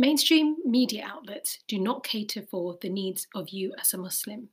Mainstream 0.00 0.56
media 0.64 1.04
outlets 1.06 1.58
do 1.68 1.78
not 1.78 2.04
cater 2.04 2.40
for 2.50 2.78
the 2.80 2.88
needs 2.88 3.26
of 3.34 3.50
you 3.50 3.74
as 3.78 3.92
a 3.92 3.98
Muslim. 3.98 4.48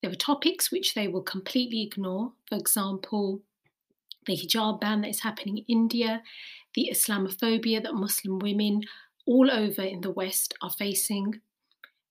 There 0.00 0.12
are 0.12 0.14
topics 0.14 0.70
which 0.70 0.94
they 0.94 1.08
will 1.08 1.22
completely 1.22 1.82
ignore. 1.82 2.34
For 2.48 2.54
example, 2.54 3.40
the 4.26 4.36
hijab 4.36 4.80
ban 4.80 5.00
that 5.00 5.08
is 5.08 5.24
happening 5.24 5.58
in 5.58 5.64
India, 5.66 6.22
the 6.74 6.88
Islamophobia 6.92 7.82
that 7.82 7.96
Muslim 7.96 8.38
women 8.38 8.82
all 9.26 9.50
over 9.50 9.82
in 9.82 10.02
the 10.02 10.10
West 10.12 10.54
are 10.62 10.70
facing. 10.70 11.40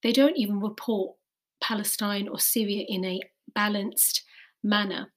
They 0.03 0.11
don't 0.11 0.35
even 0.35 0.59
report 0.59 1.15
Palestine 1.61 2.27
or 2.27 2.39
Syria 2.41 2.83
in 2.89 3.05
a 3.05 3.21
balanced 3.53 4.23
manner. 4.61 5.13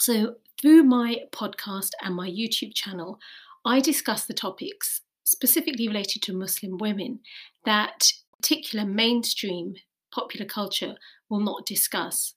So, 0.00 0.38
through 0.60 0.82
my 0.82 1.18
podcast 1.30 1.90
and 2.02 2.16
my 2.16 2.28
YouTube 2.28 2.74
channel, 2.74 3.20
I 3.64 3.78
discuss 3.78 4.26
the 4.26 4.34
topics 4.34 5.02
specifically 5.24 5.88
related 5.88 6.22
to 6.22 6.32
Muslim 6.32 6.78
women 6.78 7.20
that 7.64 8.12
particular 8.40 8.84
mainstream 8.84 9.74
popular 10.14 10.46
culture 10.46 10.94
will 11.28 11.40
not 11.40 11.66
discuss. 11.66 12.34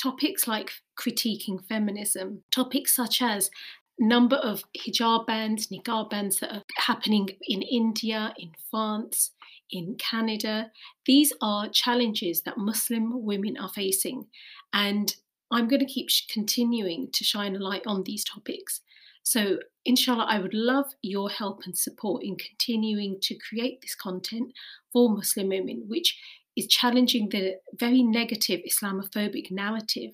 Topics 0.00 0.46
like 0.46 0.70
critiquing 0.98 1.64
feminism, 1.66 2.42
topics 2.50 2.94
such 2.94 3.22
as 3.22 3.50
number 3.98 4.36
of 4.36 4.64
hijab 4.76 5.26
bans, 5.26 5.68
niqab 5.68 6.10
bans 6.10 6.40
that 6.40 6.52
are 6.52 6.62
happening 6.76 7.28
in 7.42 7.62
India, 7.62 8.34
in 8.38 8.50
France, 8.70 9.30
in 9.70 9.96
Canada. 9.96 10.70
These 11.06 11.32
are 11.40 11.68
challenges 11.68 12.42
that 12.42 12.58
Muslim 12.58 13.24
women 13.24 13.56
are 13.56 13.68
facing. 13.68 14.26
And 14.72 15.14
I'm 15.50 15.68
going 15.68 15.80
to 15.80 15.86
keep 15.86 16.08
continuing 16.28 17.10
to 17.12 17.24
shine 17.24 17.54
a 17.54 17.60
light 17.60 17.86
on 17.86 18.02
these 18.02 18.24
topics. 18.24 18.80
So, 19.24 19.58
inshallah, 19.86 20.26
I 20.28 20.38
would 20.38 20.54
love 20.54 20.86
your 21.02 21.30
help 21.30 21.62
and 21.64 21.76
support 21.76 22.22
in 22.22 22.36
continuing 22.36 23.18
to 23.22 23.36
create 23.36 23.80
this 23.80 23.94
content 23.94 24.52
for 24.92 25.08
Muslim 25.08 25.48
women, 25.48 25.84
which 25.88 26.16
is 26.56 26.66
challenging 26.68 27.30
the 27.30 27.54
very 27.72 28.02
negative 28.02 28.60
Islamophobic 28.68 29.50
narrative 29.50 30.12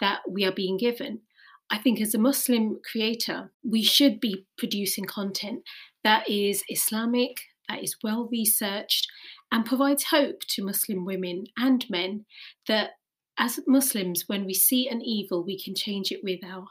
that 0.00 0.20
we 0.28 0.44
are 0.44 0.52
being 0.52 0.76
given. 0.76 1.20
I 1.70 1.78
think 1.78 2.00
as 2.00 2.14
a 2.14 2.18
Muslim 2.18 2.80
creator, 2.90 3.52
we 3.62 3.82
should 3.82 4.20
be 4.20 4.46
producing 4.56 5.04
content 5.04 5.62
that 6.02 6.28
is 6.28 6.64
Islamic, 6.68 7.36
that 7.68 7.82
is 7.82 7.96
well 8.02 8.28
researched, 8.30 9.06
and 9.52 9.64
provides 9.64 10.04
hope 10.04 10.40
to 10.48 10.64
Muslim 10.64 11.04
women 11.04 11.44
and 11.56 11.88
men 11.88 12.24
that 12.66 12.90
as 13.38 13.60
Muslims, 13.68 14.24
when 14.26 14.44
we 14.44 14.54
see 14.54 14.88
an 14.88 15.00
evil, 15.00 15.44
we 15.44 15.62
can 15.62 15.76
change 15.76 16.10
it 16.10 16.24
with 16.24 16.40
our 16.44 16.66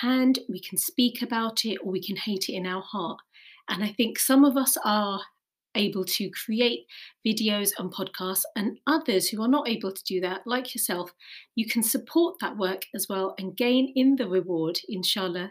hand, 0.00 0.38
we 0.48 0.60
can 0.60 0.78
speak 0.78 1.22
about 1.22 1.64
it, 1.64 1.78
or 1.82 1.90
we 1.92 2.02
can 2.02 2.16
hate 2.16 2.48
it 2.48 2.54
in 2.54 2.66
our 2.66 2.82
heart. 2.82 3.18
And 3.68 3.84
I 3.84 3.88
think 3.88 4.18
some 4.18 4.44
of 4.44 4.56
us 4.56 4.76
are 4.84 5.20
able 5.74 6.04
to 6.04 6.30
create 6.30 6.80
videos 7.26 7.70
and 7.78 7.92
podcasts, 7.92 8.42
and 8.56 8.78
others 8.86 9.28
who 9.28 9.42
are 9.42 9.48
not 9.48 9.68
able 9.68 9.92
to 9.92 10.04
do 10.04 10.20
that, 10.20 10.46
like 10.46 10.74
yourself, 10.74 11.12
you 11.54 11.66
can 11.66 11.82
support 11.82 12.36
that 12.40 12.58
work 12.58 12.82
as 12.94 13.06
well 13.08 13.34
and 13.38 13.56
gain 13.56 13.92
in 13.96 14.16
the 14.16 14.28
reward, 14.28 14.78
inshallah, 14.88 15.50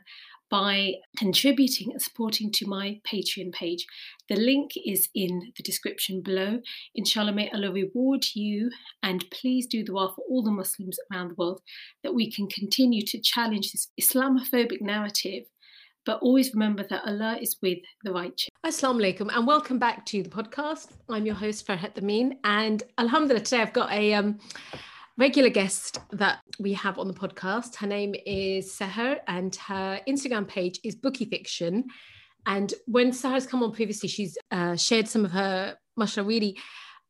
by 0.52 0.96
contributing 1.18 1.92
and 1.92 2.02
supporting 2.02 2.52
to 2.52 2.68
my 2.68 3.00
Patreon 3.10 3.54
page. 3.54 3.88
The 4.28 4.36
link 4.36 4.72
is 4.86 5.08
in 5.16 5.54
the 5.56 5.64
description 5.64 6.22
below. 6.22 6.60
Inshallah, 6.94 7.32
may 7.32 7.50
Allah 7.52 7.72
reward 7.72 8.26
you 8.36 8.70
and 9.02 9.26
please 9.32 9.66
do 9.66 9.80
the 9.80 9.86
dua 9.86 10.14
for 10.14 10.24
all 10.30 10.44
the 10.44 10.52
Muslims 10.52 11.00
around 11.12 11.30
the 11.30 11.36
world 11.36 11.62
that 12.04 12.14
we 12.14 12.30
can 12.30 12.48
continue 12.48 13.02
to 13.04 13.20
challenge 13.22 13.72
this 13.72 13.88
Islamophobic 14.00 14.82
narrative 14.82 15.46
but 16.04 16.20
always 16.22 16.52
remember 16.54 16.84
that 16.90 17.04
Allah 17.06 17.38
is 17.40 17.58
with 17.62 17.78
the 18.04 18.12
righteous. 18.12 18.50
Assalamu 18.66 19.02
alaikum 19.02 19.30
and 19.36 19.46
welcome 19.46 19.78
back 19.78 20.04
to 20.08 20.24
the 20.24 20.30
podcast. 20.30 20.88
I'm 21.10 21.28
your 21.28 21.36
host 21.36 21.68
Farhat 21.68 21.98
Amin 21.98 22.40
and 22.44 22.82
Alhamdulillah 22.98 23.44
today 23.44 23.62
I've 23.62 23.74
got 23.74 23.92
a 23.92 24.16
um, 24.16 24.40
regular 25.22 25.50
guest 25.50 26.00
that 26.10 26.40
we 26.60 26.74
have 26.74 26.98
on 26.98 27.08
the 27.08 27.14
podcast. 27.14 27.76
Her 27.76 27.86
name 27.86 28.16
is 28.26 28.76
Sahar 28.76 29.20
and 29.28 29.56
her 29.58 30.00
Instagram 30.08 30.48
page 30.48 30.80
is 30.84 30.96
Bookifiction. 30.96 31.84
And 32.48 32.74
when 32.88 33.12
Sahar's 33.12 33.46
come 33.46 33.62
on 33.62 33.72
previously, 33.72 34.10
she's 34.10 34.36
uh, 34.50 34.76
shared 34.76 35.08
some 35.08 35.24
of 35.24 35.32
her, 35.32 35.78
mashallah, 35.96 36.26
really 36.26 36.58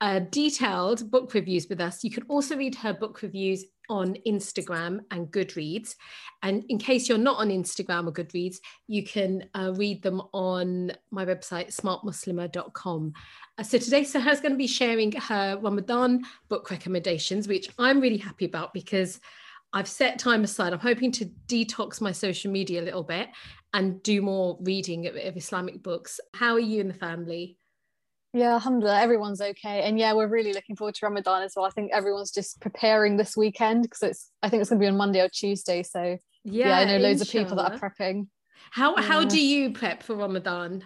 uh, 0.02 0.20
detailed 0.30 1.10
book 1.10 1.34
reviews 1.34 1.68
with 1.70 1.80
us. 1.80 2.04
You 2.04 2.12
can 2.12 2.24
also 2.24 2.58
read 2.58 2.76
her 2.76 2.94
book 2.94 3.22
reviews 3.22 3.64
on 3.92 4.16
Instagram 4.26 5.02
and 5.12 5.28
Goodreads. 5.28 5.96
And 6.42 6.64
in 6.70 6.80
case 6.80 7.10
you're 7.10 7.18
not 7.18 7.38
on 7.38 7.50
Instagram 7.50 8.08
or 8.08 8.14
Goodreads, 8.14 8.58
you 8.88 9.04
can 9.04 9.44
uh, 9.54 9.74
read 9.76 10.02
them 10.02 10.22
on 10.34 10.94
my 11.12 11.26
website, 11.26 11.76
smartmuslima.com. 11.76 13.14
Uh, 13.58 13.64
so 13.64 13.78
today, 13.78 14.06
Sahar's 14.06 14.40
going 14.40 14.54
to 14.54 14.58
be 14.58 14.66
sharing 14.66 15.12
her 15.12 15.60
Ramadan 15.62 16.24
book 16.48 16.72
recommendations, 16.72 17.50
which 17.50 17.70
I'm 17.78 18.00
really 18.00 18.18
happy 18.18 18.46
about 18.46 18.74
because 18.74 19.20
I've 19.74 19.90
set 19.90 20.18
time 20.18 20.46
aside. 20.46 20.72
I'm 20.72 20.80
hoping 20.80 21.12
to 21.14 21.30
detox 21.48 22.00
my 22.00 22.14
social 22.14 22.50
media 22.50 22.82
a 22.82 22.86
little 22.86 23.04
bit 23.04 23.28
and 23.74 24.02
do 24.04 24.22
more 24.22 24.58
reading 24.62 25.08
of, 25.08 25.16
of 25.18 25.36
Islamic 25.36 25.84
books. 25.84 26.20
How 26.34 26.54
are 26.54 26.60
you 26.60 26.80
and 26.80 26.90
the 26.90 26.96
family? 26.96 27.58
Yeah, 28.34 28.54
alhamdulillah, 28.54 29.02
everyone's 29.02 29.42
okay. 29.42 29.82
And 29.84 30.00
yeah, 30.00 30.14
we're 30.14 30.28
really 30.28 30.54
looking 30.54 30.76
forward 30.76 30.96
to 30.96 31.06
Ramadan 31.06 31.44
as 31.44 31.54
well. 31.56 31.66
I 31.66 31.70
think 31.70 31.92
everyone's 31.92 32.32
just 32.32 32.62
preparing 32.62 33.18
this 33.18 33.36
weekend 33.36 33.84
because 33.84 34.02
it's 34.04 34.32
I 34.42 34.50
think 34.50 34.62
it's 34.62 34.70
gonna 34.70 34.80
be 34.80 34.88
on 34.88 34.96
Monday 34.96 35.20
or 35.20 35.30
Tuesday. 35.30 35.84
So 35.84 36.18
yeah, 36.44 36.68
yeah 36.68 36.78
I 36.80 36.86
know 36.86 36.98
loads 36.98 37.22
inshallah. 37.22 37.44
of 37.44 37.50
people 37.50 37.64
that 37.64 37.72
are 37.74 37.90
prepping. 37.90 38.28
How 38.72 38.96
yeah. 38.96 39.02
how 39.02 39.26
do 39.26 39.42
you 39.42 39.72
prep 39.74 40.04
for 40.04 40.16
Ramadan? 40.16 40.86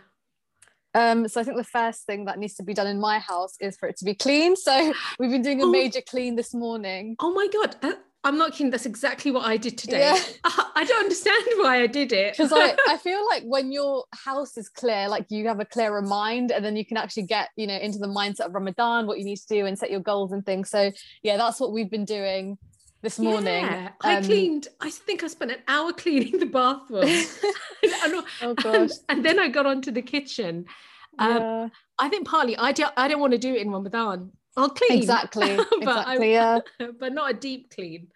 Um, 0.95 1.27
so 1.27 1.41
I 1.41 1.43
think 1.43 1.57
the 1.57 1.63
first 1.65 2.05
thing 2.05 2.25
that 2.25 2.39
needs 2.39 2.55
to 2.55 2.63
be 2.63 2.73
done 2.73 2.87
in 2.87 2.99
my 2.99 3.19
house 3.19 3.55
is 3.59 3.75
for 3.75 3.89
it 3.89 3.97
to 3.97 4.05
be 4.05 4.15
clean. 4.15 4.55
So 4.55 4.93
we've 5.19 5.29
been 5.29 5.41
doing 5.41 5.61
a 5.61 5.65
oh. 5.65 5.71
major 5.71 6.01
clean 6.01 6.35
this 6.35 6.53
morning. 6.53 7.15
Oh 7.19 7.33
my 7.33 7.47
god. 7.47 7.97
I'm 8.25 8.39
not 8.39 8.53
kidding. 8.53 8.71
That's 8.71 8.87
exactly 8.87 9.29
what 9.29 9.45
I 9.45 9.55
did 9.55 9.77
today. 9.77 9.99
Yeah. 9.99 10.19
I 10.75 10.83
don't 10.83 10.99
understand 10.99 11.45
why 11.57 11.83
I 11.83 11.87
did 11.87 12.11
it. 12.11 12.35
Because 12.35 12.51
I, 12.51 12.75
I 12.87 12.97
feel 13.03 13.23
like 13.27 13.43
when 13.43 13.71
your 13.71 14.03
house 14.13 14.57
is 14.57 14.67
clear, 14.67 15.07
like 15.07 15.27
you 15.29 15.47
have 15.47 15.59
a 15.59 15.65
clearer 15.65 16.01
mind 16.01 16.51
and 16.51 16.65
then 16.65 16.75
you 16.75 16.83
can 16.83 16.97
actually 16.97 17.23
get, 17.23 17.49
you 17.55 17.67
know, 17.67 17.75
into 17.75 17.99
the 17.99 18.07
mindset 18.07 18.47
of 18.47 18.55
Ramadan, 18.55 19.05
what 19.05 19.19
you 19.19 19.25
need 19.25 19.37
to 19.37 19.47
do 19.47 19.67
and 19.67 19.77
set 19.77 19.91
your 19.91 19.99
goals 19.99 20.31
and 20.31 20.43
things. 20.43 20.71
So 20.71 20.91
yeah, 21.21 21.37
that's 21.37 21.59
what 21.59 21.71
we've 21.71 21.89
been 21.89 22.03
doing 22.03 22.57
this 23.03 23.19
morning. 23.19 23.63
Yeah, 23.63 23.89
I 24.01 24.15
um, 24.15 24.23
cleaned, 24.23 24.69
I 24.81 24.89
think 24.89 25.23
I 25.23 25.27
spent 25.27 25.51
an 25.51 25.59
hour 25.67 25.93
cleaning 26.03 26.39
the 26.39 26.47
bathroom. 26.47 27.03
and, 27.03 28.25
oh 28.41 28.55
gosh. 28.55 28.89
And, 29.07 29.19
and, 29.19 29.25
then 29.25 29.37
I 29.37 29.49
got 29.49 29.67
onto 29.67 29.91
the 29.91 30.01
kitchen. 30.01 30.65
Um, 31.19 31.37
yeah. 31.37 31.69
I 31.99 32.09
think 32.09 32.27
partly 32.27 32.57
I 32.57 32.71
don't 32.71 32.91
I 32.97 33.07
don't 33.07 33.21
want 33.21 33.33
to 33.33 33.37
do 33.37 33.53
it 33.53 33.61
in 33.61 33.69
Ramadan. 33.69 34.31
I'll 34.57 34.69
clean. 34.69 34.97
Exactly. 34.97 35.55
but 35.57 35.81
exactly. 35.81 36.31
yeah. 36.31 36.59
but 36.99 37.13
not 37.13 37.31
a 37.31 37.33
deep 37.33 37.73
clean. 37.73 38.07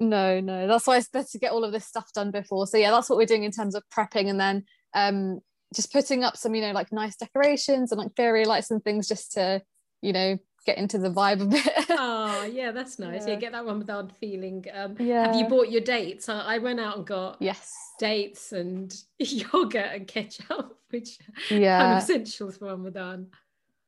No, 0.00 0.40
no. 0.40 0.66
That's 0.66 0.86
why 0.86 0.96
it's 0.96 1.08
better 1.08 1.28
to 1.30 1.38
get 1.38 1.52
all 1.52 1.64
of 1.64 1.72
this 1.72 1.86
stuff 1.86 2.12
done 2.12 2.30
before. 2.30 2.66
So 2.66 2.76
yeah, 2.76 2.90
that's 2.90 3.08
what 3.08 3.16
we're 3.16 3.26
doing 3.26 3.44
in 3.44 3.52
terms 3.52 3.74
of 3.74 3.84
prepping 3.94 4.28
and 4.28 4.40
then 4.40 4.64
um 4.94 5.40
just 5.74 5.92
putting 5.92 6.22
up 6.22 6.36
some, 6.36 6.54
you 6.54 6.62
know, 6.62 6.72
like 6.72 6.92
nice 6.92 7.16
decorations 7.16 7.90
and 7.90 7.98
like 7.98 8.14
fairy 8.16 8.44
lights 8.44 8.70
and 8.70 8.82
things 8.82 9.08
just 9.08 9.32
to, 9.32 9.62
you 10.02 10.12
know, 10.12 10.38
get 10.66 10.78
into 10.78 10.98
the 10.98 11.10
vibe 11.10 11.42
a 11.42 11.46
bit. 11.46 11.68
oh 11.90 12.44
yeah, 12.52 12.72
that's 12.72 12.98
nice. 12.98 13.26
Yeah, 13.26 13.34
yeah 13.34 13.38
get 13.38 13.52
that 13.52 13.64
one 13.64 13.78
without 13.78 14.16
feeling. 14.18 14.64
Um 14.72 14.96
yeah. 14.98 15.26
have 15.26 15.36
you 15.36 15.46
bought 15.46 15.70
your 15.70 15.80
dates? 15.80 16.28
I, 16.28 16.40
I 16.40 16.58
went 16.58 16.80
out 16.80 16.98
and 16.98 17.06
got 17.06 17.36
yes 17.40 17.72
dates 17.98 18.52
and 18.52 18.94
yogurt 19.18 19.76
and 19.76 20.06
ketchup, 20.08 20.76
which 20.90 21.18
yeah 21.50 21.78
kind 21.78 21.92
of 21.92 22.02
essentials 22.02 22.56
for 22.56 22.66
Ramadan. 22.66 23.28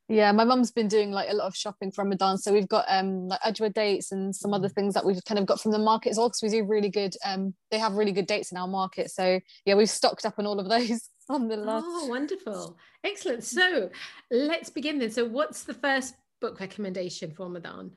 Yeah, 0.09 0.31
my 0.31 0.45
mum's 0.45 0.71
been 0.71 0.87
doing 0.87 1.11
like 1.11 1.31
a 1.31 1.35
lot 1.35 1.47
of 1.47 1.57
shopping 1.57 1.91
for 1.91 2.05
Ramadan. 2.05 2.39
So 2.39 2.53
we've 2.53 2.69
got 2.69 2.85
um 2.89 3.27
like 3.27 3.41
Ajwa 3.41 3.73
dates 3.73 4.13
and 4.13 4.35
some 4.35 4.55
other 4.55 4.69
things 4.69 4.95
that 4.95 5.05
we've 5.05 5.25
kind 5.25 5.39
of 5.39 5.47
got 5.47 5.61
from 5.61 5.73
the 5.73 5.79
market 5.79 6.11
as 6.11 6.19
well. 6.19 6.29
Because 6.29 6.43
we 6.43 6.49
do 6.49 6.65
really 6.65 6.89
good 6.89 7.17
um 7.25 7.55
they 7.71 7.79
have 7.79 7.95
really 7.95 8.13
good 8.13 8.27
dates 8.27 8.53
in 8.53 8.59
our 8.59 8.69
market. 8.69 9.11
So 9.11 9.41
yeah, 9.65 9.75
we've 9.75 9.91
stocked 9.91 10.25
up 10.25 10.39
on 10.39 10.47
all 10.47 10.61
of 10.61 10.69
those 10.69 11.11
on 11.29 11.49
the 11.49 11.57
last. 11.57 11.85
Oh, 11.89 12.07
wonderful. 12.07 12.79
Excellent. 13.03 13.43
So 13.43 13.91
let's 14.31 14.71
begin 14.71 14.99
then. 14.99 15.11
So 15.11 15.25
what's 15.25 15.65
the 15.65 15.75
first 15.75 16.15
book 16.41 16.61
recommendation 16.61 17.33
for 17.33 17.45
Ramadan? 17.45 17.91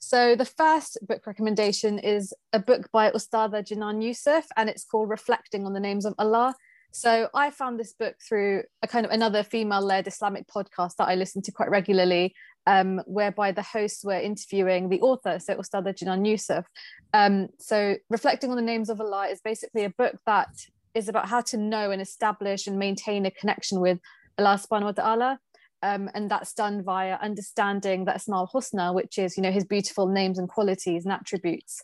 So 0.00 0.36
the 0.36 0.44
first 0.44 0.98
book 1.02 1.26
recommendation 1.26 1.98
is 1.98 2.34
a 2.52 2.58
book 2.58 2.88
by 2.92 3.10
Ustada 3.10 3.62
Jinan 3.62 4.02
Yousef 4.02 4.44
and 4.56 4.68
it's 4.68 4.84
called 4.84 5.08
Reflecting 5.08 5.64
on 5.64 5.72
the 5.72 5.80
Names 5.80 6.04
of 6.04 6.14
Allah. 6.18 6.54
So 6.96 7.28
I 7.34 7.50
found 7.50 7.78
this 7.78 7.92
book 7.92 8.14
through 8.26 8.62
a 8.82 8.88
kind 8.88 9.04
of 9.04 9.12
another 9.12 9.42
female-led 9.42 10.06
Islamic 10.06 10.46
podcast 10.48 10.92
that 10.96 11.08
I 11.08 11.14
listen 11.14 11.42
to 11.42 11.52
quite 11.52 11.68
regularly, 11.68 12.34
um, 12.66 13.02
whereby 13.04 13.52
the 13.52 13.60
hosts 13.60 14.02
were 14.02 14.18
interviewing 14.18 14.88
the 14.88 15.02
author, 15.02 15.38
so 15.38 15.56
Ustada 15.56 15.92
Jinan 15.92 16.26
Yousef. 16.26 16.64
Um, 17.12 17.48
so 17.58 17.96
Reflecting 18.08 18.48
on 18.48 18.56
the 18.56 18.62
Names 18.62 18.88
of 18.88 18.98
Allah 18.98 19.26
is 19.26 19.42
basically 19.42 19.84
a 19.84 19.90
book 19.90 20.14
that 20.24 20.48
is 20.94 21.06
about 21.06 21.28
how 21.28 21.42
to 21.42 21.58
know 21.58 21.90
and 21.90 22.00
establish 22.00 22.66
and 22.66 22.78
maintain 22.78 23.26
a 23.26 23.30
connection 23.30 23.78
with 23.80 23.98
Allah 24.38 24.58
subhanahu 24.58 24.84
wa 24.84 24.92
ta'ala. 24.92 25.38
Um, 25.82 26.08
and 26.14 26.30
that's 26.30 26.54
done 26.54 26.82
via 26.82 27.18
understanding 27.20 28.06
the 28.06 28.14
Asma 28.14 28.36
al-Husna, 28.36 28.94
which 28.94 29.18
is, 29.18 29.36
you 29.36 29.42
know, 29.42 29.52
his 29.52 29.66
beautiful 29.66 30.06
names 30.06 30.38
and 30.38 30.48
qualities 30.48 31.04
and 31.04 31.12
attributes. 31.12 31.82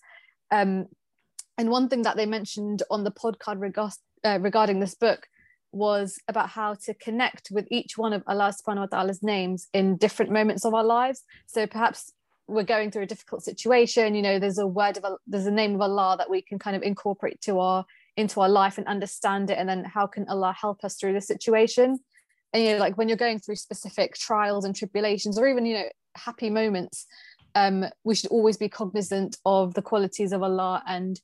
Um, 0.51 0.87
and 1.59 1.69
one 1.69 1.91
thing 1.91 2.01
that 2.01 2.17
they 2.17 2.25
mentioned 2.25 2.83
on 2.91 3.05
the 3.05 3.11
podcast 3.11 3.99
uh, 4.25 4.39
regarding 4.41 4.81
this 4.81 4.95
book 4.95 5.27
was 5.73 6.19
about 6.29 6.51
how 6.51 6.75
to 6.75 6.95
connect 6.95 7.51
with 7.51 7.67
each 7.71 7.97
one 7.97 8.13
of 8.13 8.23
Allah 8.27 8.53
subhanahu 8.53 8.81
wa 8.81 8.87
ta'ala's 8.87 9.23
names 9.23 9.69
in 9.73 9.97
different 9.97 10.31
moments 10.31 10.65
of 10.65 10.75
our 10.75 10.85
lives. 10.85 11.23
So 11.47 11.67
perhaps 11.67 12.13
we're 12.47 12.63
going 12.65 12.91
through 12.91 13.05
a 13.05 13.07
difficult 13.07 13.43
situation, 13.43 14.15
you 14.15 14.23
know, 14.23 14.39
there's 14.39 14.59
a 14.59 14.67
word 14.67 14.97
of 14.99 15.05
a 15.05 15.17
there's 15.27 15.47
a 15.47 15.51
name 15.51 15.75
of 15.75 15.81
Allah 15.81 16.17
that 16.19 16.29
we 16.29 16.43
can 16.43 16.59
kind 16.59 16.77
of 16.77 16.83
incorporate 16.83 17.41
to 17.43 17.59
our 17.59 17.85
into 18.17 18.41
our 18.41 18.49
life 18.49 18.77
and 18.77 18.87
understand 18.87 19.51
it. 19.51 19.59
And 19.59 19.69
then 19.69 19.85
how 19.85 20.07
can 20.07 20.29
Allah 20.29 20.55
help 20.59 20.85
us 20.85 20.97
through 20.97 21.15
the 21.15 21.21
situation? 21.21 21.99
And 22.53 22.63
you 22.63 22.73
know, 22.73 22.79
like 22.79 22.99
when 22.99 23.09
you're 23.09 23.17
going 23.17 23.39
through 23.39 23.57
specific 23.57 24.15
trials 24.15 24.65
and 24.65 24.77
tribulations, 24.77 25.39
or 25.39 25.49
even, 25.49 25.65
you 25.65 25.75
know, 25.75 25.89
happy 26.15 26.51
moments, 26.51 27.07
um, 27.55 27.87
we 28.05 28.15
should 28.15 28.31
always 28.31 28.57
be 28.59 28.69
cognizant 28.69 29.39
of 29.47 29.75
the 29.75 29.83
qualities 29.83 30.33
of 30.33 30.43
Allah 30.43 30.83
and 30.87 31.19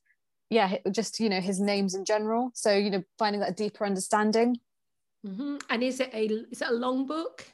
yeah 0.50 0.76
just 0.90 1.20
you 1.20 1.28
know 1.28 1.40
his 1.40 1.60
names 1.60 1.94
in 1.94 2.04
general 2.04 2.50
so 2.54 2.72
you 2.72 2.90
know 2.90 3.02
finding 3.18 3.40
that 3.40 3.56
deeper 3.56 3.84
understanding 3.84 4.56
mm-hmm. 5.26 5.56
and 5.70 5.82
is 5.82 6.00
it 6.00 6.10
a 6.12 6.26
is 6.50 6.62
it 6.62 6.68
a 6.68 6.74
long 6.74 7.06
book 7.06 7.44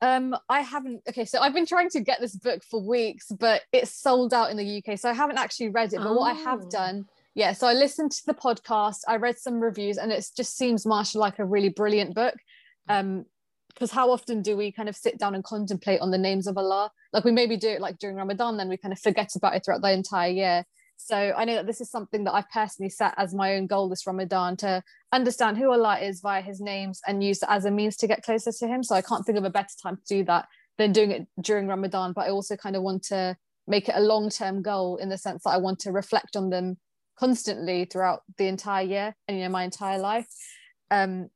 um 0.00 0.34
i 0.48 0.60
haven't 0.60 1.02
okay 1.08 1.24
so 1.24 1.40
i've 1.40 1.54
been 1.54 1.66
trying 1.66 1.90
to 1.90 2.00
get 2.00 2.20
this 2.20 2.36
book 2.36 2.62
for 2.62 2.80
weeks 2.80 3.26
but 3.38 3.62
it's 3.72 3.90
sold 3.90 4.32
out 4.32 4.50
in 4.50 4.56
the 4.56 4.78
uk 4.78 4.98
so 4.98 5.10
i 5.10 5.12
haven't 5.12 5.38
actually 5.38 5.68
read 5.68 5.92
it 5.92 5.98
but 5.98 6.08
oh. 6.08 6.14
what 6.14 6.34
i 6.34 6.38
have 6.38 6.62
oh. 6.64 6.70
done 6.70 7.04
yeah 7.34 7.52
so 7.52 7.66
i 7.66 7.72
listened 7.72 8.10
to 8.10 8.24
the 8.26 8.34
podcast 8.34 8.98
i 9.08 9.16
read 9.16 9.36
some 9.36 9.60
reviews 9.60 9.98
and 9.98 10.12
it 10.12 10.24
just 10.36 10.56
seems 10.56 10.86
marshall 10.86 11.20
like 11.20 11.38
a 11.38 11.44
really 11.44 11.68
brilliant 11.68 12.14
book 12.14 12.36
um 12.88 13.24
because 13.74 13.90
how 13.90 14.10
often 14.10 14.40
do 14.42 14.56
we 14.56 14.72
kind 14.72 14.88
of 14.88 14.96
sit 14.96 15.18
down 15.18 15.34
and 15.34 15.44
contemplate 15.44 16.00
on 16.00 16.10
the 16.10 16.18
names 16.18 16.46
of 16.46 16.56
allah 16.56 16.90
like 17.12 17.24
we 17.24 17.32
maybe 17.32 17.56
do 17.56 17.68
it 17.68 17.80
like 17.80 17.98
during 17.98 18.16
ramadan 18.16 18.56
then 18.56 18.68
we 18.68 18.76
kind 18.76 18.92
of 18.92 19.00
forget 19.00 19.34
about 19.34 19.54
it 19.54 19.64
throughout 19.64 19.82
the 19.82 19.90
entire 19.90 20.30
year 20.30 20.64
so 20.98 21.32
I 21.36 21.44
know 21.44 21.54
that 21.54 21.66
this 21.66 21.80
is 21.80 21.90
something 21.90 22.24
that 22.24 22.34
I've 22.34 22.50
personally 22.50 22.90
set 22.90 23.14
as 23.16 23.32
my 23.32 23.54
own 23.54 23.66
goal 23.66 23.88
this 23.88 24.06
Ramadan 24.06 24.56
to 24.58 24.82
understand 25.12 25.56
who 25.56 25.70
Allah 25.70 25.98
is 26.00 26.20
via 26.20 26.42
his 26.42 26.60
names 26.60 27.00
and 27.06 27.22
use 27.22 27.42
it 27.42 27.48
as 27.48 27.64
a 27.64 27.70
means 27.70 27.96
to 27.98 28.08
get 28.08 28.24
closer 28.24 28.50
to 28.52 28.66
him. 28.66 28.82
So 28.82 28.96
I 28.96 29.00
can't 29.00 29.24
think 29.24 29.38
of 29.38 29.44
a 29.44 29.50
better 29.50 29.74
time 29.80 29.96
to 29.96 30.02
do 30.06 30.24
that 30.24 30.48
than 30.76 30.92
doing 30.92 31.12
it 31.12 31.26
during 31.40 31.68
Ramadan. 31.68 32.12
But 32.12 32.26
I 32.26 32.30
also 32.30 32.56
kind 32.56 32.74
of 32.74 32.82
want 32.82 33.04
to 33.04 33.36
make 33.68 33.88
it 33.88 33.94
a 33.96 34.00
long-term 34.00 34.62
goal 34.62 34.96
in 34.96 35.08
the 35.08 35.16
sense 35.16 35.44
that 35.44 35.50
I 35.50 35.58
want 35.58 35.78
to 35.80 35.92
reflect 35.92 36.36
on 36.36 36.50
them 36.50 36.78
constantly 37.16 37.84
throughout 37.84 38.22
the 38.36 38.46
entire 38.46 38.84
year 38.84 39.16
and 39.26 39.38
you 39.38 39.44
know 39.44 39.50
my 39.50 39.62
entire 39.62 39.98
life. 39.98 40.28
Um, 40.90 41.30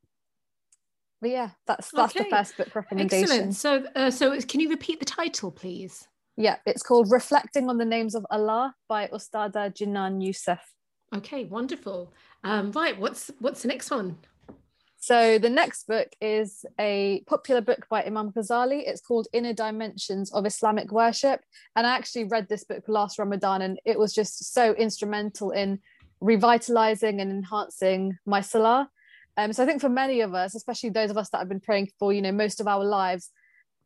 but 1.21 1.31
yeah, 1.31 1.51
that's 1.69 1.91
that's 1.93 2.17
okay. 2.17 2.25
the 2.25 2.37
first 2.37 2.57
book 2.57 2.75
recommendation. 2.75 3.31
Excellent. 3.31 3.55
So, 3.55 3.85
uh, 3.95 4.11
so 4.11 4.39
can 4.41 4.59
you 4.59 4.71
repeat 4.71 4.99
the 4.99 5.07
title, 5.07 5.53
please? 5.53 6.09
Yeah, 6.37 6.57
it's 6.65 6.83
called 6.83 7.11
Reflecting 7.11 7.69
on 7.69 7.79
the 7.79 7.85
Names 7.85 8.15
of 8.15 8.27
Allah 8.31 8.75
by 8.89 9.09
Ustada 9.09 9.71
Jinan 9.73 10.23
Yousef. 10.23 10.61
Okay, 11.15 11.45
wonderful. 11.45 12.13
Um, 12.43 12.73
right, 12.73 12.99
what's 12.99 13.31
what's 13.39 13.63
the 13.63 13.69
next 13.69 13.91
one? 13.91 14.17
So 14.99 15.37
the 15.37 15.51
next 15.51 15.89
book 15.89 16.09
is 16.21 16.65
a 16.79 17.25
popular 17.27 17.61
book 17.61 17.87
by 17.91 18.05
Imam 18.05 18.31
Ghazali. 18.31 18.85
It's 18.87 19.01
called 19.01 19.27
Inner 19.33 19.53
Dimensions 19.53 20.33
of 20.33 20.47
Islamic 20.47 20.93
Worship. 20.93 21.41
And 21.75 21.85
I 21.87 21.97
actually 21.97 22.25
read 22.25 22.49
this 22.49 22.63
book 22.63 22.85
last 22.87 23.19
Ramadan 23.19 23.63
and 23.63 23.81
it 23.85 23.99
was 23.99 24.15
just 24.15 24.55
so 24.55 24.75
instrumental 24.75 25.51
in 25.51 25.81
revitalizing 26.21 27.21
and 27.21 27.33
enhancing 27.33 28.17
my 28.25 28.43
salah. 28.43 28.89
Um, 29.37 29.53
so 29.53 29.65
I 29.65 29.67
think 29.67 29.81
for 29.81 29.89
many 29.89 30.21
of 30.21 30.35
us, 30.35 30.55
especially 30.55 30.91
those 30.91 31.11
of 31.11 31.19
us 31.19 31.31
that 31.31 31.39
have 31.39 31.49
been 31.49 31.59
praying 31.59 31.91
for, 31.99 32.13
you 32.13 32.23
know, 32.23 32.31
most 32.31 32.61
of 32.61 32.69
our 32.69 32.85
lives, 32.85 33.31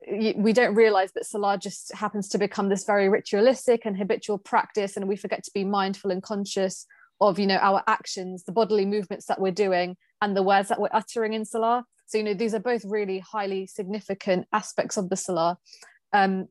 we 0.08 0.52
don't 0.52 0.74
realize 0.74 1.12
that 1.12 1.26
salah 1.26 1.58
just 1.58 1.92
happens 1.94 2.28
to 2.28 2.38
become 2.38 2.68
this 2.68 2.84
very 2.84 3.08
ritualistic 3.08 3.84
and 3.84 3.96
habitual 3.96 4.38
practice 4.38 4.96
and 4.96 5.08
we 5.08 5.16
forget 5.16 5.42
to 5.42 5.50
be 5.54 5.64
mindful 5.64 6.10
and 6.10 6.22
conscious 6.22 6.86
of 7.20 7.38
you 7.38 7.46
know 7.46 7.56
our 7.56 7.82
actions 7.86 8.44
the 8.44 8.52
bodily 8.52 8.84
movements 8.84 9.26
that 9.26 9.40
we're 9.40 9.50
doing 9.50 9.96
and 10.20 10.36
the 10.36 10.42
words 10.42 10.68
that 10.68 10.80
we're 10.80 10.88
uttering 10.92 11.32
in 11.32 11.44
salah. 11.44 11.84
So 12.06 12.18
you 12.18 12.24
know 12.24 12.34
these 12.34 12.54
are 12.54 12.60
both 12.60 12.84
really 12.84 13.18
highly 13.18 13.66
significant 13.66 14.46
aspects 14.52 14.96
of 14.96 15.08
the 15.08 15.16
salah. 15.16 15.58
Um, 16.12 16.48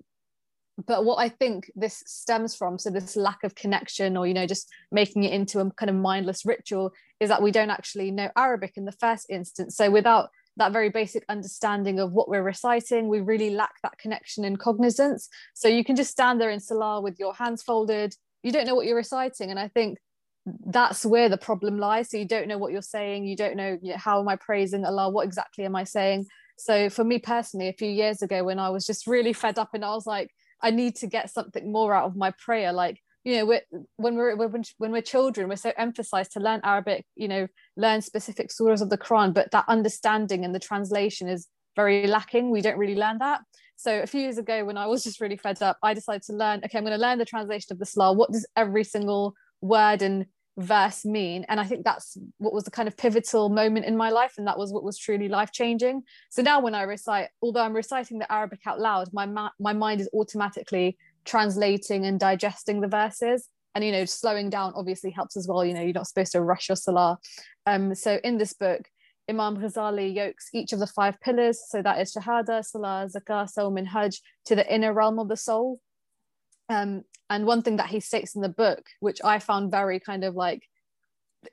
but 0.86 1.05
what 1.05 1.15
i 1.15 1.29
think 1.29 1.72
this 1.74 2.03
stems 2.05 2.53
from 2.53 2.77
so 2.77 2.89
this 2.89 3.15
lack 3.15 3.46
of 3.46 3.55
connection 3.55 4.17
or 4.17 4.27
you 4.27 4.34
know 4.34 4.46
just 4.46 4.69
making 4.91 5.24
it 5.24 5.31
into 5.31 5.62
a 5.62 5.72
kind 5.72 5.89
of 5.89 5.96
mindless 5.96 6.46
ritual 6.46 6.91
is 7.22 7.29
that 7.29 7.41
we 7.41 7.50
don't 7.50 7.69
actually 7.69 8.12
know 8.12 8.29
arabic 8.36 8.74
in 8.75 8.84
the 8.84 8.91
first 8.91 9.25
instance. 9.29 9.77
So 9.77 9.89
without 9.89 10.29
that 10.57 10.71
very 10.71 10.89
basic 10.89 11.24
understanding 11.29 12.00
of 12.00 12.13
what 12.13 12.29
we're 12.29 12.43
reciting. 12.43 13.07
We 13.07 13.19
really 13.19 13.50
lack 13.50 13.81
that 13.83 13.97
connection 13.97 14.45
and 14.45 14.59
cognizance. 14.59 15.27
So 15.53 15.67
you 15.67 15.83
can 15.83 15.95
just 15.95 16.12
stand 16.12 16.39
there 16.39 16.50
in 16.50 16.59
Salah 16.59 17.01
with 17.01 17.19
your 17.19 17.33
hands 17.33 17.62
folded. 17.62 18.15
You 18.43 18.51
don't 18.51 18.65
know 18.65 18.75
what 18.75 18.85
you're 18.85 18.95
reciting. 18.95 19.50
And 19.50 19.59
I 19.59 19.67
think 19.67 19.97
that's 20.65 21.05
where 21.05 21.29
the 21.29 21.38
problem 21.38 21.77
lies. 21.77 22.09
So 22.09 22.17
you 22.17 22.27
don't 22.27 22.47
know 22.47 22.57
what 22.57 22.71
you're 22.71 22.81
saying. 22.81 23.25
You 23.25 23.35
don't 23.35 23.55
know, 23.55 23.77
you 23.81 23.91
know 23.91 23.97
how 23.97 24.19
am 24.19 24.27
I 24.27 24.35
praising 24.35 24.85
Allah? 24.85 25.09
What 25.09 25.25
exactly 25.25 25.65
am 25.65 25.75
I 25.75 25.83
saying? 25.83 26.27
So 26.57 26.89
for 26.89 27.03
me 27.03 27.19
personally, 27.19 27.67
a 27.67 27.74
few 27.74 27.89
years 27.89 28.21
ago 28.21 28.43
when 28.43 28.59
I 28.59 28.69
was 28.69 28.85
just 28.85 29.07
really 29.07 29.33
fed 29.33 29.59
up 29.59 29.71
and 29.74 29.83
I 29.83 29.89
was 29.89 30.05
like, 30.05 30.31
I 30.62 30.71
need 30.71 30.95
to 30.97 31.07
get 31.07 31.29
something 31.29 31.71
more 31.71 31.93
out 31.93 32.05
of 32.05 32.15
my 32.15 32.31
prayer. 32.31 32.71
Like 32.71 33.01
you 33.25 33.36
know 33.36 33.46
we're, 33.46 33.62
when 33.98 34.15
we're 34.15 34.36
when, 34.38 34.63
when 34.77 34.91
we're 34.91 35.01
children 35.01 35.50
we're 35.50 35.55
so 35.58 35.74
emphasized 35.77 36.32
to 36.32 36.39
learn 36.39 36.62
arabic 36.63 37.05
you 37.15 37.27
know 37.27 37.48
learn 37.75 38.01
specific 38.01 38.50
surahs 38.50 38.82
of 38.82 38.89
the 38.89 38.98
quran 38.98 39.34
but 39.34 39.51
that 39.51 39.65
understanding 39.67 40.46
and 40.46 40.55
the 40.55 40.60
translation 40.60 41.27
is 41.27 41.48
very 41.75 42.08
lacking. 42.08 42.51
We 42.51 42.62
don't 42.62 42.77
really 42.77 42.96
learn 42.96 43.20
that. 43.20 43.41
So 43.75 44.01
a 44.01 44.08
few 44.08 44.22
years 44.22 44.38
ago 44.38 44.63
when 44.63 44.77
i 44.77 44.88
was 44.88 45.03
just 45.03 45.20
really 45.20 45.36
fed 45.36 45.62
up 45.62 45.77
i 45.84 45.94
decided 45.94 46.24
to 46.24 46.34
learn 46.34 46.62
okay 46.63 46.77
i'm 46.77 46.86
going 46.86 46.98
to 46.98 47.01
learn 47.01 47.17
the 47.17 47.25
translation 47.25 47.74
of 47.74 47.79
the 47.79 47.86
salah. 47.86 48.13
What 48.13 48.32
does 48.32 48.48
every 48.55 48.86
single 48.86 49.34
word 49.62 50.01
and 50.01 50.25
verse 50.58 51.03
mean? 51.03 51.46
And 51.50 51.60
i 51.60 51.65
think 51.65 51.84
that's 51.84 52.17
what 52.38 52.53
was 52.53 52.63
the 52.63 52.72
kind 52.72 52.88
of 52.88 52.96
pivotal 52.96 53.50
moment 53.50 53.86
in 53.86 53.98
my 53.98 54.10
life 54.12 54.36
and 54.38 54.48
that 54.48 54.58
was 54.58 54.72
what 54.72 54.86
was 54.86 54.98
truly 54.98 55.27
life 55.27 55.51
changing 55.51 56.03
so 56.29 56.41
now 56.41 56.62
when 56.62 56.74
i 56.74 56.84
recite 56.84 57.27
although 57.41 57.60
i'm 57.60 57.75
reciting 57.75 58.17
the 58.17 58.32
arabic 58.32 58.62
out 58.65 58.79
loud 58.79 59.10
my 59.12 59.25
ma- 59.25 59.50
my 59.60 59.74
mind 59.74 60.00
is 60.00 60.10
automatically 60.13 60.98
translating 61.25 62.05
and 62.05 62.20
digesting 62.20 62.82
the 62.82 62.88
verses 62.88 63.50
and 63.74 63.84
you 63.84 63.91
know 63.91 64.05
slowing 64.05 64.50
down 64.50 64.72
obviously 64.75 65.12
helps 65.12 65.36
as 65.36 65.48
well 65.48 65.65
you 65.65 65.74
know 65.74 65.82
you're 65.82 65.94
not 65.94 66.08
supposed 66.08 66.32
to 66.32 66.41
rush 66.41 66.70
your 66.70 66.75
salah 66.75 67.17
um 67.65 67.94
so 67.94 68.20
in 68.24 68.38
this 68.38 68.53
book 68.53 68.88
Imam 69.29 69.58
Ghazali 69.58 70.13
yokes 70.13 70.50
each 70.53 70.72
of 70.74 70.79
the 70.79 70.88
five 70.88 71.20
pillars, 71.20 71.60
so 71.67 71.82
that 71.82 72.00
is 72.00 72.13
Shahada, 72.13 72.63
Salah, 72.63 73.08
Zakah, 73.10 73.50
Sawm, 73.51 73.77
and 73.77 73.88
Hajj, 73.88 74.22
to 74.46 74.55
the 74.55 74.74
inner 74.74 74.94
realm 74.94 75.20
of 75.20 75.27
the 75.27 75.38
soul. 75.38 75.79
Um, 76.70 77.03
and 77.29 77.46
one 77.46 77.62
thing 77.62 77.77
that 77.77 77.89
he 77.89 78.00
states 78.00 78.36
in 78.36 78.41
the 78.41 78.50
book, 78.50 78.86
which 79.00 79.20
I 79.24 79.39
found 79.39 79.72
very 79.72 80.00
kind 80.00 80.24
of 80.24 80.36
like, 80.36 80.63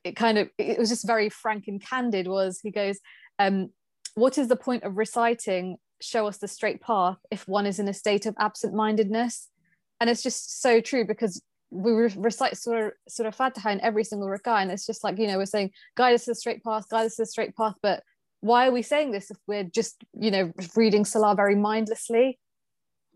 it 0.05 0.17
kind 0.17 0.39
of, 0.39 0.51
it 0.59 0.79
was 0.79 0.91
just 0.91 1.07
very 1.07 1.31
frank 1.31 1.65
and 1.67 1.83
candid, 1.83 2.29
was 2.29 2.61
he 2.61 2.71
goes, 2.71 2.99
um, 3.39 3.71
What 4.15 4.37
is 4.37 4.49
the 4.49 4.57
point 4.57 4.85
of 4.85 4.99
reciting, 4.99 5.79
show 6.01 6.27
us 6.27 6.39
the 6.39 6.49
straight 6.49 6.83
path, 6.83 7.19
if 7.31 7.49
one 7.49 7.67
is 7.67 7.79
in 7.79 7.89
a 7.89 7.95
state 7.95 8.27
of 8.27 8.35
absent 8.39 8.75
mindedness? 8.75 9.49
And 10.03 10.11
it's 10.11 10.25
just 10.25 10.61
so 10.61 10.81
true 10.81 11.05
because 11.07 11.41
we 11.71 11.93
recite 11.93 12.57
Surah, 12.57 12.91
Surah 13.09 13.31
Fatiha 13.31 13.71
in 13.71 13.81
every 13.83 14.03
single 14.03 14.27
rak'ah, 14.27 14.61
and 14.61 14.73
it's 14.73 14.85
just 14.85 15.05
like, 15.05 15.17
you 15.17 15.29
know, 15.29 15.39
we're 15.39 15.47
saying, 15.47 15.71
guide 15.95 16.15
us 16.15 16.25
to 16.25 16.33
the 16.33 16.35
straight 16.35 16.65
path, 16.65 16.89
guide 16.89 17.07
us 17.07 17.15
to 17.15 17.23
the 17.23 17.27
straight 17.27 17.55
path. 17.57 17.75
But 17.81 18.03
why 18.41 18.67
are 18.67 18.73
we 18.73 18.83
saying 18.83 19.13
this 19.13 19.31
if 19.31 19.37
we're 19.47 19.63
just, 19.63 20.03
you 20.19 20.33
know, 20.33 20.53
reading 20.75 21.05
Salah 21.05 21.37
very 21.37 21.55
mindlessly? 21.55 22.41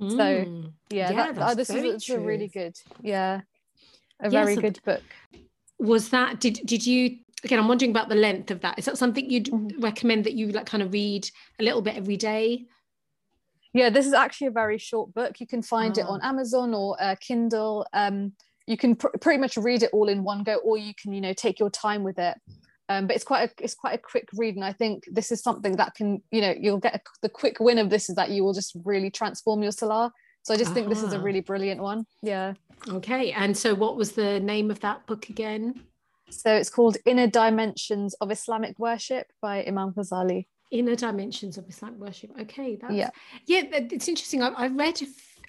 Mm. 0.00 0.16
So, 0.16 0.70
yeah, 0.90 1.10
yeah 1.10 1.32
that, 1.32 1.42
uh, 1.42 1.54
this 1.54 1.70
is 1.70 2.08
a 2.08 2.20
really 2.20 2.46
good, 2.46 2.76
yeah, 3.02 3.40
a 4.20 4.30
yeah, 4.30 4.44
very 4.44 4.54
so 4.54 4.60
good 4.60 4.80
book. 4.84 5.02
Was 5.80 6.10
that, 6.10 6.38
did, 6.38 6.60
did 6.64 6.86
you, 6.86 7.16
again, 7.42 7.58
I'm 7.58 7.66
wondering 7.66 7.90
about 7.90 8.10
the 8.10 8.14
length 8.14 8.52
of 8.52 8.60
that. 8.60 8.78
Is 8.78 8.84
that 8.84 8.96
something 8.96 9.28
you'd 9.28 9.46
mm-hmm. 9.46 9.80
recommend 9.80 10.22
that 10.22 10.34
you 10.34 10.52
like 10.52 10.66
kind 10.66 10.84
of 10.84 10.92
read 10.92 11.28
a 11.58 11.64
little 11.64 11.82
bit 11.82 11.96
every 11.96 12.16
day? 12.16 12.66
Yeah, 13.76 13.90
this 13.90 14.06
is 14.06 14.14
actually 14.14 14.46
a 14.46 14.52
very 14.52 14.78
short 14.78 15.12
book. 15.12 15.38
You 15.38 15.46
can 15.46 15.60
find 15.60 15.98
oh. 15.98 16.00
it 16.00 16.06
on 16.06 16.20
ah. 16.22 16.28
Amazon 16.30 16.72
or 16.72 16.96
uh, 16.98 17.14
Kindle. 17.20 17.86
Um, 17.92 18.32
you 18.66 18.78
can 18.78 18.96
pr- 18.96 19.18
pretty 19.20 19.38
much 19.38 19.58
read 19.58 19.82
it 19.82 19.90
all 19.92 20.08
in 20.08 20.24
one 20.24 20.44
go, 20.44 20.54
or 20.64 20.78
you 20.78 20.94
can, 21.00 21.12
you 21.12 21.20
know, 21.20 21.34
take 21.34 21.60
your 21.60 21.68
time 21.68 22.02
with 22.02 22.18
it. 22.18 22.38
Um, 22.88 23.06
but 23.06 23.16
it's 23.16 23.24
quite 23.24 23.50
a 23.50 23.62
it's 23.62 23.74
quite 23.74 23.94
a 23.94 23.98
quick 23.98 24.28
read, 24.34 24.54
and 24.54 24.64
I 24.64 24.72
think 24.72 25.04
this 25.10 25.30
is 25.30 25.42
something 25.42 25.76
that 25.76 25.94
can, 25.94 26.22
you 26.30 26.40
know, 26.40 26.54
you'll 26.58 26.78
get 26.78 26.94
a, 26.94 27.00
the 27.20 27.28
quick 27.28 27.60
win 27.60 27.76
of 27.76 27.90
this 27.90 28.08
is 28.08 28.16
that 28.16 28.30
you 28.30 28.44
will 28.44 28.54
just 28.54 28.74
really 28.84 29.10
transform 29.10 29.62
your 29.62 29.72
salah. 29.72 30.10
So 30.42 30.54
I 30.54 30.56
just 30.56 30.68
uh-huh. 30.68 30.74
think 30.74 30.88
this 30.88 31.02
is 31.02 31.12
a 31.12 31.20
really 31.20 31.40
brilliant 31.40 31.82
one. 31.82 32.06
Yeah. 32.22 32.54
Okay, 32.88 33.32
and 33.32 33.54
so 33.54 33.74
what 33.74 33.96
was 33.96 34.12
the 34.12 34.40
name 34.40 34.70
of 34.70 34.80
that 34.80 35.06
book 35.06 35.28
again? 35.28 35.82
So 36.30 36.54
it's 36.54 36.70
called 36.70 36.96
Inner 37.04 37.26
Dimensions 37.26 38.14
of 38.22 38.30
Islamic 38.30 38.78
Worship 38.78 39.26
by 39.42 39.64
Imam 39.64 39.92
Ghazali 39.92 40.46
inner 40.70 40.96
dimensions 40.96 41.58
of 41.58 41.68
Islamic 41.68 42.00
worship. 42.00 42.30
Okay, 42.40 42.76
that's 42.76 42.92
yeah, 42.92 43.10
yeah. 43.46 43.62
It's 43.72 44.08
interesting. 44.08 44.42
I, 44.42 44.48
I 44.48 44.66
read 44.68 45.00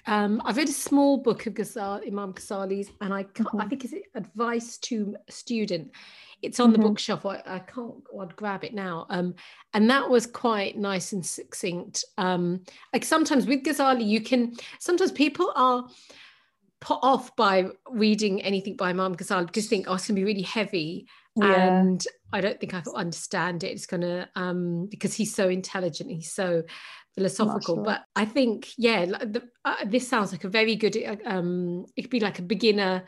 um, 0.06 0.40
I've 0.44 0.56
read 0.56 0.68
a 0.68 0.72
small 0.72 1.18
book 1.18 1.46
of 1.46 1.54
Ghazali, 1.54 2.06
Imam 2.06 2.32
Ghazali's, 2.32 2.90
and 3.00 3.12
I 3.12 3.24
mm-hmm. 3.24 3.60
I 3.60 3.66
think 3.66 3.84
it's 3.84 3.94
advice 4.14 4.78
to 4.78 5.16
a 5.28 5.32
student. 5.32 5.90
It's 6.40 6.60
on 6.60 6.72
mm-hmm. 6.72 6.80
the 6.80 6.88
bookshelf. 6.88 7.26
I, 7.26 7.42
I 7.46 7.58
can't 7.58 7.94
I'd 8.18 8.34
grab 8.34 8.64
it 8.64 8.72
now. 8.72 9.06
Um, 9.10 9.34
and 9.74 9.90
that 9.90 10.08
was 10.08 10.26
quite 10.26 10.78
nice 10.78 11.12
and 11.12 11.24
succinct. 11.24 12.04
Um, 12.16 12.62
like 12.92 13.04
sometimes 13.04 13.46
with 13.46 13.64
Ghazali, 13.64 14.06
you 14.06 14.20
can 14.20 14.54
sometimes 14.78 15.12
people 15.12 15.52
are 15.54 15.86
put 16.80 16.98
off 17.02 17.34
by 17.36 17.66
reading 17.90 18.40
anything 18.42 18.76
by 18.76 18.90
Imam 18.90 19.14
Ghazali 19.14 19.46
because 19.46 19.66
think, 19.66 19.86
oh, 19.88 19.94
it's 19.94 20.08
gonna 20.08 20.18
be 20.18 20.24
really 20.24 20.42
heavy 20.42 21.06
yeah. 21.38 21.80
and 21.80 22.04
I 22.32 22.40
don't 22.40 22.58
think 22.60 22.74
I 22.74 22.82
understand 22.94 23.64
it. 23.64 23.72
It's 23.72 23.86
gonna 23.86 24.28
um 24.36 24.88
because 24.90 25.14
he's 25.14 25.34
so 25.34 25.48
intelligent, 25.48 26.10
he's 26.10 26.32
so 26.32 26.62
philosophical. 27.18 27.76
Sure. 27.76 27.84
But 27.84 28.04
I 28.14 28.24
think, 28.24 28.68
yeah, 28.78 29.04
the, 29.04 29.42
uh, 29.64 29.84
this 29.86 30.08
sounds 30.08 30.32
like 30.32 30.44
a 30.44 30.48
very 30.48 30.76
good. 30.76 30.96
Uh, 30.96 31.16
um, 31.26 31.86
it 31.96 32.02
could 32.02 32.10
be 32.10 32.20
like 32.20 32.38
a 32.38 32.42
beginner 32.42 33.04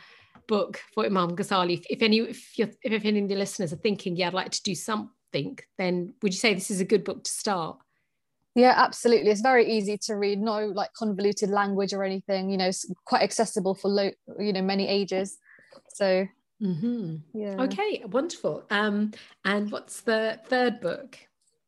book 0.49 0.81
for 0.93 1.07
Imam 1.07 1.37
Ghazali. 1.37 1.75
If, 1.75 1.85
if 1.89 2.03
any, 2.03 2.19
if, 2.19 2.59
you're, 2.59 2.71
if 2.83 3.05
any 3.05 3.23
of 3.23 3.29
the 3.29 3.37
listeners 3.37 3.73
are 3.73 3.77
thinking, 3.77 4.17
yeah, 4.17 4.29
I'd 4.29 4.35
like 4.35 4.51
to 4.51 4.63
do 4.63 4.75
something, 4.75 5.59
then 5.79 6.15
would 6.23 6.33
you 6.33 6.39
say 6.39 6.55
this 6.55 6.71
is 6.71 6.81
a 6.81 6.85
good 6.85 7.05
book 7.05 7.23
to 7.25 7.31
start? 7.31 7.79
Yeah, 8.57 8.75
absolutely. 8.77 9.31
It's 9.31 9.43
very 9.43 9.71
easy 9.71 9.97
to 10.07 10.17
read. 10.17 10.41
No 10.41 10.67
like 10.67 10.93
convoluted 10.95 11.51
language 11.51 11.93
or 11.93 12.03
anything. 12.03 12.51
You 12.51 12.57
know, 12.57 12.67
it's 12.67 12.91
quite 13.05 13.23
accessible 13.23 13.77
for 13.77 13.89
low, 13.89 14.11
you 14.41 14.53
know, 14.53 14.63
many 14.63 14.89
ages. 14.89 15.39
So 15.95 16.27
Mm-hmm. 16.63 17.17
Yeah. 17.33 17.63
Okay, 17.63 18.03
wonderful. 18.07 18.65
Um, 18.71 19.13
and 19.45 19.71
what's 19.71 20.03
the 20.03 20.39
third 20.47 20.81
book? 20.81 21.19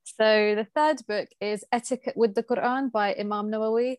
So 0.05 0.55
the 0.55 0.67
third 0.75 0.99
book 1.09 1.29
is 1.41 1.65
Etiquette 1.73 2.17
with 2.17 2.35
the 2.35 2.43
Quran 2.43 2.93
by 2.93 3.15
Imam 3.15 3.51
Nawawi. 3.51 3.97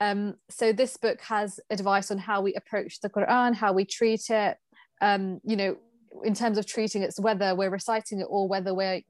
Um, 0.00 0.34
so 0.50 0.72
this 0.72 0.96
book 0.96 1.20
has 1.20 1.60
advice 1.70 2.10
on 2.10 2.18
how 2.18 2.40
we 2.40 2.54
approach 2.54 3.00
the 3.00 3.10
Quran, 3.10 3.54
how 3.54 3.72
we 3.72 3.84
treat 3.84 4.30
it. 4.30 4.56
Um, 5.00 5.40
you 5.44 5.56
know, 5.56 5.76
in 6.24 6.34
terms 6.34 6.58
of 6.58 6.66
treating 6.66 7.02
it, 7.02 7.14
whether 7.18 7.54
we're 7.54 7.70
reciting 7.70 8.20
it 8.20 8.26
or 8.28 8.48
whether 8.48 8.74
we're 8.74 9.02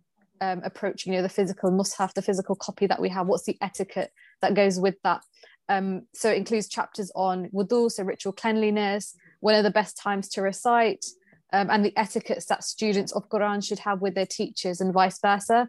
um, 0.42 0.60
approaching, 0.64 1.12
you 1.12 1.18
know, 1.18 1.22
the 1.22 1.28
physical 1.28 1.70
mushaf, 1.70 2.12
the 2.12 2.20
physical 2.22 2.56
copy 2.56 2.86
that 2.86 3.00
we 3.00 3.08
have. 3.08 3.26
What's 3.26 3.44
the 3.44 3.56
etiquette 3.62 4.10
that 4.42 4.54
goes 4.54 4.78
with 4.78 4.96
that? 5.04 5.22
Um, 5.68 6.02
so 6.12 6.30
it 6.30 6.36
includes 6.36 6.68
chapters 6.68 7.10
on 7.14 7.48
wudu, 7.54 7.90
so 7.90 8.02
ritual 8.02 8.32
cleanliness, 8.32 9.16
when 9.40 9.54
are 9.54 9.62
the 9.62 9.70
best 9.70 9.96
times 9.96 10.28
to 10.30 10.42
recite, 10.42 11.04
um, 11.52 11.70
and 11.70 11.84
the 11.84 11.96
etiquettes 11.96 12.46
that 12.46 12.64
students 12.64 13.12
of 13.12 13.28
Quran 13.28 13.64
should 13.64 13.80
have 13.80 14.00
with 14.00 14.14
their 14.14 14.26
teachers 14.26 14.80
and 14.80 14.92
vice 14.92 15.18
versa. 15.20 15.68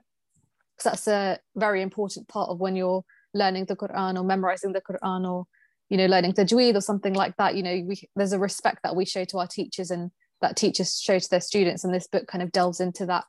Because 0.76 0.92
that's 0.92 1.08
a 1.08 1.40
very 1.56 1.82
important 1.82 2.28
part 2.28 2.50
of 2.50 2.60
when 2.60 2.76
you're 2.76 3.04
learning 3.34 3.66
the 3.66 3.76
Quran 3.76 4.18
or 4.18 4.24
memorizing 4.24 4.74
the 4.74 4.82
Quran 4.82 5.30
or 5.30 5.46
you 5.90 5.98
know 5.98 6.06
learning 6.06 6.34
tajweed 6.34 6.76
or 6.76 6.82
something 6.82 7.14
like 7.14 7.36
that. 7.38 7.56
You 7.56 7.64
know, 7.64 7.84
we, 7.86 8.02
there's 8.16 8.34
a 8.34 8.40
respect 8.40 8.80
that 8.84 8.96
we 8.96 9.06
show 9.06 9.26
to 9.26 9.38
our 9.40 9.48
teachers 9.48 9.92
and 9.92 10.12
that 10.42 10.56
teachers 10.58 11.00
show 11.00 11.20
to 11.20 11.30
their 11.30 11.42
students, 11.42 11.84
and 11.84 11.94
this 11.94 12.08
book 12.08 12.28
kind 12.28 12.42
of 12.42 12.52
delves 12.52 12.80
into 12.80 13.06
that. 13.06 13.26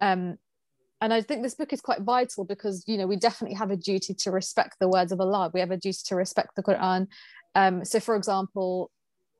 Um, 0.00 0.38
and 1.00 1.12
I 1.12 1.20
think 1.20 1.42
this 1.42 1.54
book 1.54 1.72
is 1.72 1.80
quite 1.80 2.02
vital 2.02 2.44
because 2.44 2.84
you 2.86 2.96
know 2.98 3.06
we 3.06 3.16
definitely 3.16 3.56
have 3.56 3.70
a 3.70 3.76
duty 3.76 4.14
to 4.14 4.30
respect 4.30 4.76
the 4.80 4.88
words 4.88 5.12
of 5.12 5.20
Allah. 5.20 5.50
We 5.52 5.60
have 5.60 5.70
a 5.70 5.76
duty 5.76 5.98
to 6.06 6.16
respect 6.16 6.56
the 6.56 6.62
Quran. 6.62 7.08
Um, 7.54 7.84
so, 7.84 8.00
for 8.00 8.16
example, 8.16 8.90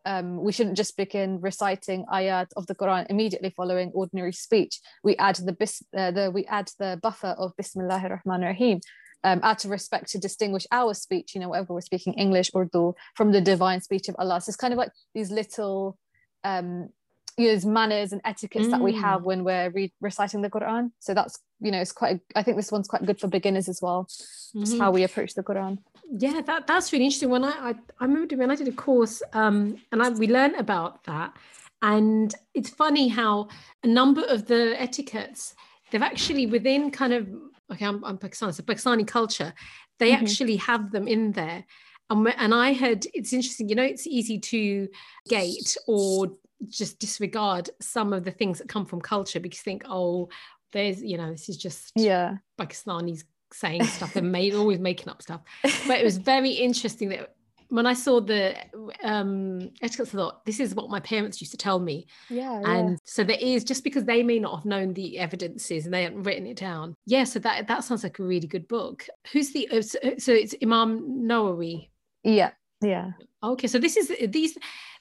um, 0.06 0.42
we 0.42 0.52
shouldn't 0.52 0.76
just 0.76 0.96
begin 0.96 1.40
reciting 1.40 2.06
ayat 2.06 2.46
of 2.56 2.66
the 2.68 2.75
Quran 2.75 3.06
immediately 3.10 3.50
following 3.50 3.90
ordinary 3.92 4.32
speech. 4.32 4.80
We 5.02 5.16
add 5.16 5.36
the, 5.36 5.52
bis- 5.52 5.82
uh, 5.96 6.12
the 6.12 6.30
we 6.30 6.46
add 6.46 6.70
the 6.78 6.98
buffer 7.02 7.34
of 7.38 7.56
Bismillahir 7.56 8.22
Rahmanir 8.22 8.54
Rahim. 8.54 8.80
Um, 9.25 9.40
out 9.42 9.64
of 9.64 9.72
respect 9.72 10.10
to 10.12 10.18
distinguish 10.18 10.66
our 10.70 10.94
speech, 10.94 11.34
you 11.34 11.40
know, 11.40 11.48
whether 11.48 11.66
we're 11.75 11.80
speaking 11.80 12.14
English 12.14 12.50
or 12.54 12.62
Urdu 12.62 12.94
from 13.16 13.32
the 13.32 13.40
divine 13.40 13.80
speech 13.80 14.08
of 14.08 14.14
Allah. 14.20 14.40
So 14.40 14.50
it's 14.50 14.56
kind 14.56 14.72
of 14.72 14.78
like 14.78 14.92
these 15.14 15.32
little 15.32 15.98
um, 16.44 16.90
you 17.36 17.52
know, 17.52 17.68
manners 17.68 18.12
and 18.12 18.20
etiquettes 18.25 18.68
mm. 18.68 18.70
that 18.70 18.80
we 18.80 18.92
have 18.94 19.22
mm. 19.22 19.25
when 19.25 19.42
we're 19.42 19.70
re- 19.70 19.92
reciting 20.00 20.42
the 20.42 20.50
Quran. 20.50 20.92
So 21.00 21.12
that's 21.12 21.40
you 21.60 21.70
know, 21.70 21.80
it's 21.80 21.92
quite. 21.92 22.20
I 22.34 22.42
think 22.42 22.56
this 22.56 22.70
one's 22.70 22.88
quite 22.88 23.04
good 23.04 23.18
for 23.18 23.28
beginners 23.28 23.68
as 23.68 23.80
well. 23.82 24.04
Mm-hmm. 24.04 24.60
Just 24.60 24.78
how 24.78 24.90
we 24.90 25.02
approach 25.02 25.34
the 25.34 25.42
Quran. 25.42 25.78
Yeah, 26.10 26.40
that 26.42 26.66
that's 26.66 26.92
really 26.92 27.06
interesting. 27.06 27.30
When 27.30 27.44
I 27.44 27.50
I, 27.50 27.75
I 28.00 28.04
remember 28.04 28.36
when 28.36 28.50
I 28.50 28.56
did 28.56 28.68
a 28.68 28.72
course, 28.72 29.22
um, 29.32 29.78
and 29.92 30.02
I, 30.02 30.10
we 30.10 30.28
learned 30.28 30.56
about 30.56 31.04
that, 31.04 31.36
and 31.82 32.34
it's 32.54 32.70
funny 32.70 33.08
how 33.08 33.48
a 33.82 33.86
number 33.86 34.22
of 34.22 34.46
the 34.46 34.80
etiquettes 34.80 35.54
they've 35.90 36.02
actually 36.02 36.46
within 36.46 36.90
kind 36.90 37.12
of 37.12 37.28
okay, 37.72 37.84
I'm, 37.84 38.04
I'm 38.04 38.18
Pakistani, 38.18 38.54
so 38.54 38.62
Pakistani 38.62 39.06
culture, 39.06 39.52
they 39.98 40.12
mm-hmm. 40.12 40.25
actually 40.25 40.56
have 40.56 40.92
them 40.92 41.08
in 41.08 41.32
there. 41.32 41.64
And, 42.10 42.28
and 42.36 42.54
I 42.54 42.72
had, 42.72 43.06
it's 43.14 43.32
interesting, 43.32 43.68
you 43.68 43.75
know, 43.75 43.82
it's 43.82 44.06
easy 44.06 44.38
to 44.38 44.88
gate 45.28 45.76
or 45.88 46.28
just 46.68 46.98
disregard 46.98 47.70
some 47.80 48.12
of 48.12 48.25
the 48.25 48.30
things 48.30 48.58
that 48.58 48.68
come 48.68 48.86
from 48.86 49.00
culture 49.00 49.40
because 49.40 49.58
you 49.58 49.64
think, 49.64 49.82
oh, 49.88 50.28
there's, 50.72 51.02
you 51.02 51.16
know, 51.16 51.30
this 51.30 51.48
is 51.48 51.56
just 51.56 51.92
yeah 51.96 52.36
Pakistanis 52.60 53.25
saying 53.56 53.84
stuff 53.84 54.16
and 54.16 54.30
made 54.30 54.54
always 54.56 54.78
making 54.78 55.08
up 55.08 55.22
stuff. 55.22 55.40
But 55.62 55.98
it 55.98 56.04
was 56.04 56.18
very 56.18 56.50
interesting 56.50 57.08
that 57.10 57.34
when 57.68 57.86
I 57.86 57.94
saw 57.94 58.20
the 58.20 58.56
um 59.02 59.70
etiquette, 59.82 60.08
I 60.08 60.16
thought 60.16 60.46
this 60.46 60.60
is 60.60 60.75
what 60.75 60.90
my 60.90 61.00
parents 61.00 61.40
used 61.40 61.52
to 61.52 61.56
tell 61.56 61.78
me. 61.78 62.06
Yeah. 62.28 62.62
And 62.64 62.90
yeah. 62.90 62.96
so 63.04 63.25
there 63.25 63.38
is 63.40 63.64
just 63.64 63.84
because 63.84 64.04
they 64.04 64.22
may 64.22 64.38
not 64.38 64.56
have 64.56 64.64
known 64.64 64.94
the 64.94 65.18
evidences 65.18 65.84
and 65.84 65.94
they 65.94 66.04
hadn't 66.04 66.22
written 66.22 66.46
it 66.46 66.56
down. 66.56 66.94
Yeah. 67.06 67.25
So 67.25 67.38
that 67.40 67.66
that 67.68 67.84
sounds 67.84 68.02
like 68.02 68.18
a 68.18 68.25
really 68.25 68.46
good 68.46 68.68
book. 68.68 69.06
Who's 69.32 69.52
the 69.52 69.68
uh, 69.70 69.82
so, 69.82 69.98
so 70.18 70.32
it's 70.32 70.54
Imam 70.62 71.26
Nawawi. 71.26 71.88
Yeah. 72.22 72.50
Yeah. 72.80 73.12
Okay. 73.42 73.66
So 73.66 73.78
this 73.78 73.96
is 73.96 74.12
these 74.30 74.56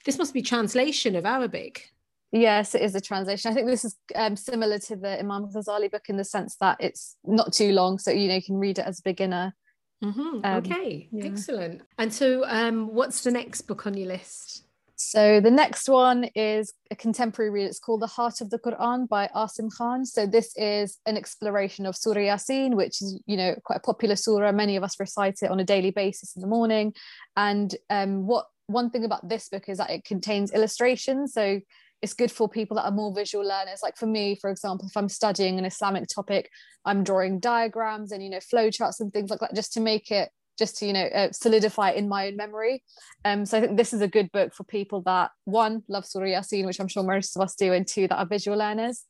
this 0.05 0.17
must 0.17 0.33
be 0.33 0.41
translation 0.41 1.15
of 1.15 1.25
Arabic. 1.25 1.91
Yes, 2.35 2.75
it 2.75 2.81
is 2.81 2.95
a 2.95 3.01
translation. 3.01 3.49
I 3.49 3.53
think 3.53 3.67
this 3.67 3.85
is 3.85 3.95
um, 4.13 4.35
similar 4.35 4.77
to 4.77 4.97
the 4.97 5.19
Imam 5.19 5.47
Ghazali 5.47 5.89
book 5.89 6.09
in 6.09 6.17
the 6.17 6.25
sense 6.25 6.57
that 6.59 6.75
it's 6.81 7.15
not 7.23 7.53
too 7.53 7.71
long, 7.71 7.97
so 7.97 8.11
you 8.11 8.27
know 8.27 8.35
you 8.35 8.43
can 8.43 8.57
read 8.57 8.77
it 8.77 8.85
as 8.85 8.99
a 8.99 9.03
beginner. 9.03 9.55
Mm-hmm. 10.03 10.41
Um, 10.43 10.57
okay, 10.57 11.07
yeah. 11.13 11.25
excellent. 11.25 11.83
And 11.97 12.13
so, 12.13 12.43
um, 12.45 12.93
what's 12.93 13.21
the 13.21 13.31
next 13.31 13.61
book 13.61 13.87
on 13.87 13.95
your 13.95 14.09
list? 14.09 14.65
So 14.97 15.39
the 15.39 15.51
next 15.51 15.87
one 15.87 16.25
is 16.35 16.73
a 16.91 16.95
contemporary 16.95 17.51
read. 17.51 17.65
It's 17.65 17.79
called 17.79 18.01
The 18.01 18.07
Heart 18.07 18.41
of 18.41 18.49
the 18.49 18.59
Quran 18.59 19.07
by 19.07 19.29
Asim 19.33 19.69
Khan. 19.73 20.05
So 20.05 20.25
this 20.25 20.53
is 20.57 20.99
an 21.05 21.15
exploration 21.15 21.85
of 21.85 21.95
Surah 21.95 22.19
Yasin, 22.19 22.75
which 22.75 23.01
is, 23.01 23.19
you 23.25 23.37
know, 23.37 23.55
quite 23.63 23.77
a 23.77 23.81
popular 23.81 24.15
surah. 24.15 24.51
Many 24.51 24.75
of 24.75 24.83
us 24.83 24.99
recite 24.99 25.39
it 25.41 25.51
on 25.51 25.59
a 25.59 25.65
daily 25.65 25.91
basis 25.91 26.35
in 26.35 26.41
the 26.41 26.47
morning. 26.47 26.93
And 27.35 27.75
um, 27.89 28.25
what 28.25 28.45
one 28.67 28.89
thing 28.89 29.03
about 29.03 29.27
this 29.27 29.49
book 29.49 29.65
is 29.67 29.77
that 29.79 29.89
it 29.89 30.05
contains 30.05 30.51
illustrations. 30.51 31.33
So 31.33 31.59
it's 32.05 32.13
good 32.13 32.31
for 32.31 32.47
people 32.47 32.75
that 32.75 32.85
are 32.85 32.91
more 32.91 33.13
visual 33.13 33.43
learners. 33.43 33.79
Like 33.81 33.97
for 33.97 34.05
me, 34.05 34.37
for 34.39 34.51
example, 34.51 34.87
if 34.87 34.95
I'm 34.95 35.09
studying 35.09 35.57
an 35.57 35.65
Islamic 35.65 36.07
topic, 36.07 36.51
I'm 36.85 37.03
drawing 37.03 37.39
diagrams 37.39 38.11
and, 38.11 38.23
you 38.23 38.29
know, 38.29 38.39
flow 38.39 38.69
charts 38.69 38.99
and 38.99 39.11
things 39.11 39.31
like 39.31 39.39
that 39.39 39.55
just 39.55 39.73
to 39.73 39.79
make 39.79 40.11
it 40.11 40.29
just 40.57 40.77
to 40.77 40.85
you 40.85 40.93
know 40.93 41.03
uh, 41.07 41.27
solidify 41.33 41.89
in 41.89 42.07
my 42.07 42.27
own 42.27 42.37
memory. 42.37 42.81
Um 43.25 43.45
so 43.45 43.57
i 43.57 43.61
think 43.61 43.75
this 43.75 43.91
is 43.91 43.99
a 43.99 44.07
good 44.07 44.31
book 44.31 44.53
for 44.53 44.63
people 44.63 45.01
that 45.01 45.31
one 45.43 45.83
love 45.89 46.05
surah 46.05 46.27
yasin 46.27 46.65
which 46.65 46.79
i'm 46.79 46.87
sure 46.87 47.03
most 47.03 47.35
of 47.35 47.41
us 47.41 47.55
do 47.55 47.73
and 47.73 47.85
two 47.85 48.07
that 48.07 48.15
are 48.15 48.25
visual 48.25 48.57
learners. 48.57 49.03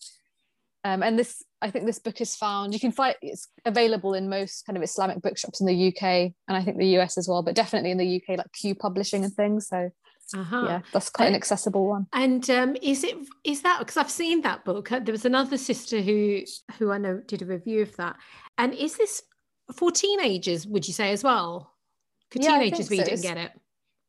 Um, 0.83 1.03
and 1.03 1.19
this 1.19 1.43
i 1.61 1.69
think 1.69 1.85
this 1.85 1.99
book 1.99 2.19
is 2.19 2.35
found 2.35 2.73
you 2.73 2.79
can 2.79 2.91
find 2.91 3.15
it's 3.21 3.47
available 3.63 4.15
in 4.15 4.27
most 4.27 4.65
kind 4.65 4.75
of 4.75 4.81
islamic 4.81 5.21
bookshops 5.21 5.61
in 5.61 5.67
the 5.67 5.87
uk 5.89 6.03
and 6.03 6.33
i 6.57 6.63
think 6.63 6.77
the 6.77 6.97
us 6.97 7.15
as 7.15 7.27
well 7.27 7.43
but 7.43 7.53
definitely 7.53 7.91
in 7.91 7.99
the 7.99 8.15
uk 8.17 8.37
like 8.39 8.51
q 8.59 8.73
publishing 8.73 9.23
and 9.23 9.33
things. 9.33 9.67
So 9.67 9.91
uh-huh. 10.33 10.65
yeah 10.65 10.81
that's 10.93 11.09
quite 11.09 11.27
an 11.27 11.35
accessible 11.35 11.87
one 11.87 12.07
and 12.13 12.49
um, 12.49 12.75
is 12.81 13.03
it 13.03 13.15
is 13.43 13.61
that 13.61 13.79
because 13.79 13.97
i've 13.97 14.09
seen 14.09 14.41
that 14.41 14.63
book 14.65 14.89
there 14.89 15.11
was 15.11 15.25
another 15.25 15.57
sister 15.57 16.01
who 16.01 16.41
who 16.77 16.91
i 16.91 16.97
know 16.97 17.21
did 17.27 17.41
a 17.41 17.45
review 17.45 17.81
of 17.81 17.95
that 17.97 18.15
and 18.57 18.73
is 18.73 18.97
this 18.97 19.21
for 19.75 19.91
teenagers 19.91 20.65
would 20.65 20.87
you 20.87 20.93
say 20.93 21.11
as 21.11 21.23
well 21.23 21.71
could 22.31 22.43
yeah, 22.43 22.59
teenagers 22.59 22.89
read 22.89 23.05
so. 23.05 23.11
it 23.11 23.13
and 23.13 23.21
get 23.21 23.37
it 23.37 23.51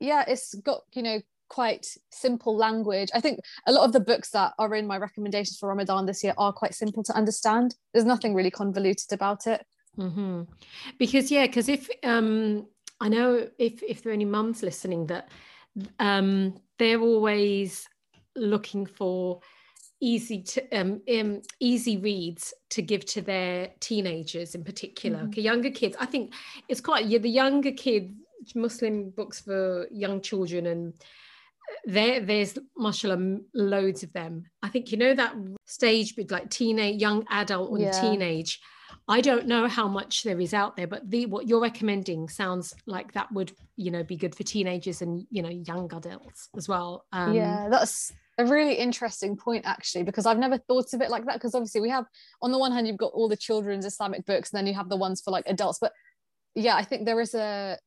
yeah 0.01 0.25
it's 0.27 0.55
got 0.55 0.83
you 0.93 1.03
know 1.03 1.21
quite 1.49 1.87
simple 2.11 2.57
language. 2.57 3.09
I 3.15 3.21
think 3.21 3.41
a 3.67 3.73
lot 3.73 3.85
of 3.85 3.93
the 3.93 4.01
books 4.01 4.31
that 4.31 4.53
are 4.59 4.75
in 4.75 4.87
my 4.87 4.99
recommendations 4.99 5.59
for 5.59 5.69
Ramadan 5.69 6.07
this 6.07 6.25
year 6.25 6.35
are 6.39 6.53
quite 6.53 6.75
simple 6.75 7.03
to 7.05 7.15
understand. 7.15 7.75
There's 7.93 8.05
nothing 8.05 8.35
really 8.35 8.51
convoluted 8.51 9.13
about 9.13 9.47
it. 9.47 9.65
Mm-hmm. 9.99 10.43
Because 10.99 11.31
yeah, 11.31 11.47
because 11.47 11.69
if 11.69 11.89
um, 12.03 12.67
I 13.01 13.09
know 13.09 13.49
if 13.59 13.83
if 13.83 14.03
there 14.03 14.11
are 14.11 14.15
any 14.15 14.25
mums 14.25 14.63
listening 14.63 15.07
that 15.07 15.29
um, 15.99 16.55
they're 16.79 17.01
always 17.01 17.89
looking 18.35 18.87
for 18.87 19.41
easy 20.01 20.43
to 20.43 20.79
um, 20.79 21.01
um, 21.15 21.41
easy 21.59 21.97
reads 21.97 22.53
to 22.69 22.83
give 22.83 23.05
to 23.07 23.23
their 23.23 23.71
teenagers 23.81 24.55
in 24.55 24.63
particular 24.63 25.19
mm-hmm. 25.19 25.29
okay 25.29 25.41
younger 25.41 25.71
kids 25.71 25.97
i 25.99 26.05
think 26.05 26.35
it's 26.69 26.83
quite 26.83 27.07
yeah 27.07 27.19
the 27.19 27.31
younger 27.31 27.73
kids 27.73 28.13
muslim 28.55 29.11
books 29.11 29.41
for 29.41 29.87
young 29.91 30.21
children 30.21 30.67
and 30.67 30.93
there 31.87 32.21
there's 32.21 32.59
mashallah 32.77 33.39
loads 33.55 34.03
of 34.03 34.13
them 34.13 34.45
i 34.63 34.69
think 34.69 34.93
you 34.93 34.99
know 34.99 35.15
that 35.15 35.35
stage 35.65 36.15
with 36.17 36.31
like 36.31 36.51
teenage 36.51 37.01
young 37.01 37.25
adult 37.31 37.71
and 37.71 37.81
yeah. 37.81 38.01
teenage 38.01 38.61
i 39.09 39.21
don't 39.21 39.47
know 39.47 39.69
how 39.69 39.87
much 39.87 40.23
there 40.23 40.41
is 40.41 40.55
out 40.55 40.77
there 40.77 40.87
but 40.87 41.09
the 41.11 41.27
what 41.27 41.47
you're 41.47 41.61
recommending 41.61 42.29
sounds 42.29 42.75
like 42.87 43.13
that 43.13 43.31
would 43.33 43.53
you 43.77 43.91
know 43.91 44.03
be 44.03 44.17
good 44.17 44.35
for 44.35 44.43
teenagers 44.43 45.03
and 45.03 45.27
you 45.31 45.43
know 45.43 45.49
young 45.49 45.93
adults 45.93 46.49
as 46.57 46.69
well. 46.69 47.05
Um, 47.13 47.35
yeah 47.35 47.69
that's 47.71 48.13
a 48.39 48.45
really 48.45 48.75
interesting 48.75 49.37
point 49.37 49.65
actually 49.67 50.03
because 50.03 50.27
i've 50.27 50.39
never 50.39 50.59
thought 50.59 50.93
of 50.93 51.01
it 51.01 51.11
like 51.11 51.25
that 51.25 51.35
because 51.35 51.55
obviously 51.55 51.81
we 51.81 51.89
have 51.89 52.05
on 52.43 52.53
the 52.53 52.59
one 52.59 52.73
hand 52.73 52.87
you've 52.87 52.97
got 52.97 53.13
all 53.13 53.29
the 53.29 53.37
children's 53.37 53.87
islamic 53.87 54.27
books 54.27 54.53
and 54.53 54.59
then 54.59 54.67
you 54.67 54.75
have 54.75 54.89
the 54.89 54.97
ones 54.97 55.23
for 55.23 55.31
like 55.31 55.45
adults 55.47 55.79
but 55.81 55.93
yeah 56.55 56.77
i 56.77 56.85
think 56.85 57.07
there 57.07 57.21
is 57.21 57.35
a 57.35 57.79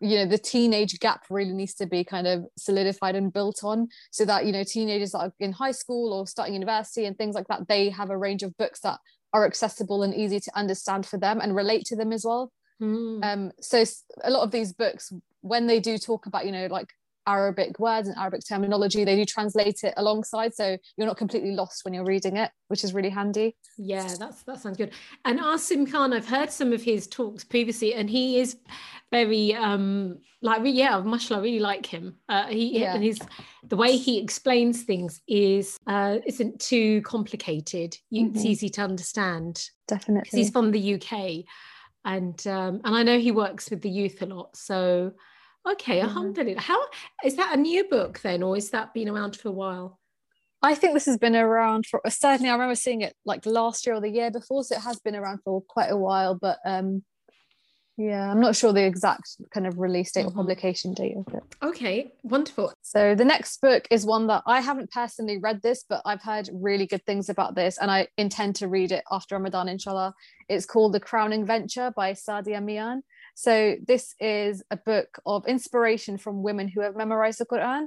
you 0.00 0.16
know 0.16 0.26
the 0.26 0.38
teenage 0.38 0.98
gap 1.00 1.24
really 1.30 1.52
needs 1.52 1.74
to 1.74 1.86
be 1.86 2.04
kind 2.04 2.26
of 2.26 2.44
solidified 2.56 3.16
and 3.16 3.32
built 3.32 3.60
on 3.62 3.88
so 4.10 4.24
that 4.24 4.44
you 4.46 4.52
know 4.52 4.64
teenagers 4.64 5.12
that 5.12 5.18
are 5.18 5.32
in 5.40 5.52
high 5.52 5.70
school 5.70 6.12
or 6.12 6.26
starting 6.26 6.54
university 6.54 7.06
and 7.06 7.16
things 7.16 7.34
like 7.34 7.46
that 7.48 7.66
they 7.68 7.88
have 7.88 8.10
a 8.10 8.16
range 8.16 8.42
of 8.42 8.56
books 8.56 8.80
that 8.80 8.98
are 9.34 9.44
accessible 9.44 10.02
and 10.02 10.14
easy 10.14 10.40
to 10.40 10.50
understand 10.56 11.04
for 11.04 11.18
them 11.18 11.40
and 11.40 11.54
relate 11.54 11.84
to 11.84 11.96
them 11.96 12.12
as 12.12 12.24
well 12.24 12.50
mm. 12.80 13.22
um 13.22 13.52
so 13.60 13.84
a 14.22 14.30
lot 14.30 14.42
of 14.42 14.50
these 14.50 14.72
books 14.72 15.12
when 15.42 15.66
they 15.66 15.80
do 15.80 15.98
talk 15.98 16.24
about 16.24 16.46
you 16.46 16.52
know 16.52 16.66
like 16.66 16.88
Arabic 17.26 17.78
words 17.78 18.08
and 18.08 18.16
Arabic 18.18 18.42
terminology. 18.46 19.04
They 19.04 19.16
do 19.16 19.24
translate 19.24 19.84
it 19.84 19.94
alongside, 19.96 20.54
so 20.54 20.76
you're 20.96 21.06
not 21.06 21.16
completely 21.16 21.52
lost 21.52 21.84
when 21.84 21.94
you're 21.94 22.04
reading 22.04 22.36
it, 22.36 22.50
which 22.68 22.84
is 22.84 22.94
really 22.94 23.10
handy. 23.10 23.56
Yeah, 23.78 24.14
that's 24.18 24.42
that 24.44 24.60
sounds 24.60 24.76
good. 24.76 24.92
And 25.24 25.38
Asim 25.40 25.90
Khan, 25.90 26.12
I've 26.12 26.28
heard 26.28 26.50
some 26.50 26.72
of 26.72 26.82
his 26.82 27.06
talks 27.06 27.44
previously, 27.44 27.94
and 27.94 28.08
he 28.08 28.40
is 28.40 28.56
very 29.10 29.54
um 29.54 30.18
like 30.42 30.62
yeah, 30.64 31.00
mashallah, 31.00 31.40
I 31.40 31.44
really 31.44 31.60
like 31.60 31.86
him. 31.86 32.16
Uh, 32.28 32.46
he 32.48 32.80
yeah. 32.80 32.94
and 32.94 33.02
his 33.02 33.18
the 33.68 33.76
way 33.76 33.96
he 33.96 34.18
explains 34.18 34.82
things 34.82 35.20
is 35.26 35.78
uh 35.86 36.18
isn't 36.26 36.60
too 36.60 37.00
complicated. 37.02 37.96
You, 38.10 38.26
mm-hmm. 38.26 38.36
It's 38.36 38.44
easy 38.44 38.68
to 38.70 38.82
understand. 38.82 39.64
Definitely, 39.88 40.22
because 40.24 40.38
he's 40.38 40.50
from 40.50 40.70
the 40.70 40.94
UK, 40.94 41.44
and 42.04 42.46
um 42.46 42.80
and 42.84 42.94
I 42.94 43.02
know 43.02 43.18
he 43.18 43.30
works 43.30 43.70
with 43.70 43.82
the 43.82 43.90
youth 43.90 44.20
a 44.22 44.26
lot, 44.26 44.56
so 44.56 45.12
Okay, 45.66 45.98
mm-hmm. 45.98 46.08
alhamdulillah. 46.08 46.60
How 46.60 46.80
is 47.24 47.36
that 47.36 47.54
a 47.54 47.56
new 47.56 47.84
book 47.84 48.20
then, 48.20 48.42
or 48.42 48.56
is 48.56 48.70
that 48.70 48.92
been 48.94 49.08
around 49.08 49.36
for 49.36 49.48
a 49.48 49.52
while? 49.52 49.98
I 50.62 50.74
think 50.74 50.94
this 50.94 51.06
has 51.06 51.18
been 51.18 51.36
around 51.36 51.86
for 51.86 52.00
certainly. 52.08 52.48
I 52.48 52.52
remember 52.54 52.74
seeing 52.74 53.02
it 53.02 53.14
like 53.24 53.44
last 53.44 53.86
year 53.86 53.96
or 53.96 54.00
the 54.00 54.08
year 54.08 54.30
before, 54.30 54.64
so 54.64 54.76
it 54.76 54.82
has 54.82 54.98
been 54.98 55.14
around 55.14 55.40
for 55.44 55.62
quite 55.62 55.90
a 55.90 55.96
while. 55.96 56.34
But 56.34 56.58
um, 56.64 57.02
yeah, 57.96 58.30
I'm 58.30 58.40
not 58.40 58.56
sure 58.56 58.72
the 58.72 58.84
exact 58.84 59.36
kind 59.52 59.66
of 59.66 59.78
release 59.78 60.10
date 60.12 60.26
mm-hmm. 60.26 60.38
or 60.38 60.42
publication 60.42 60.94
date 60.94 61.16
of 61.16 61.32
it. 61.32 61.42
Okay, 61.62 62.12
wonderful. 62.22 62.72
So 62.82 63.14
the 63.14 63.24
next 63.24 63.60
book 63.60 63.86
is 63.90 64.04
one 64.04 64.26
that 64.28 64.42
I 64.46 64.60
haven't 64.60 64.90
personally 64.90 65.38
read 65.38 65.62
this, 65.62 65.84
but 65.88 66.02
I've 66.04 66.22
heard 66.22 66.48
really 66.52 66.86
good 66.86 67.04
things 67.06 67.28
about 67.28 67.54
this, 67.54 67.78
and 67.78 67.90
I 67.90 68.08
intend 68.18 68.56
to 68.56 68.68
read 68.68 68.90
it 68.90 69.04
after 69.12 69.36
Ramadan, 69.36 69.68
inshallah. 69.68 70.14
It's 70.48 70.66
called 70.66 70.92
The 70.92 71.00
Crowning 71.00 71.46
Venture 71.46 71.92
by 71.94 72.12
Sadia 72.12 72.62
Mian. 72.62 73.02
So 73.34 73.76
this 73.86 74.14
is 74.20 74.62
a 74.70 74.76
book 74.76 75.18
of 75.26 75.46
inspiration 75.46 76.18
from 76.18 76.42
women 76.42 76.68
who 76.68 76.80
have 76.80 76.96
memorized 76.96 77.40
the 77.40 77.46
Quran. 77.46 77.86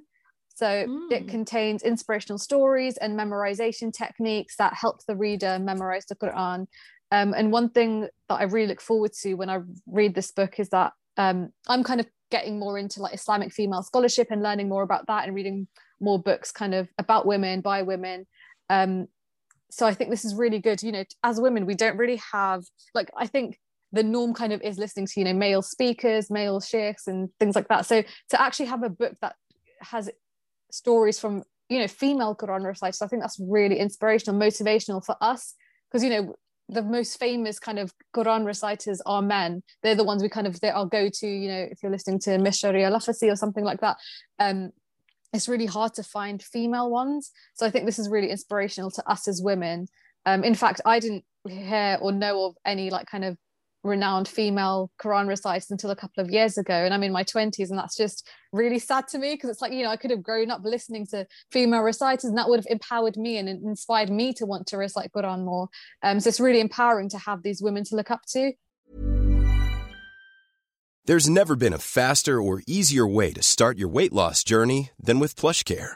So 0.56 0.66
mm. 0.66 1.12
it 1.12 1.28
contains 1.28 1.84
inspirational 1.84 2.38
stories 2.38 2.98
and 2.98 3.18
memorization 3.18 3.94
techniques 3.94 4.58
that 4.58 4.74
help 4.74 5.06
the 5.06 5.16
reader 5.16 5.60
memorize 5.60 6.06
the 6.06 6.16
Quran. 6.16 6.68
Um, 7.12 7.34
and 7.34 7.52
one 7.52 7.70
thing 7.70 8.08
that 8.28 8.36
I 8.36 8.44
really 8.44 8.68
look 8.68 8.82
forward 8.82 9.14
to 9.22 9.36
when 9.36 9.50
I 9.50 9.60
read 9.86 10.16
this 10.16 10.32
book 10.32 10.60
is 10.60 10.70
that 10.70 10.94
um, 11.16 11.50
I'm 11.68 11.84
kind 11.84 12.00
of 12.00 12.08
getting 12.30 12.60
more 12.60 12.78
into 12.78 13.02
like 13.02 13.14
Islamic 13.14 13.54
female 13.54 13.84
scholarship 13.84 14.28
and 14.32 14.44
learning 14.44 14.68
more 14.68 14.84
about 14.84 15.08
that 15.08 15.26
and 15.26 15.36
reading 15.36 15.68
more 16.00 16.20
books 16.20 16.52
kind 16.52 16.74
of 16.74 16.90
about 16.98 17.26
women 17.26 17.62
by 17.62 17.84
women. 17.84 18.28
Um, 18.70 19.08
so 19.70 19.86
I 19.86 19.94
think 19.94 20.10
this 20.10 20.26
is 20.26 20.36
really 20.36 20.60
good. 20.60 20.84
You 20.84 20.92
know, 20.92 21.04
as 21.24 21.40
women, 21.40 21.66
we 21.66 21.76
don't 21.76 21.98
really 21.98 22.22
have 22.32 22.64
like 22.94 23.10
I 23.16 23.28
think 23.28 23.60
the 23.92 24.04
norm 24.04 24.34
kind 24.34 24.54
of 24.54 24.62
is 24.62 24.78
listening 24.78 25.08
to 25.08 25.14
you 25.20 25.26
know 25.26 25.34
male 25.34 25.62
speakers 25.62 26.30
male 26.30 26.60
sheikhs 26.60 27.08
and 27.08 27.30
things 27.40 27.56
like 27.56 27.68
that. 27.70 27.86
So 27.86 28.04
to 28.30 28.42
actually 28.42 28.68
have 28.68 28.84
a 28.84 28.90
book 28.90 29.16
that 29.22 29.36
has 29.82 30.10
stories 30.72 31.20
from 31.20 31.44
you 31.70 31.80
know 31.80 31.88
female 31.88 32.36
quran 32.36 32.66
reciters 32.66 33.02
i 33.02 33.08
think 33.08 33.22
that's 33.22 33.40
really 33.40 33.78
inspirational 33.80 34.40
motivational 34.40 35.04
for 35.04 35.16
us. 35.22 35.56
Because 35.90 36.04
you 36.04 36.10
know 36.10 36.36
the 36.70 36.84
most 36.84 37.18
famous 37.18 37.60
kind 37.60 37.80
of 37.80 37.94
quran 38.14 38.46
reciters 38.46 39.02
are 39.06 39.22
men. 39.22 39.64
They're 39.84 39.96
the 39.96 40.04
ones 40.04 40.22
we 40.22 40.30
kind 40.30 40.48
of 40.48 40.60
they 40.60 40.70
are 40.70 40.86
go 40.86 41.10
to 41.10 41.28
you 41.28 41.50
know 41.50 41.68
if 41.72 41.82
you're 41.82 41.92
listening 41.92 42.20
to 42.22 42.32
mishari 42.32 42.84
al 42.84 42.96
or 42.96 43.36
something 43.36 43.64
like 43.64 43.82
that. 43.82 43.98
Um 44.40 44.72
it's 45.34 45.50
really 45.50 45.66
hard 45.66 45.94
to 45.96 46.04
find 46.04 46.42
female 46.42 46.90
ones. 46.90 47.32
So 47.54 47.66
i 47.66 47.70
think 47.70 47.86
this 47.86 48.00
is 48.00 48.10
really 48.10 48.30
inspirational 48.30 48.92
to 48.92 49.10
us 49.10 49.28
as 49.28 49.42
women. 49.42 49.88
Um 50.26 50.44
in 50.44 50.56
fact 50.56 50.82
i 50.86 51.00
didn't 51.00 51.24
hear 51.48 51.98
or 52.02 52.12
know 52.12 52.46
of 52.46 52.56
any 52.66 52.90
like 52.90 53.08
kind 53.08 53.24
of 53.24 53.38
renowned 53.84 54.28
female 54.28 54.92
Quran 55.02 55.28
reciters 55.28 55.72
until 55.72 55.90
a 55.90 55.96
couple 55.96 56.24
of 56.24 56.30
years 56.30 56.58
ago. 56.58 56.74
And 56.74 56.94
I'm 56.94 57.04
in 57.04 57.12
my 57.12 57.24
20s, 57.24 57.70
and 57.70 57.78
that's 57.78 57.96
just 57.96 58.28
really 58.52 58.80
sad 58.80 59.08
to 59.10 59.18
me 59.18 59.34
because 59.34 59.50
it's 59.50 59.62
like, 59.62 59.72
you 59.72 59.84
know, 59.84 59.90
I 59.90 59.98
could 59.98 60.12
have 60.12 60.24
grown 60.24 60.52
up 60.52 60.62
listening 60.64 61.06
to 61.08 61.26
female 61.52 61.82
reciters, 61.82 62.26
and 62.26 62.38
that 62.38 62.50
would 62.50 62.60
have 62.60 62.68
empowered 62.70 63.18
me 63.18 63.38
and 63.38 63.48
inspired 63.48 64.10
me 64.10 64.34
to 64.34 64.46
want 64.46 64.68
to 64.68 64.78
recite 64.78 65.12
Quran 65.12 65.46
more. 65.46 65.70
Um, 66.04 66.20
so 66.20 66.30
it's 66.30 66.40
really 66.40 66.62
empowering 66.62 67.10
to 67.10 67.18
have 67.18 67.44
these 67.44 67.62
women 67.62 67.84
to 67.86 67.96
look 67.96 68.12
up 68.12 68.22
to. 68.30 68.54
There's 71.06 71.30
never 71.30 71.56
been 71.56 71.72
a 71.72 71.78
faster 71.78 72.42
or 72.42 72.62
easier 72.68 73.08
way 73.08 73.32
to 73.32 73.42
start 73.42 73.78
your 73.78 73.88
weight 73.88 74.12
loss 74.12 74.44
journey 74.44 74.92
than 75.00 75.20
with 75.20 75.38
PlushCare 75.38 75.96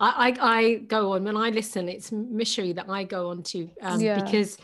I 0.00 0.30
I, 0.40 0.58
I 0.60 0.74
go 0.86 1.12
on 1.12 1.24
when 1.24 1.36
I 1.36 1.50
listen, 1.50 1.88
it's 1.88 2.10
Mishri 2.10 2.74
that 2.74 2.88
I 2.88 3.04
go 3.04 3.30
on 3.30 3.42
to 3.44 3.68
um, 3.82 4.00
Yeah. 4.00 4.22
because 4.22 4.58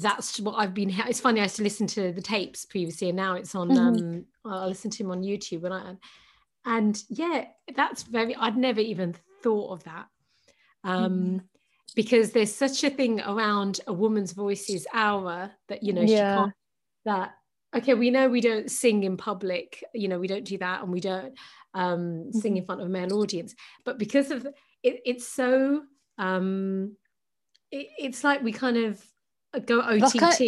that's 0.00 0.40
what 0.40 0.54
I've 0.54 0.74
been. 0.74 0.90
It's 0.90 1.20
funny. 1.20 1.40
I 1.40 1.44
used 1.44 1.56
to 1.56 1.62
listen 1.62 1.86
to 1.88 2.12
the 2.12 2.22
tapes 2.22 2.64
previously, 2.64 3.08
and 3.10 3.16
now 3.16 3.34
it's 3.34 3.54
on. 3.54 3.68
Mhm. 3.70 3.78
Um, 3.78 4.24
I 4.44 4.66
listen 4.66 4.90
to 4.90 5.02
him 5.04 5.10
on 5.10 5.22
YouTube, 5.22 5.64
and 5.64 5.74
I 5.74 5.96
and 6.64 7.02
yeah, 7.08 7.46
that's 7.74 8.02
very. 8.02 8.34
I'd 8.34 8.56
never 8.56 8.80
even 8.80 9.14
thought 9.42 9.70
of 9.72 9.84
that. 9.84 10.06
Um, 10.82 11.42
because 11.94 12.32
there's 12.32 12.54
such 12.54 12.84
a 12.84 12.90
thing 12.90 13.20
around 13.20 13.80
a 13.86 13.92
woman's 13.92 14.32
voice 14.32 14.68
is 14.68 14.86
aura 14.94 15.52
that 15.68 15.82
you 15.82 15.92
know 15.92 16.06
she 16.06 16.14
can't 16.14 16.52
that 17.04 17.34
okay 17.74 17.94
we 17.94 18.10
know 18.10 18.28
we 18.28 18.40
don't 18.40 18.70
sing 18.70 19.02
in 19.04 19.16
public 19.16 19.82
you 19.94 20.08
know 20.08 20.18
we 20.18 20.26
don't 20.28 20.44
do 20.44 20.58
that 20.58 20.82
and 20.82 20.92
we 20.92 21.00
don't 21.00 21.34
um 21.74 22.32
sing 22.32 22.56
in 22.56 22.64
front 22.64 22.80
of 22.80 22.86
a 22.86 22.90
male 22.90 23.14
audience. 23.14 23.54
But 23.84 23.98
because 23.98 24.30
of 24.30 24.46
it 24.82 25.00
it's 25.04 25.26
so 25.28 25.82
um 26.18 26.96
it, 27.70 27.88
it's 27.98 28.22
like 28.24 28.42
we 28.42 28.52
kind 28.52 28.76
of 28.76 29.04
go 29.66 29.82
That's 29.82 30.14
ott 30.14 30.20
kind- 30.20 30.38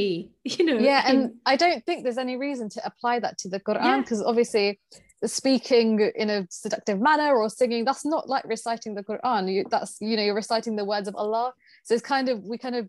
you 0.45 0.65
know 0.67 0.79
yeah 0.79 1.03
and 1.07 1.33
i 1.47 1.57
don't 1.57 1.85
think 1.87 2.05
there's 2.05 2.19
any 2.19 2.37
reason 2.37 2.69
to 2.71 2.81
apply 2.85 3.21
that 3.21 3.39
to 3.39 3.49
the 3.49 3.59
quran 3.59 3.83
Yeah. 3.85 4.01
because 4.01 4.23
obviously 4.23 4.79
speaking 5.25 6.11
in 6.15 6.31
a 6.31 6.47
seductive 6.51 7.01
manner 7.01 7.35
or 7.35 7.49
singing 7.51 7.85
that's 7.85 8.05
not 8.05 8.29
like 8.29 8.45
reciting 8.45 8.95
the 8.95 9.03
quran. 9.03 9.53
You, 9.53 9.65
that's 9.69 9.97
you 10.01 10.17
know 10.17 10.23
you're 10.23 10.35
reciting 10.35 10.77
the 10.77 10.85
words 10.85 11.09
of 11.09 11.15
allah. 11.17 11.53
So 11.85 11.95
it's 11.95 12.03
kind 12.03 12.29
of 12.29 12.45
we 12.45 12.57
kind 12.59 12.77
of 12.77 12.89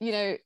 you 0.00 0.12
know 0.12 0.36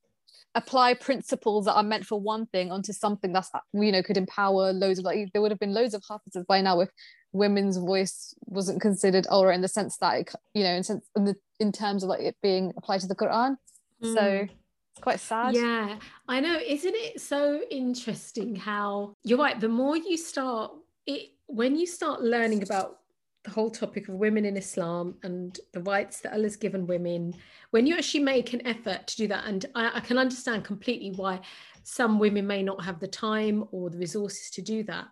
apply 0.55 0.95
principles 0.95 1.65
that 1.65 1.75
are 1.75 1.83
meant 1.83 2.05
for 2.05 2.21
one 2.21 2.47
thing 2.47 2.73
onto 2.73 2.93
something 2.93 3.33
that's 3.33 3.51
you 3.73 3.93
know 3.93 4.03
could 4.03 4.17
empower 4.17 4.73
loads 4.73 4.99
of 4.99 5.05
like 5.05 5.31
there 5.33 5.41
would 5.41 5.51
have 5.53 5.61
been 5.61 5.73
loads 5.73 5.95
of 5.95 6.03
hafizes 6.03 6.45
by 6.47 6.61
now 6.61 6.81
if 6.81 6.89
women's 7.33 7.77
voice 7.77 8.35
wasn't 8.47 8.81
considered 8.81 9.27
aura 9.31 9.55
in 9.55 9.61
the 9.61 9.69
sense 9.69 9.97
that 9.99 10.15
it, 10.19 10.35
you 10.55 10.65
know 10.65 10.75
in 10.75 10.83
sense 10.83 11.07
in, 11.17 11.25
the, 11.25 11.37
in 11.61 11.71
terms 11.71 12.03
of 12.03 12.09
like 12.09 12.21
it 12.21 12.37
being 12.43 12.73
applied 12.77 13.01
to 13.01 13.07
the 13.07 13.15
quran 13.15 13.57
so 14.03 14.21
Mm. 14.21 14.51
it's 14.91 15.01
quite 15.01 15.21
sad 15.21 15.55
Yeah, 15.55 15.99
I 16.27 16.41
know. 16.41 16.59
Isn't 16.67 16.95
it 16.95 17.21
so 17.21 17.61
interesting 17.71 18.57
how 18.57 19.15
you're 19.23 19.39
right? 19.39 19.61
The 19.61 19.69
more 19.69 19.97
you 19.97 20.17
start 20.17 20.73
it, 21.07 21.33
when 21.47 21.77
you 21.77 21.87
start 21.87 22.23
learning 22.23 22.63
about 22.63 23.00
the 23.45 23.51
whole 23.51 23.71
topic 23.71 24.09
of 24.09 24.15
women 24.15 24.45
in 24.45 24.57
Islam 24.57 25.15
and 25.23 25.59
the 25.73 25.83
rights 25.83 26.21
that 26.21 26.35
Allah's 26.35 26.57
given 26.57 26.87
women, 26.87 27.35
when 27.71 27.87
you 27.87 27.97
actually 27.97 28.25
make 28.25 28.53
an 28.53 28.67
effort 28.67 29.07
to 29.07 29.17
do 29.17 29.29
that, 29.29 29.47
and 29.47 29.65
I, 29.75 29.93
I 29.97 30.01
can 30.01 30.19
understand 30.19 30.65
completely 30.65 31.13
why 31.17 31.41
some 31.83 32.19
women 32.19 32.47
may 32.47 32.63
not 32.63 32.85
have 32.85 33.01
the 33.01 33.09
time 33.09 33.65
or 33.73 33.89
the 33.89 33.99
resources 33.99 34.51
to 34.51 34.63
do 34.63 34.83
that, 34.85 35.07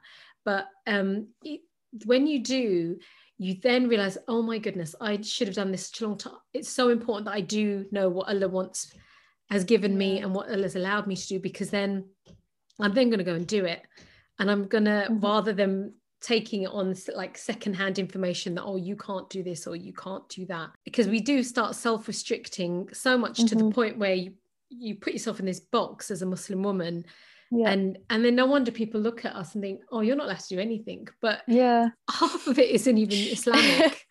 but 0.45 0.67
um, 0.87 1.29
it, 1.43 1.61
when 2.05 2.27
you 2.27 2.43
do, 2.43 2.99
you 3.39 3.57
then 3.63 3.89
realize, 3.89 4.19
oh 4.29 4.43
my 4.43 4.59
goodness, 4.59 4.95
I 5.01 5.21
should 5.23 5.49
have 5.49 5.57
done 5.57 5.73
this 5.73 5.87
such 5.87 6.03
a 6.03 6.07
long 6.07 6.19
time. 6.19 6.35
It's 6.53 6.69
so 6.69 6.91
important 6.91 7.27
that 7.27 7.35
I 7.35 7.41
do 7.41 7.87
know 7.91 8.09
what 8.09 8.29
Allah 8.29 8.49
wants 8.49 8.93
has 9.49 9.65
given 9.65 9.97
me 9.97 10.19
and 10.21 10.35
what 10.35 10.51
Allah's 10.51 10.77
allowed 10.77 11.07
me 11.07 11.17
to 11.17 11.29
do 11.29 11.39
because 11.39 11.71
then 11.71 12.05
I'm 12.81 12.93
then 12.93 13.09
going 13.09 13.19
to 13.19 13.25
go 13.25 13.35
and 13.35 13.47
do 13.47 13.65
it. 13.65 13.83
And 14.39 14.51
I'm 14.51 14.67
going 14.67 14.85
to, 14.85 15.07
Mhm. 15.09 15.23
rather 15.23 15.53
than 15.53 15.95
taking 16.21 16.63
it 16.63 16.71
on 16.71 16.95
like 17.15 17.39
secondhand 17.39 17.99
information 17.99 18.55
that, 18.55 18.65
oh, 18.65 18.77
you 18.77 18.97
can't 18.97 19.29
do 19.31 19.43
this 19.43 19.67
or 19.67 19.77
you 19.77 19.93
can't 19.93 20.29
do 20.29 20.47
that, 20.47 20.71
because 20.85 21.09
we 21.09 21.21
do 21.21 21.43
start 21.43 21.75
self 21.75 22.09
restricting 22.09 22.89
so 22.93 23.17
much 23.17 23.45
to 23.45 23.55
the 23.55 23.65
Mhm. 23.65 23.75
point 23.75 23.99
where 23.99 24.15
you, 24.15 24.35
you 24.69 24.97
put 24.97 25.13
yourself 25.13 25.41
in 25.41 25.47
this 25.47 25.61
box 25.61 26.11
as 26.11 26.23
a 26.23 26.27
Muslim 26.27 26.63
woman. 26.63 27.05
yeah 27.51 27.71
And, 27.71 27.99
and 28.11 28.25
then 28.25 28.35
no 28.35 28.47
wonder 28.47 28.71
people 28.71 29.01
look 29.01 29.25
at 29.25 29.35
us 29.35 29.55
and 29.55 29.63
think, 29.63 29.81
oh, 29.91 30.01
you're 30.01 30.17
not 30.17 30.27
allowed 30.27 30.41
to 30.41 30.55
do 30.57 30.61
anything. 30.61 31.09
But 31.21 31.43
yeah 31.49 31.91
half 32.11 32.47
of 32.47 32.59
it 32.59 32.71
isn't 32.71 32.99
even 32.99 33.19
Islamic. 33.39 34.05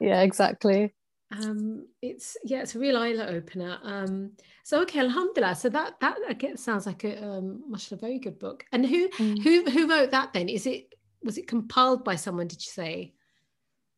yeah 0.00 0.20
exactly 0.22 0.94
um 1.32 1.88
it's 2.02 2.36
yeah 2.44 2.60
it's 2.62 2.76
a 2.76 2.78
real 2.78 2.96
eye 2.96 3.12
opener 3.14 3.80
um 3.82 4.30
so 4.62 4.80
okay 4.82 5.00
alhamdulillah 5.00 5.56
so 5.56 5.68
that 5.68 5.98
that 6.00 6.16
I 6.28 6.34
guess 6.34 6.60
sounds 6.60 6.86
like 6.86 7.02
a 7.02 7.20
um 7.20 7.64
mashallah, 7.68 8.00
very 8.00 8.20
good 8.20 8.38
book 8.38 8.64
and 8.70 8.86
who 8.86 9.08
Mm. 9.18 9.42
who 9.42 9.64
who 9.68 9.90
wrote 9.90 10.12
that 10.12 10.32
then 10.32 10.48
is 10.48 10.66
it 10.66 10.94
was 11.26 11.36
it 11.36 11.46
compiled 11.46 12.04
by 12.04 12.16
someone 12.16 12.46
did 12.46 12.64
you 12.64 12.70
say 12.70 13.12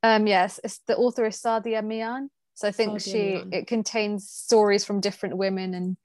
um 0.03 0.27
yes 0.27 0.59
it's 0.65 0.81
the 0.87 0.97
author 0.97 1.27
is 1.27 1.41
sadia 1.41 1.85
mian 1.85 2.31
so 2.55 2.67
i 2.67 2.73
think 2.73 2.95
Sadia 2.95 3.13
she 3.13 3.23
Mian. 3.35 3.53
it 3.53 3.67
contains 3.67 4.29
stories 4.29 4.85
from 4.85 5.01
different 5.01 5.37
women 5.37 5.75
and 5.75 5.97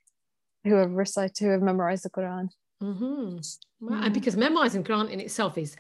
who 0.64 0.76
have 0.76 0.92
recited 0.92 1.44
who 1.44 1.50
have 1.50 1.62
memorized 1.62 2.06
the 2.06 2.10
quran 2.10 2.50
mm-hmm. 2.82 3.38
Yeah. 3.90 4.06
and 4.06 4.14
because 4.14 4.38
memorizing 4.38 4.84
Quran 4.84 5.10
in 5.10 5.20
itself 5.20 5.58
is 5.58 5.76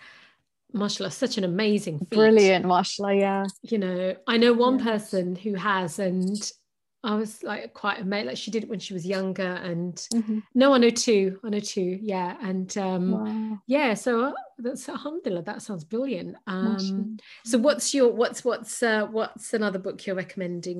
mashallah 0.73 1.11
such 1.11 1.37
an 1.37 1.43
amazing 1.43 1.99
feat. 1.99 2.09
brilliant 2.09 2.65
mashallah 2.65 3.13
yeah 3.15 3.45
you 3.61 3.77
know 3.77 4.15
i 4.27 4.37
know 4.37 4.53
one 4.53 4.79
person 4.79 5.35
who 5.35 5.53
has 5.53 5.99
and 5.99 6.51
i 7.03 7.15
was 7.15 7.43
like 7.43 7.73
quite 7.73 7.99
amazed 7.99 8.27
like 8.27 8.37
she 8.37 8.51
did 8.51 8.63
it 8.63 8.69
when 8.69 8.79
she 8.79 8.93
was 8.93 9.05
younger 9.05 9.41
and 9.63 10.07
no 10.55 10.73
i 10.73 10.77
know 10.77 10.89
two 10.89 11.37
i 11.43 11.49
know 11.49 11.59
two 11.59 11.99
yeah 12.01 12.37
and 12.41 12.77
um 12.77 13.11
Wow. 13.11 13.59
yeah 13.67 13.93
so 13.93 14.23
uh, 14.25 14.33
that's 14.57 14.87
alhamdulillah 14.87 15.43
that 15.43 15.61
sounds 15.61 15.83
brilliant. 15.83 16.35
Um 16.47 17.17
so 17.45 17.57
what's 17.57 17.93
your 17.93 18.11
what's 18.11 18.45
what's 18.45 18.81
uh 18.81 19.05
what's 19.07 19.53
another 19.53 19.79
book 19.79 20.05
you're 20.05 20.15
recommending? 20.15 20.79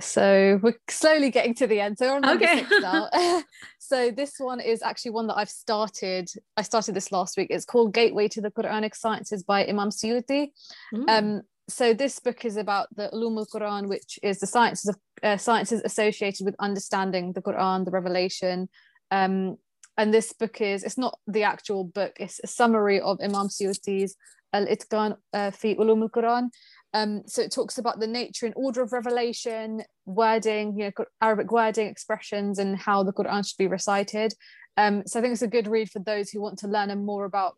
So 0.00 0.58
we're 0.62 0.74
slowly 0.90 1.30
getting 1.30 1.54
to 1.54 1.66
the 1.66 1.80
end 1.80 1.98
so 1.98 2.06
we're 2.06 2.16
on 2.16 2.28
Okay. 2.36 2.64
so 3.78 4.10
this 4.10 4.34
one 4.38 4.60
is 4.60 4.82
actually 4.82 5.12
one 5.12 5.26
that 5.28 5.36
i've 5.36 5.50
started 5.50 6.28
i 6.56 6.62
started 6.62 6.94
this 6.94 7.10
last 7.12 7.36
week. 7.36 7.48
It's 7.50 7.64
called 7.64 7.94
gateway 7.94 8.28
to 8.28 8.40
the 8.40 8.50
quranic 8.50 8.94
sciences 8.94 9.42
by 9.42 9.66
imam 9.66 9.90
suyuti. 9.90 10.48
Mm. 10.94 11.08
Um, 11.08 11.42
so 11.68 11.94
this 11.94 12.18
book 12.20 12.44
is 12.44 12.56
about 12.56 12.88
the 12.94 13.08
ulum 13.12 13.38
al 13.38 13.46
Quran, 13.46 13.88
which 13.88 14.18
is 14.22 14.38
the 14.38 14.46
sciences 14.46 14.90
of 14.90 14.96
uh, 15.22 15.36
sciences 15.36 15.80
associated 15.84 16.44
with 16.44 16.54
understanding 16.58 17.32
the 17.32 17.42
Quran, 17.42 17.84
the 17.84 17.90
Revelation. 17.90 18.68
Um, 19.10 19.56
and 19.96 20.12
this 20.12 20.32
book 20.32 20.60
is 20.60 20.82
it's 20.82 20.98
not 20.98 21.18
the 21.26 21.44
actual 21.44 21.84
book; 21.84 22.12
it's 22.18 22.40
a 22.42 22.46
summary 22.46 23.00
of 23.00 23.18
Imam 23.22 23.48
Suyuti's 23.48 24.16
Al 24.52 24.66
Itqan 24.66 25.16
uh, 25.32 25.50
fi 25.50 25.74
Ulum 25.76 26.02
al 26.02 26.08
Quran. 26.08 26.48
Um, 26.92 27.22
so 27.26 27.42
it 27.42 27.50
talks 27.50 27.78
about 27.78 27.98
the 27.98 28.06
nature 28.06 28.46
and 28.46 28.54
order 28.56 28.80
of 28.82 28.92
revelation, 28.92 29.82
wording, 30.06 30.78
you 30.78 30.92
know, 30.96 31.04
Arabic 31.20 31.50
wording, 31.50 31.88
expressions, 31.88 32.58
and 32.58 32.76
how 32.76 33.02
the 33.02 33.12
Quran 33.12 33.46
should 33.46 33.58
be 33.58 33.66
recited. 33.66 34.32
Um, 34.76 35.02
so 35.06 35.18
I 35.18 35.22
think 35.22 35.32
it's 35.32 35.42
a 35.42 35.48
good 35.48 35.66
read 35.66 35.90
for 35.90 35.98
those 36.00 36.30
who 36.30 36.40
want 36.40 36.58
to 36.60 36.68
learn 36.68 37.04
more 37.04 37.24
about 37.24 37.56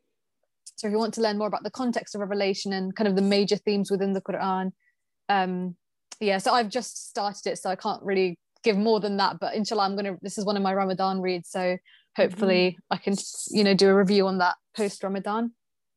so 0.77 0.87
if 0.87 0.93
you 0.93 0.99
want 0.99 1.15
to 1.15 1.21
learn 1.21 1.39
more 1.39 1.49
about 1.49 1.65
the 1.65 1.71
context 1.71 2.15
of 2.15 2.21
revelation 2.21 2.73
and 2.73 2.95
kind 2.95 3.09
of 3.09 3.17
the 3.17 3.23
major 3.23 3.57
themes 3.57 3.91
within 3.91 4.13
the 4.13 4.21
quran 4.21 4.71
um 5.29 5.75
yeah 6.21 6.39
so 6.39 6.53
i've 6.53 6.69
just 6.69 7.09
started 7.09 7.47
it 7.47 7.59
so 7.59 7.71
i 7.71 7.77
can't 7.77 8.03
really 8.03 8.39
give 8.63 8.77
more 8.77 9.01
than 9.01 9.17
that 9.17 9.39
but 9.41 9.55
inshallah 9.55 9.85
i'm 9.85 9.97
gonna 9.97 10.17
this 10.23 10.39
is 10.39 10.45
one 10.45 10.57
of 10.57 10.63
my 10.63 10.73
ramadan 10.73 11.21
reads 11.21 11.51
so 11.51 11.77
hopefully 12.17 12.77
i 12.91 12.97
can 12.97 13.15
you 13.51 13.65
know 13.65 13.75
do 13.75 13.89
a 13.89 13.95
review 13.95 14.27
on 14.27 14.39
that 14.39 14.55
post 14.77 15.03
ramadan 15.03 15.53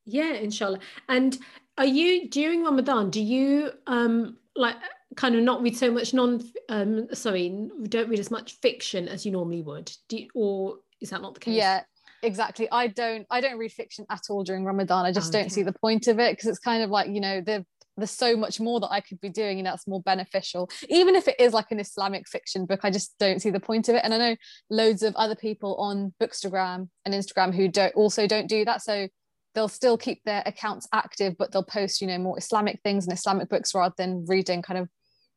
yeah 0.06 0.34
inshallah. 0.34 0.80
And 1.08 1.38
are 1.78 1.86
you 1.86 2.30
during 2.30 2.64
ramadan 2.64 3.10
do 3.10 3.22
you 3.22 3.72
um 3.88 4.38
like 4.56 4.76
kind 5.16 5.36
of 5.36 5.42
not 5.42 5.62
read 5.62 5.78
so 5.78 5.92
much 5.92 6.14
non 6.14 6.42
um 6.70 7.08
sorry 7.14 7.70
don't 7.84 8.10
read 8.10 8.20
as 8.20 8.32
much 8.32 8.54
fiction 8.62 9.08
as 9.08 9.26
you 9.26 9.32
normally 9.32 9.62
would? 9.62 9.92
Do 10.08 10.18
you, 10.18 10.28
or 10.36 10.78
is 11.02 11.10
that 11.12 11.22
not 11.22 11.34
the 11.34 11.40
case? 11.40 11.56
Yeah 11.56 11.84
exactly 12.24 12.68
i 12.72 12.88
don't 12.88 13.26
i 13.30 13.40
don't 13.42 13.58
read 13.58 13.72
fiction 13.72 14.06
at 14.10 14.22
all 14.30 14.44
during 14.44 14.66
ramadan 14.66 15.06
i 15.06 15.12
just 15.12 15.30
Okay. 15.30 15.42
don't 15.44 15.50
see 15.50 15.64
the 15.64 15.74
point 15.74 16.08
of 16.08 16.20
it 16.20 16.34
because 16.34 16.48
it's 16.50 16.60
kind 16.60 16.84
of 16.84 16.90
like 16.90 17.10
you 17.10 17.20
know 17.22 17.42
the 17.42 17.66
there's 18.00 18.12
so 18.12 18.36
much 18.36 18.60
more 18.60 18.80
that 18.80 18.92
I 18.92 19.02
could 19.02 19.20
be 19.22 19.30
doing 19.30 19.60
and 19.60 19.68
that's 19.68 19.88
more 19.88 20.02
beneficial. 20.02 20.70
Even 20.90 21.16
if 21.16 21.28
it 21.28 21.36
is 21.40 21.54
like 21.54 21.72
an 21.72 21.80
Islamic 21.80 22.28
fiction 22.28 22.66
book, 22.66 22.80
I 22.84 22.90
just 22.92 23.14
don't 23.20 23.42
see 23.42 23.50
the 23.50 23.60
point 23.60 23.90
of 23.90 23.96
it. 23.96 24.02
And 24.04 24.14
I 24.14 24.18
know 24.18 24.36
loads 24.70 25.04
of 25.04 25.16
other 25.16 25.36
people 25.36 25.76
on 25.76 26.14
Bookstagram 26.22 26.90
and 27.06 27.14
Instagram 27.14 27.54
who 27.54 27.68
don't 27.68 27.94
also 27.96 28.26
don't 28.26 28.48
do 28.48 28.66
that. 28.66 28.82
So 28.82 29.08
they'll 29.54 29.68
still 29.68 29.98
keep 29.98 30.24
their 30.24 30.44
accounts 30.46 30.88
active, 30.94 31.36
but 31.38 31.52
they'll 31.52 31.64
post, 31.64 32.02
you 32.02 32.08
know, 32.08 32.18
more 32.18 32.38
Islamic 32.38 32.80
things 32.84 33.06
and 33.06 33.14
Islamic 33.14 33.50
books 33.50 33.76
rather 33.76 33.96
than 33.98 34.26
reading 34.28 34.62
kind 34.62 34.80
of 34.80 34.88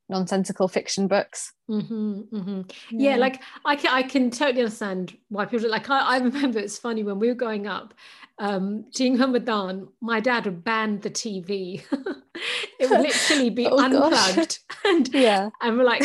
nonsensical 0.08 0.68
fiction 0.68 1.08
books. 1.08 1.52
Mm-hmm, 1.70 2.20
mm-hmm. 2.37 2.61
Yeah. 2.90 3.11
yeah. 3.11 3.16
like 3.16 3.40
I 3.64 3.77
can, 3.77 3.94
I 3.94 4.03
can 4.03 4.31
totally 4.31 4.61
understand 4.62 5.16
why 5.29 5.44
people 5.46 5.70
like. 5.70 5.88
I, 5.88 6.01
I 6.01 6.18
remember 6.18 6.59
it's 6.59 6.79
funny 6.79 7.03
when 7.05 7.18
we 7.18 7.29
were 7.29 7.35
growing 7.35 7.66
up, 7.66 7.94
um, 8.38 8.87
during 8.92 9.18
Ramadan, 9.18 9.88
my 10.01 10.18
dad 10.18 10.46
would 10.46 10.64
ban 10.64 10.98
the 11.01 11.11
TV. 11.11 11.85
it 12.81 12.90
would 12.90 13.01
literally 13.01 13.51
be 13.51 13.66
oh, 13.70 13.79
unplugged, 13.79 14.59
and 14.85 15.09
yeah, 15.14 15.51
and 15.61 15.79
we're 15.79 15.85
like, 15.85 16.03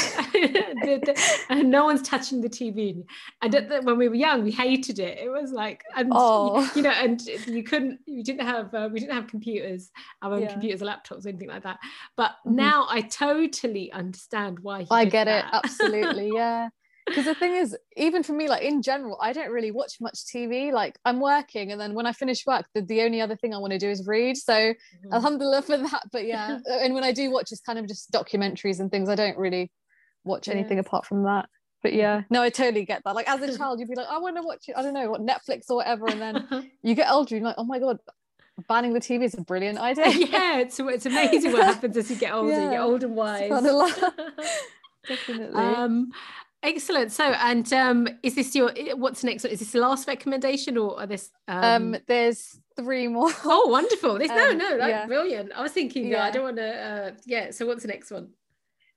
and 1.49 1.71
no 1.71 1.85
one's 1.85 2.01
touching 2.01 2.41
the 2.41 2.49
TV. 2.49 3.03
And 3.41 3.53
the, 3.53 3.79
when 3.83 3.97
we 3.97 4.09
were 4.09 4.15
young, 4.15 4.43
we 4.43 4.51
hated 4.51 4.99
it. 4.99 5.17
It 5.17 5.29
was 5.29 5.51
like, 5.51 5.83
and 5.95 6.09
oh. 6.11 6.69
you 6.75 6.81
know, 6.81 6.91
and 6.91 7.25
you 7.47 7.63
couldn't, 7.63 8.01
you 8.05 8.23
didn't 8.23 8.45
have, 8.45 8.73
uh, 8.73 8.89
we 8.91 8.99
didn't 8.99 9.15
have 9.15 9.27
computers, 9.27 9.89
our 10.21 10.33
own 10.33 10.41
yeah. 10.41 10.51
computers 10.51 10.81
or 10.81 10.85
laptops 10.85 11.25
or 11.25 11.29
anything 11.29 11.49
like 11.49 11.63
that. 11.63 11.79
But 12.17 12.31
mm-hmm. 12.45 12.55
now 12.55 12.87
I 12.89 13.01
totally 13.01 13.91
understand 13.93 14.59
why. 14.59 14.85
I 14.91 15.05
get 15.05 15.25
that. 15.25 15.45
it 15.45 15.46
absolutely, 15.53 16.31
yeah 16.33 16.69
because 17.07 17.25
the 17.25 17.35
thing 17.35 17.55
is 17.55 17.75
even 17.95 18.21
for 18.21 18.33
me 18.33 18.47
like 18.49 18.61
in 18.61 18.81
general 18.81 19.17
i 19.21 19.31
don't 19.31 19.49
really 19.49 19.71
watch 19.71 19.93
much 20.01 20.19
tv 20.25 20.71
like 20.71 20.99
i'm 21.05 21.19
working 21.19 21.71
and 21.71 21.79
then 21.79 21.93
when 21.93 22.05
i 22.05 22.11
finish 22.11 22.45
work 22.45 22.65
the, 22.73 22.81
the 22.81 23.01
only 23.01 23.21
other 23.21 23.35
thing 23.35 23.53
i 23.53 23.57
want 23.57 23.71
to 23.71 23.79
do 23.79 23.89
is 23.89 24.05
read 24.05 24.35
so 24.35 24.53
mm-hmm. 24.53 25.13
alhamdulillah 25.13 25.61
for 25.61 25.77
that 25.77 26.03
but 26.11 26.25
yeah 26.25 26.59
and 26.65 26.93
when 26.93 27.03
i 27.03 27.11
do 27.11 27.31
watch 27.31 27.51
it's 27.51 27.61
kind 27.61 27.79
of 27.79 27.87
just 27.87 28.11
documentaries 28.11 28.79
and 28.79 28.91
things 28.91 29.09
i 29.09 29.15
don't 29.15 29.37
really 29.37 29.71
watch 30.23 30.47
anything 30.49 30.79
apart 30.79 31.05
from 31.05 31.23
that 31.23 31.47
but 31.81 31.93
yeah 31.93 32.19
mm-hmm. 32.19 32.33
no 32.33 32.41
i 32.41 32.49
totally 32.49 32.85
get 32.85 33.01
that 33.05 33.15
like 33.15 33.29
as 33.29 33.41
a 33.41 33.57
child 33.57 33.79
you'd 33.79 33.89
be 33.89 33.95
like 33.95 34.07
i 34.09 34.17
want 34.17 34.35
to 34.35 34.41
watch 34.41 34.65
it 34.67 34.75
i 34.75 34.81
don't 34.81 34.93
know 34.93 35.09
what 35.09 35.21
netflix 35.21 35.69
or 35.69 35.77
whatever 35.77 36.07
and 36.07 36.21
then 36.21 36.69
you 36.83 36.93
get 36.93 37.09
older 37.09 37.35
you're 37.35 37.43
like 37.43 37.55
oh 37.57 37.63
my 37.63 37.79
god 37.79 37.97
banning 38.67 38.91
the 38.91 38.99
TV 38.99 39.23
is 39.23 39.35
a 39.35 39.41
brilliant 39.41 39.77
idea. 39.77 40.09
yeah, 40.09 40.57
it's 40.57 40.79
it's 40.79 41.05
amazing 41.05 41.51
what 41.51 41.63
happens 41.63 41.95
as 41.95 42.09
you 42.09 42.15
get 42.15 42.33
older. 42.33 42.51
Yeah. 42.51 42.63
You 42.63 42.69
get 42.71 42.81
old 42.81 43.03
and 43.03 43.15
wise. 43.15 43.51
Definitely. 45.07 45.55
Um, 45.55 46.11
Excellent. 46.63 47.11
So, 47.11 47.23
and 47.23 47.71
um, 47.71 48.07
is 48.23 48.35
this 48.35 48.55
your 48.55 48.71
what's 48.95 49.23
next? 49.23 49.45
Is 49.45 49.59
this 49.59 49.71
the 49.71 49.79
last 49.79 50.07
recommendation, 50.07 50.77
or 50.77 50.99
are 50.99 51.05
this? 51.05 51.29
Um... 51.47 51.93
um 51.93 52.01
there's 52.07 52.59
three 52.75 53.07
more. 53.07 53.29
Oh, 53.45 53.67
wonderful! 53.69 54.17
This, 54.17 54.29
no, 54.29 54.51
um, 54.51 54.57
no, 54.57 54.77
that's 54.77 54.89
yeah. 54.89 55.05
brilliant. 55.05 55.51
I 55.55 55.61
was 55.61 55.71
thinking, 55.71 56.07
yeah. 56.07 56.25
I 56.25 56.31
don't 56.31 56.43
want 56.43 56.57
to. 56.57 56.75
Uh, 56.75 57.11
yeah. 57.25 57.51
So, 57.51 57.67
what's 57.67 57.83
the 57.83 57.87
next 57.87 58.11
one? 58.11 58.29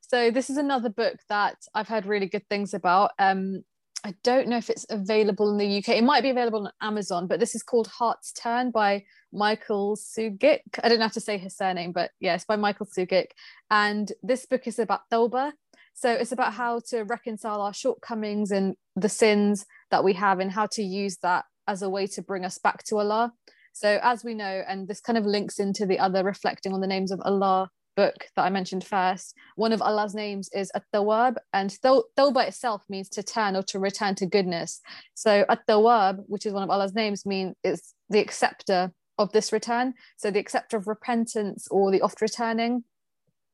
So, 0.01 0.31
this 0.31 0.49
is 0.49 0.57
another 0.57 0.89
book 0.89 1.19
that 1.29 1.57
I've 1.75 1.87
heard 1.87 2.07
really 2.07 2.27
good 2.27 2.49
things 2.49 2.73
about. 2.73 3.11
Um, 3.19 3.63
I 4.03 4.15
don't 4.23 4.49
know 4.49 4.57
if 4.57 4.71
it's 4.71 4.87
available 4.89 5.51
in 5.51 5.59
the 5.59 5.79
UK. 5.79 5.91
It 5.91 6.05
might 6.05 6.23
be 6.23 6.31
available 6.31 6.67
on 6.67 6.73
Amazon, 6.81 7.27
but 7.27 7.39
this 7.39 7.55
is 7.55 7.63
called 7.63 7.87
Heart's 7.89 8.33
Turn 8.33 8.71
by 8.71 9.05
Michael 9.33 9.97
Sugik. 9.97 10.61
I 10.83 10.89
don't 10.89 11.01
have 11.01 11.13
to 11.13 11.21
say 11.21 11.37
his 11.37 11.57
surname, 11.57 11.93
but 11.93 12.11
yes, 12.19 12.41
yeah, 12.41 12.45
by 12.49 12.57
Michael 12.57 12.87
Sugik. 12.87 13.33
And 13.71 14.11
this 14.23 14.47
book 14.47 14.67
is 14.67 14.79
about 14.79 15.03
Tawbah, 15.13 15.53
so 16.01 16.11
it's 16.11 16.33
about 16.33 16.55
how 16.55 16.81
to 16.89 17.03
reconcile 17.03 17.61
our 17.61 17.75
shortcomings 17.75 18.51
and 18.53 18.75
the 18.97 19.11
sins 19.11 19.67
that 19.91 20.03
we 20.03 20.15
have 20.15 20.41
and 20.41 20.51
how 20.51 20.65
to 20.69 20.83
use 20.83 21.19
that 21.19 21.45
as 21.69 21.83
a 21.83 21.91
way 21.91 22.07
to 22.07 22.23
bring 22.23 22.43
us 22.47 22.57
back 22.57 22.83
to 22.85 22.97
Allah. 22.97 23.35
So 23.75 24.01
as 24.03 24.25
we 24.25 24.33
know, 24.33 24.63
and 24.67 24.89
this 24.89 25.03
kind 25.03 25.19
of 25.19 25.27
links 25.27 25.61
into 25.61 25.85
the 25.85 25.99
other 25.99 26.25
reflecting 26.25 26.73
on 26.73 26.81
the 26.81 26.87
names 26.87 27.13
of 27.13 27.21
Allah 27.23 27.69
book 27.97 28.15
that 28.35 28.47
I 28.47 28.49
mentioned 28.49 28.83
first, 28.83 29.37
one 29.57 29.75
of 29.75 29.83
Allah's 29.83 30.15
names 30.15 30.49
is 30.55 30.73
At-Tawwab 30.75 31.37
and 31.53 31.69
Tawbah 31.69 32.49
itself 32.49 32.83
means 32.89 33.11
to 33.11 33.23
turn 33.23 33.55
or 33.55 33.63
to 33.65 33.79
return 33.79 34.15
to 34.15 34.27
goodness. 34.27 34.81
So 35.13 35.45
At-Tawwab, 35.51 36.25
which 36.29 36.47
is 36.47 36.55
one 36.55 36.63
of 36.63 36.71
Allah's 36.71 36.95
names, 36.95 37.27
means 37.27 37.57
it's 37.63 37.93
the 38.09 38.21
acceptor 38.21 38.91
of 39.19 39.33
this 39.33 39.53
return. 39.53 39.93
So 40.17 40.31
the 40.31 40.41
acceptor 40.41 40.79
of 40.79 40.89
repentance 40.89 41.69
or 41.71 41.91
the 41.91 42.01
oft 42.01 42.23
returning. 42.23 42.85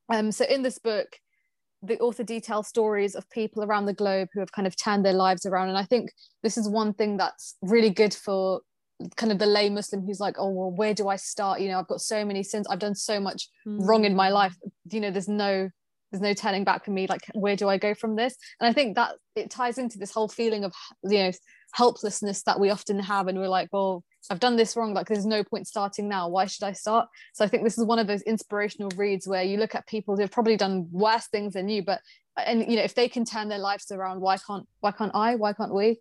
Um, 0.07 0.31
so 0.31 0.45
in 0.45 0.61
this 0.61 0.79
book, 0.79 1.17
the 1.83 1.99
author 1.99 2.23
details 2.23 2.67
stories 2.67 3.15
of 3.15 3.29
people 3.29 3.63
around 3.63 3.85
the 3.85 3.93
globe 3.93 4.29
who 4.33 4.39
have 4.39 4.51
kind 4.51 4.67
of 4.67 4.75
turned 4.75 5.05
their 5.05 5.13
lives 5.13 5.45
around. 5.45 5.69
And 5.69 5.77
i 5.77 5.83
think 5.83 6.11
this 6.43 6.57
is 6.57 6.67
one 6.67 6.93
thing 6.93 7.17
that's 7.17 7.55
really 7.61 7.89
good 7.89 8.13
for 8.13 8.61
kind 9.15 9.31
of 9.31 9.37
the 9.37 9.45
lay 9.45 9.69
muslim 9.69 10.03
who's 10.03 10.19
like 10.19 10.37
oh 10.39 10.49
well 10.49 10.71
where 10.71 10.93
do 10.93 11.07
i 11.07 11.15
start? 11.15 11.61
You 11.61 11.69
know 11.69 11.79
i've 11.79 11.87
got 11.87 12.01
so 12.01 12.25
many 12.25 12.43
sins. 12.43 12.67
I've 12.67 12.79
done 12.79 12.95
so 12.95 13.19
much 13.19 13.49
mm. 13.67 13.77
wrong 13.79 14.05
in 14.05 14.15
my 14.15 14.29
life. 14.29 14.55
You 14.91 15.01
know 15.01 15.11
there's 15.11 15.27
no 15.27 15.69
there's 16.11 16.21
no 16.21 16.33
turning 16.33 16.63
back 16.63 16.85
for 16.85 16.91
me. 16.91 17.05
Like 17.07 17.21
where 17.33 17.55
do 17.55 17.67
i 17.69 17.77
go 17.77 17.93
from 17.93 18.15
this? 18.15 18.35
And 18.59 18.67
i 18.67 18.73
think 18.73 18.95
that 18.95 19.15
it 19.35 19.51
ties 19.51 19.77
into 19.77 19.97
this 19.99 20.11
whole 20.11 20.27
feeling 20.27 20.63
of 20.63 20.73
you 21.03 21.19
know 21.19 21.31
helplessness 21.73 22.43
that 22.43 22.59
we 22.59 22.69
often 22.69 22.99
have 22.99 23.27
and 23.27 23.37
we're 23.37 23.47
like 23.47 23.69
well 23.71 24.03
I've 24.29 24.39
done 24.39 24.55
this 24.55 24.75
wrong. 24.75 24.93
Like, 24.93 25.07
there's 25.07 25.25
no 25.25 25.43
point 25.43 25.67
starting 25.67 26.07
now. 26.07 26.27
Why 26.27 26.45
should 26.45 26.63
I 26.63 26.73
start? 26.73 27.07
So 27.33 27.45
I 27.45 27.47
think 27.47 27.63
this 27.63 27.77
is 27.77 27.85
one 27.85 27.99
of 27.99 28.07
those 28.07 28.21
inspirational 28.23 28.91
reads 28.95 29.27
where 29.27 29.43
you 29.43 29.57
look 29.57 29.75
at 29.75 29.87
people 29.87 30.17
who've 30.17 30.31
probably 30.31 30.57
done 30.57 30.87
worse 30.91 31.27
things 31.27 31.53
than 31.53 31.69
you, 31.69 31.83
but 31.83 32.01
and 32.45 32.69
you 32.69 32.75
know 32.75 32.83
if 32.83 32.93
they 32.93 33.09
can 33.09 33.25
turn 33.25 33.47
their 33.47 33.59
lives 33.59 33.91
around, 33.91 34.21
why 34.21 34.37
can't 34.37 34.67
why 34.79 34.91
can't 34.91 35.13
I? 35.15 35.35
Why 35.35 35.53
can't 35.53 35.73
we? 35.73 35.99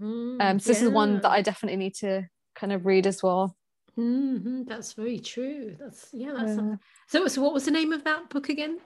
Mm, 0.00 0.40
um, 0.40 0.58
so 0.58 0.70
yeah. 0.70 0.74
this 0.74 0.82
is 0.82 0.88
one 0.90 1.20
that 1.20 1.30
I 1.30 1.42
definitely 1.42 1.76
need 1.78 1.94
to 1.96 2.28
kind 2.54 2.72
of 2.72 2.86
read 2.86 3.06
as 3.06 3.22
well. 3.22 3.56
Mm-hmm. 3.98 4.64
That's 4.64 4.92
very 4.94 5.18
true. 5.18 5.76
That's 5.78 6.08
yeah. 6.12 6.32
That's 6.36 6.58
a... 6.58 6.78
so. 7.08 7.26
So 7.26 7.42
what 7.42 7.54
was 7.54 7.64
the 7.64 7.70
name 7.70 7.92
of 7.92 8.04
that 8.04 8.30
book 8.30 8.48
again? 8.48 8.78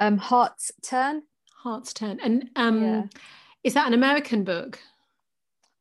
Um, 0.00 0.16
Heart's 0.18 0.70
Turn. 0.82 1.22
Heart's 1.62 1.92
Turn, 1.92 2.20
and 2.22 2.50
um, 2.56 2.82
yeah. 2.82 3.02
is 3.64 3.74
that 3.74 3.86
an 3.86 3.94
American 3.94 4.44
book? 4.44 4.78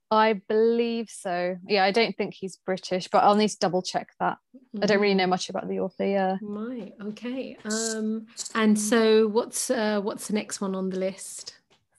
I 0.09 0.41
believe 0.47 1.09
so. 1.09 1.57
Yeah, 1.67 1.83
I 1.83 1.91
don't 1.91 2.15
think 2.15 2.33
he's 2.33 2.57
British, 2.65 3.09
but 3.09 3.23
I'll 3.23 3.35
need 3.35 3.49
to 3.49 3.59
double 3.59 3.81
check 3.81 4.09
that. 4.19 4.37
Mm. 4.75 4.83
I 4.83 4.85
don't 4.85 5.01
really 5.01 5.15
know 5.15 5.25
mm. 5.25 5.29
much 5.29 5.49
about 5.49 5.67
the 5.67 5.79
author. 5.79 6.05
Yeah. 6.05 6.37
Right. 6.41 6.93
Okay. 7.01 7.57
Um, 7.65 8.27
and 8.55 8.79
so 8.79 9.27
what's 9.27 9.69
uh, 9.69 9.99
what's 10.01 10.27
the 10.27 10.33
next 10.33 10.61
one 10.61 10.75
on 10.75 10.89
the 10.89 10.99
list? 10.99 11.55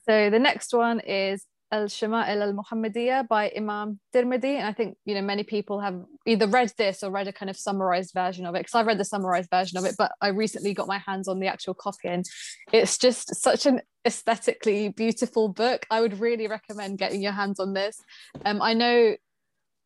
So 0.07 0.29
the 0.31 0.39
next 0.39 0.73
one 0.73 1.01
is 1.01 1.45
Al 1.71 1.85
Shama'il 1.85 2.41
al 2.41 2.53
Muhammadiyah 2.53 3.27
by 3.27 3.51
Imam 3.55 3.99
Tirmidhi. 4.13 4.57
And 4.57 4.65
I 4.65 4.73
think, 4.73 4.97
you 5.05 5.13
know, 5.13 5.21
many 5.21 5.43
people 5.43 5.79
have 5.79 6.01
either 6.25 6.47
read 6.47 6.71
this 6.77 7.03
or 7.03 7.11
read 7.11 7.27
a 7.27 7.33
kind 7.33 7.49
of 7.49 7.57
summarized 7.57 8.13
version 8.13 8.45
of 8.45 8.55
it. 8.55 8.59
Because 8.59 8.75
I've 8.75 8.87
read 8.87 8.97
the 8.97 9.05
summarized 9.05 9.49
version 9.51 9.77
of 9.77 9.85
it, 9.85 9.95
but 9.97 10.11
I 10.21 10.29
recently 10.29 10.73
got 10.73 10.87
my 10.87 10.97
hands 10.97 11.27
on 11.27 11.39
the 11.39 11.47
actual 11.47 11.75
copy. 11.75 12.07
And 12.07 12.25
it's 12.71 12.97
just 12.97 13.35
such 13.35 13.65
an 13.65 13.81
aesthetically 14.05 14.89
beautiful 14.89 15.49
book. 15.49 15.85
I 15.91 16.01
would 16.01 16.19
really 16.19 16.47
recommend 16.47 16.97
getting 16.97 17.21
your 17.21 17.33
hands 17.33 17.59
on 17.59 17.73
this. 17.73 18.01
Um, 18.45 18.61
I 18.61 18.73
know 18.73 19.15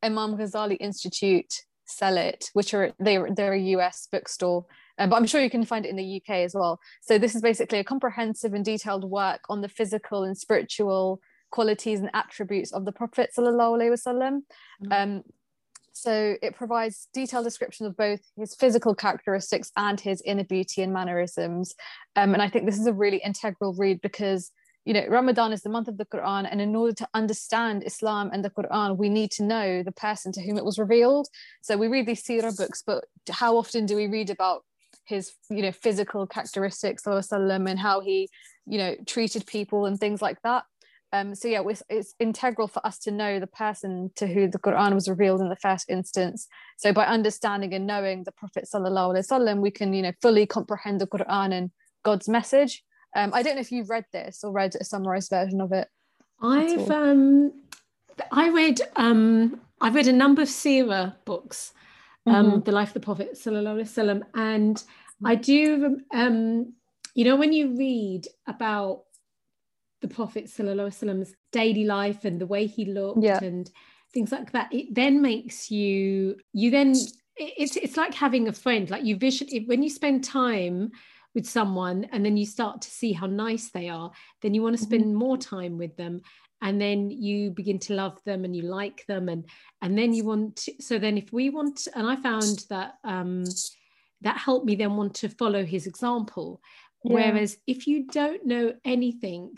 Imam 0.01 0.37
Ghazali 0.37 0.77
Institute 0.79 1.53
sell 1.85 2.17
it, 2.17 2.49
which 2.53 2.73
are 2.73 2.93
they 2.99 3.19
they're 3.35 3.53
a 3.53 3.59
US 3.59 4.07
bookstore. 4.11 4.65
Um, 4.97 5.09
but 5.09 5.15
I'm 5.15 5.25
sure 5.25 5.41
you 5.41 5.49
can 5.49 5.65
find 5.65 5.85
it 5.85 5.89
in 5.89 5.95
the 5.95 6.21
UK 6.21 6.37
as 6.37 6.53
well. 6.53 6.79
So 7.01 7.17
this 7.17 7.35
is 7.35 7.41
basically 7.41 7.79
a 7.79 7.83
comprehensive 7.83 8.53
and 8.53 8.63
detailed 8.63 9.09
work 9.09 9.41
on 9.49 9.61
the 9.61 9.67
physical 9.67 10.23
and 10.23 10.37
spiritual 10.37 11.19
qualities 11.53 11.99
and 11.99 12.09
attributes 12.15 12.71
of 12.73 12.83
the 12.83 12.91
Prophet 12.91 13.29
sallallahu 13.37 13.77
alaihi 13.77 13.93
wasallam. 13.95 14.41
Mm-hmm. 14.83 14.91
Um, 14.91 15.23
so 15.93 16.35
it 16.41 16.55
provides 16.55 17.07
detailed 17.13 17.45
description 17.45 17.85
of 17.85 17.95
both 17.95 18.21
his 18.35 18.55
physical 18.55 18.95
characteristics 18.95 19.71
and 19.77 19.99
his 19.99 20.19
inner 20.25 20.43
beauty 20.43 20.81
and 20.81 20.91
mannerisms. 20.91 21.75
Um, 22.15 22.33
and 22.33 22.41
I 22.41 22.49
think 22.49 22.65
this 22.65 22.79
is 22.79 22.87
a 22.87 22.93
really 22.93 23.21
integral 23.23 23.75
read 23.75 24.01
because 24.01 24.51
you 24.83 24.95
know 24.95 25.05
Ramadan 25.07 25.53
is 25.53 25.61
the 25.61 25.69
month 25.69 25.87
of 25.87 25.99
the 25.99 26.05
Quran, 26.05 26.47
and 26.49 26.59
in 26.59 26.75
order 26.75 26.95
to 27.01 27.07
understand 27.13 27.83
Islam 27.85 28.31
and 28.33 28.43
the 28.43 28.49
Quran, 28.49 28.97
we 28.97 29.07
need 29.07 29.29
to 29.37 29.43
know 29.43 29.83
the 29.83 29.97
person 30.07 30.31
to 30.33 30.41
whom 30.41 30.57
it 30.57 30.65
was 30.65 30.79
revealed. 30.79 31.27
So 31.61 31.77
we 31.77 31.87
read 31.87 32.07
these 32.07 32.23
seerah 32.23 32.57
books, 32.57 32.83
but 32.85 33.05
how 33.29 33.55
often 33.57 33.85
do 33.85 33.95
we 33.95 34.07
read 34.07 34.31
about 34.31 34.63
his 35.05 35.33
you 35.49 35.61
know 35.61 35.71
physical 35.71 36.25
characteristics 36.25 37.05
and 37.05 37.79
how 37.79 38.01
he 38.01 38.29
you 38.65 38.77
know 38.77 38.95
treated 39.05 39.45
people 39.45 39.85
and 39.85 39.99
things 39.99 40.21
like 40.21 40.41
that 40.41 40.63
um, 41.13 41.35
so 41.35 41.47
yeah, 41.47 41.61
it's, 41.89 42.15
integral 42.19 42.67
for 42.67 42.83
us 42.85 42.97
to 42.97 43.11
know 43.11 43.39
the 43.39 43.47
person 43.47 44.09
to 44.15 44.25
who 44.25 44.47
the 44.47 44.57
Quran 44.57 44.95
was 44.95 45.07
revealed 45.07 45.41
in 45.41 45.49
the 45.49 45.55
first 45.55 45.87
instance. 45.87 46.47
So 46.77 46.91
by 46.91 47.05
understanding 47.05 47.71
and 47.75 47.85
knowing 47.85 48.23
the 48.23 48.31
Prophet 48.31 48.65
sallallahu 48.65 49.13
alaihi 49.13 49.27
wasallam, 49.29 49.61
we 49.61 49.69
can 49.69 49.93
you 49.93 50.01
know 50.01 50.11
fully 50.23 50.47
comprehend 50.47 50.99
the 50.99 51.07
Quran 51.07 51.53
and 51.53 51.71
God's 52.03 52.27
message. 52.27 52.83
Um, 53.15 53.29
I 53.31 53.43
don't 53.43 53.55
know 53.55 53.61
if 53.61 53.71
you've 53.71 53.91
read 53.91 54.05
this 54.11 54.43
or 54.43 54.51
read 54.51 54.73
a 54.75 54.83
summarized 54.83 55.29
version 55.29 55.61
of 55.61 55.71
it. 55.71 55.87
I've 56.41 56.89
um, 56.89 57.53
I 58.31 58.49
read 58.49 58.81
um, 58.95 59.61
I've 59.79 59.93
read 59.93 60.07
a 60.07 60.13
number 60.13 60.41
of 60.41 60.47
Sirah 60.47 61.13
books, 61.25 61.73
um, 62.25 62.33
mm-hmm. 62.33 62.59
the 62.61 62.71
life 62.71 62.87
of 62.87 62.95
the 62.95 62.99
Prophet 63.01 63.35
sallallahu 63.35 63.83
alaihi 63.83 63.93
wasallam, 63.93 64.21
and 64.33 64.83
I 65.23 65.35
do 65.35 65.99
um, 66.11 66.73
you 67.13 67.23
know 67.23 67.35
when 67.35 67.53
you 67.53 67.77
read 67.77 68.25
about 68.47 69.03
the 70.03 70.07
Prophet 70.07 70.45
Wasallam's 70.45 71.33
daily 71.51 71.85
life 71.85 72.25
and 72.25 72.39
the 72.39 72.45
way 72.45 72.67
he 72.67 72.85
looked 72.85 73.23
yeah. 73.23 73.43
and 73.43 73.71
things 74.13 74.31
like 74.31 74.51
that, 74.51 74.71
it 74.71 74.93
then 74.93 75.21
makes 75.21 75.71
you 75.71 76.35
you 76.51 76.69
then 76.69 76.93
it's 77.35 77.75
it's 77.77 77.97
like 77.97 78.13
having 78.13 78.47
a 78.47 78.53
friend. 78.53 78.89
Like 78.89 79.05
you 79.05 79.15
vision 79.17 79.47
when 79.65 79.81
you 79.81 79.89
spend 79.89 80.23
time 80.23 80.91
with 81.33 81.47
someone 81.47 82.05
and 82.11 82.23
then 82.23 82.37
you 82.37 82.45
start 82.45 82.81
to 82.81 82.89
see 82.89 83.13
how 83.13 83.25
nice 83.25 83.71
they 83.71 83.89
are, 83.89 84.11
then 84.41 84.53
you 84.53 84.61
want 84.61 84.77
to 84.77 84.83
spend 84.83 85.05
mm-hmm. 85.05 85.15
more 85.15 85.37
time 85.37 85.79
with 85.79 85.95
them 85.97 86.21
and 86.61 86.79
then 86.79 87.09
you 87.09 87.51
begin 87.51 87.79
to 87.79 87.93
love 87.93 88.19
them 88.25 88.45
and 88.45 88.55
you 88.55 88.63
like 88.63 89.05
them 89.07 89.29
and 89.29 89.45
and 89.81 89.97
then 89.97 90.13
you 90.13 90.23
want 90.25 90.57
to, 90.57 90.73
so 90.79 90.99
then 90.99 91.17
if 91.17 91.31
we 91.33 91.49
want 91.49 91.87
and 91.93 92.07
i 92.07 92.15
found 92.15 92.65
that 92.69 92.93
um 93.03 93.43
that 94.21 94.37
helped 94.37 94.65
me 94.65 94.75
then 94.75 94.95
want 94.95 95.13
to 95.13 95.27
follow 95.27 95.65
his 95.65 95.87
example 95.87 96.61
Yeah. 97.03 97.15
Whereas 97.15 97.57
if 97.67 97.85
you 97.85 98.07
don't 98.07 98.45
know 98.45 98.73
anything 98.85 99.57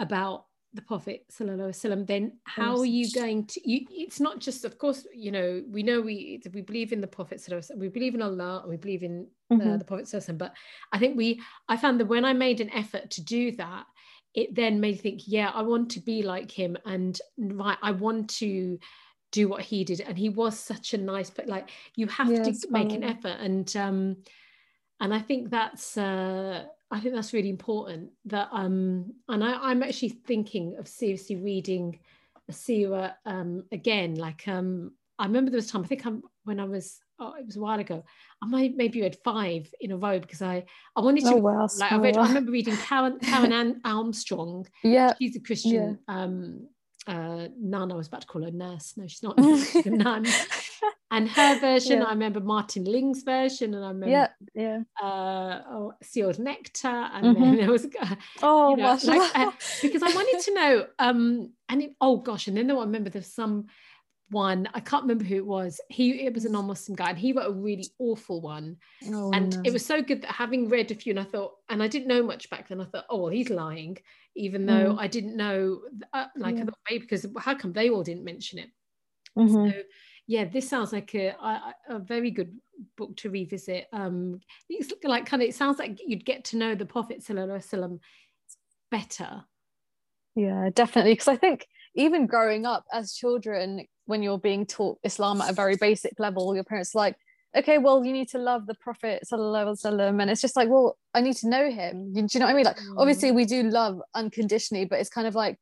about 0.00 0.46
the 0.76 0.82
Prophet 0.82 1.24
وسلم, 1.40 2.06
then 2.06 2.38
how 2.44 2.78
are 2.78 2.84
you 2.84 3.10
going 3.12 3.46
to 3.46 3.68
you, 3.68 3.86
it's 3.90 4.20
not 4.20 4.38
just 4.38 4.64
of 4.64 4.78
course 4.78 5.06
you 5.14 5.32
know 5.32 5.62
we 5.68 5.82
know 5.82 6.00
we 6.00 6.40
we 6.52 6.60
believe 6.60 6.92
in 6.92 7.00
the 7.00 7.06
Prophet 7.06 7.42
we 7.76 7.88
believe 7.88 8.14
in 8.14 8.22
Allah 8.22 8.60
and 8.60 8.70
we 8.70 8.76
believe 8.76 9.02
in 9.02 9.26
mm-hmm. 9.52 9.78
the 9.78 9.84
Prophet 9.84 10.38
but 10.38 10.54
I 10.92 10.98
think 10.98 11.16
we 11.16 11.40
I 11.68 11.76
found 11.76 11.98
that 12.00 12.06
when 12.06 12.24
I 12.24 12.34
made 12.34 12.60
an 12.60 12.70
effort 12.70 13.10
to 13.12 13.22
do 13.22 13.52
that 13.52 13.86
it 14.34 14.54
then 14.54 14.80
made 14.80 14.96
me 14.96 14.98
think 14.98 15.20
yeah 15.26 15.50
I 15.52 15.62
want 15.62 15.90
to 15.92 16.00
be 16.00 16.22
like 16.22 16.50
him 16.50 16.76
and 16.84 17.18
right 17.38 17.78
I 17.82 17.92
want 17.92 18.30
to 18.40 18.78
do 19.32 19.48
what 19.48 19.62
he 19.62 19.82
did 19.82 20.00
and 20.02 20.16
he 20.16 20.28
was 20.28 20.58
such 20.58 20.94
a 20.94 20.98
nice 20.98 21.30
but 21.30 21.48
like 21.48 21.70
you 21.96 22.06
have 22.08 22.30
yeah, 22.30 22.42
to 22.42 22.54
make 22.70 22.92
an 22.92 23.02
effort 23.02 23.36
and 23.40 23.74
um 23.76 24.16
and 25.00 25.12
I 25.12 25.20
think 25.20 25.50
that's 25.50 25.96
uh 25.96 26.64
I 26.91 26.99
think 26.99 27.15
that's 27.15 27.33
really 27.33 27.49
important. 27.49 28.09
That 28.25 28.49
um, 28.51 29.13
and 29.29 29.43
I, 29.43 29.71
am 29.71 29.81
actually 29.81 30.09
thinking 30.09 30.75
of 30.77 30.87
seriously 30.87 31.37
reading 31.37 31.99
a 32.49 32.53
Sira 32.53 33.15
um 33.25 33.63
again. 33.71 34.15
Like 34.15 34.47
um, 34.47 34.91
I 35.17 35.25
remember 35.25 35.51
there 35.51 35.57
was 35.57 35.71
time. 35.71 35.83
I 35.83 35.87
think 35.87 36.05
I'm 36.05 36.23
when 36.43 36.59
I 36.59 36.65
was. 36.65 36.99
Oh, 37.17 37.35
it 37.39 37.45
was 37.45 37.55
a 37.55 37.61
while 37.61 37.79
ago. 37.79 38.03
I 38.43 38.47
might 38.47 38.75
maybe 38.75 39.01
read 39.01 39.15
five 39.23 39.71
in 39.79 39.91
a 39.91 39.97
row 39.97 40.19
because 40.19 40.41
I 40.41 40.65
I 40.95 41.01
wanted 41.01 41.23
to. 41.25 41.35
Oh, 41.35 41.37
wow, 41.37 41.67
like 41.79 41.91
I 41.91 41.97
read. 41.97 42.17
I 42.17 42.27
remember 42.27 42.51
reading 42.51 42.75
Karen 42.75 43.19
Karen 43.19 43.79
Armstrong. 43.85 44.67
Yeah, 44.83 45.13
she's 45.17 45.35
a 45.37 45.39
Christian. 45.39 45.99
Yeah. 46.07 46.13
Um, 46.13 46.67
uh, 47.07 47.47
nun. 47.57 47.91
I 47.91 47.95
was 47.95 48.07
about 48.07 48.21
to 48.21 48.27
call 48.27 48.43
her 48.43 48.51
nurse. 48.51 48.95
No, 48.97 49.07
she's 49.07 49.23
not. 49.23 49.39
she's 49.71 49.85
a 49.85 49.91
nun. 49.91 50.25
And 51.11 51.29
her 51.29 51.59
version 51.59 51.99
yeah. 51.99 52.05
i 52.05 52.11
remember 52.11 52.39
Martin 52.39 52.85
Lings' 52.85 53.23
version 53.23 53.73
and 53.73 53.83
i 53.83 53.89
remember 53.89 54.09
yeah 54.09 54.27
yeah 54.55 54.79
uh 55.01 55.61
oh 55.69 55.93
sealed 56.01 56.39
nectar 56.39 56.87
and 56.87 57.25
mm-hmm. 57.25 57.43
then 57.43 57.55
there 57.57 57.71
was 57.71 57.85
uh, 57.85 58.15
oh 58.41 58.71
you 58.71 58.77
know, 58.77 58.97
like, 59.03 59.37
uh, 59.37 59.51
because 59.81 60.01
i 60.01 60.09
wanted 60.09 60.43
to 60.43 60.53
know 60.53 60.87
um 60.99 61.51
and 61.69 61.83
it, 61.83 61.91
oh 62.01 62.17
gosh 62.17 62.47
and 62.47 62.57
then 62.57 62.67
though 62.67 62.79
i 62.79 62.83
remember 62.83 63.09
there's 63.09 63.33
some 63.33 63.67
one 64.29 64.67
i 64.73 64.79
can't 64.79 65.03
remember 65.03 65.25
who 65.25 65.35
it 65.35 65.45
was 65.45 65.81
he 65.89 66.25
it 66.25 66.33
was 66.33 66.45
a 66.45 66.49
non-muslim 66.49 66.95
guy 66.95 67.09
and 67.09 67.17
he 67.17 67.33
wrote 67.33 67.49
a 67.49 67.51
really 67.51 67.85
awful 67.99 68.39
one 68.39 68.77
oh, 69.13 69.29
and 69.33 69.57
no. 69.57 69.61
it 69.65 69.73
was 69.73 69.85
so 69.85 70.01
good 70.01 70.21
that 70.21 70.31
having 70.31 70.69
read 70.69 70.89
a 70.89 70.95
few 70.95 71.11
and 71.11 71.19
i 71.19 71.23
thought 71.23 71.51
and 71.69 71.83
i 71.83 71.87
didn't 71.87 72.07
know 72.07 72.23
much 72.23 72.49
back 72.49 72.69
then 72.69 72.79
i 72.79 72.85
thought 72.85 73.05
oh 73.09 73.23
well 73.23 73.31
he's 73.31 73.49
lying 73.49 73.97
even 74.35 74.65
though 74.65 74.93
mm. 74.93 74.99
i 74.99 75.07
didn't 75.07 75.35
know 75.35 75.81
uh, 76.13 76.27
like 76.37 76.55
yeah. 76.55 76.61
i 76.61 76.65
thought 76.65 76.79
maybe 76.89 77.01
because 77.01 77.25
how 77.39 77.53
come 77.53 77.73
they 77.73 77.89
all 77.89 78.03
didn't 78.03 78.23
mention 78.23 78.59
it 78.59 78.69
mm-hmm. 79.37 79.69
so 79.69 79.73
yeah, 80.31 80.45
this 80.45 80.69
sounds 80.69 80.93
like 80.93 81.13
a, 81.13 81.35
a, 81.41 81.75
a 81.89 81.99
very 81.99 82.31
good 82.31 82.57
book 82.95 83.17
to 83.17 83.29
revisit. 83.29 83.87
Um, 83.91 84.39
it's 84.69 84.93
like 85.03 85.25
kind 85.25 85.43
of 85.43 85.49
it 85.49 85.55
sounds 85.55 85.77
like 85.77 85.99
you'd 86.07 86.23
get 86.23 86.45
to 86.45 86.57
know 86.57 86.73
the 86.73 86.85
Prophet 86.85 87.19
Sallallahu 87.19 87.99
better. 88.89 89.43
Yeah, 90.37 90.69
definitely. 90.73 91.15
Because 91.15 91.27
I 91.27 91.35
think 91.35 91.67
even 91.95 92.27
growing 92.27 92.65
up 92.65 92.85
as 92.93 93.13
children, 93.13 93.85
when 94.05 94.23
you're 94.23 94.39
being 94.39 94.65
taught 94.65 94.99
Islam 95.03 95.41
at 95.41 95.49
a 95.49 95.53
very 95.53 95.75
basic 95.75 96.17
level, 96.17 96.55
your 96.55 96.63
parents 96.63 96.95
like, 96.95 97.17
okay, 97.53 97.77
well, 97.77 98.05
you 98.05 98.13
need 98.13 98.29
to 98.29 98.37
love 98.37 98.67
the 98.67 98.75
Prophet 98.75 99.23
Sallallahu 99.29 100.21
and 100.21 100.31
it's 100.31 100.39
just 100.39 100.55
like, 100.55 100.69
well, 100.69 100.97
I 101.13 101.19
need 101.19 101.35
to 101.37 101.49
know 101.49 101.69
him. 101.69 102.13
Do 102.13 102.25
you 102.31 102.39
know 102.39 102.45
what 102.45 102.51
I 102.51 102.55
mean? 102.55 102.63
Like, 102.63 102.77
mm. 102.77 102.95
obviously, 102.97 103.33
we 103.33 103.43
do 103.43 103.63
love 103.63 104.01
unconditionally, 104.15 104.85
but 104.85 105.01
it's 105.01 105.09
kind 105.09 105.27
of 105.27 105.35
like 105.35 105.59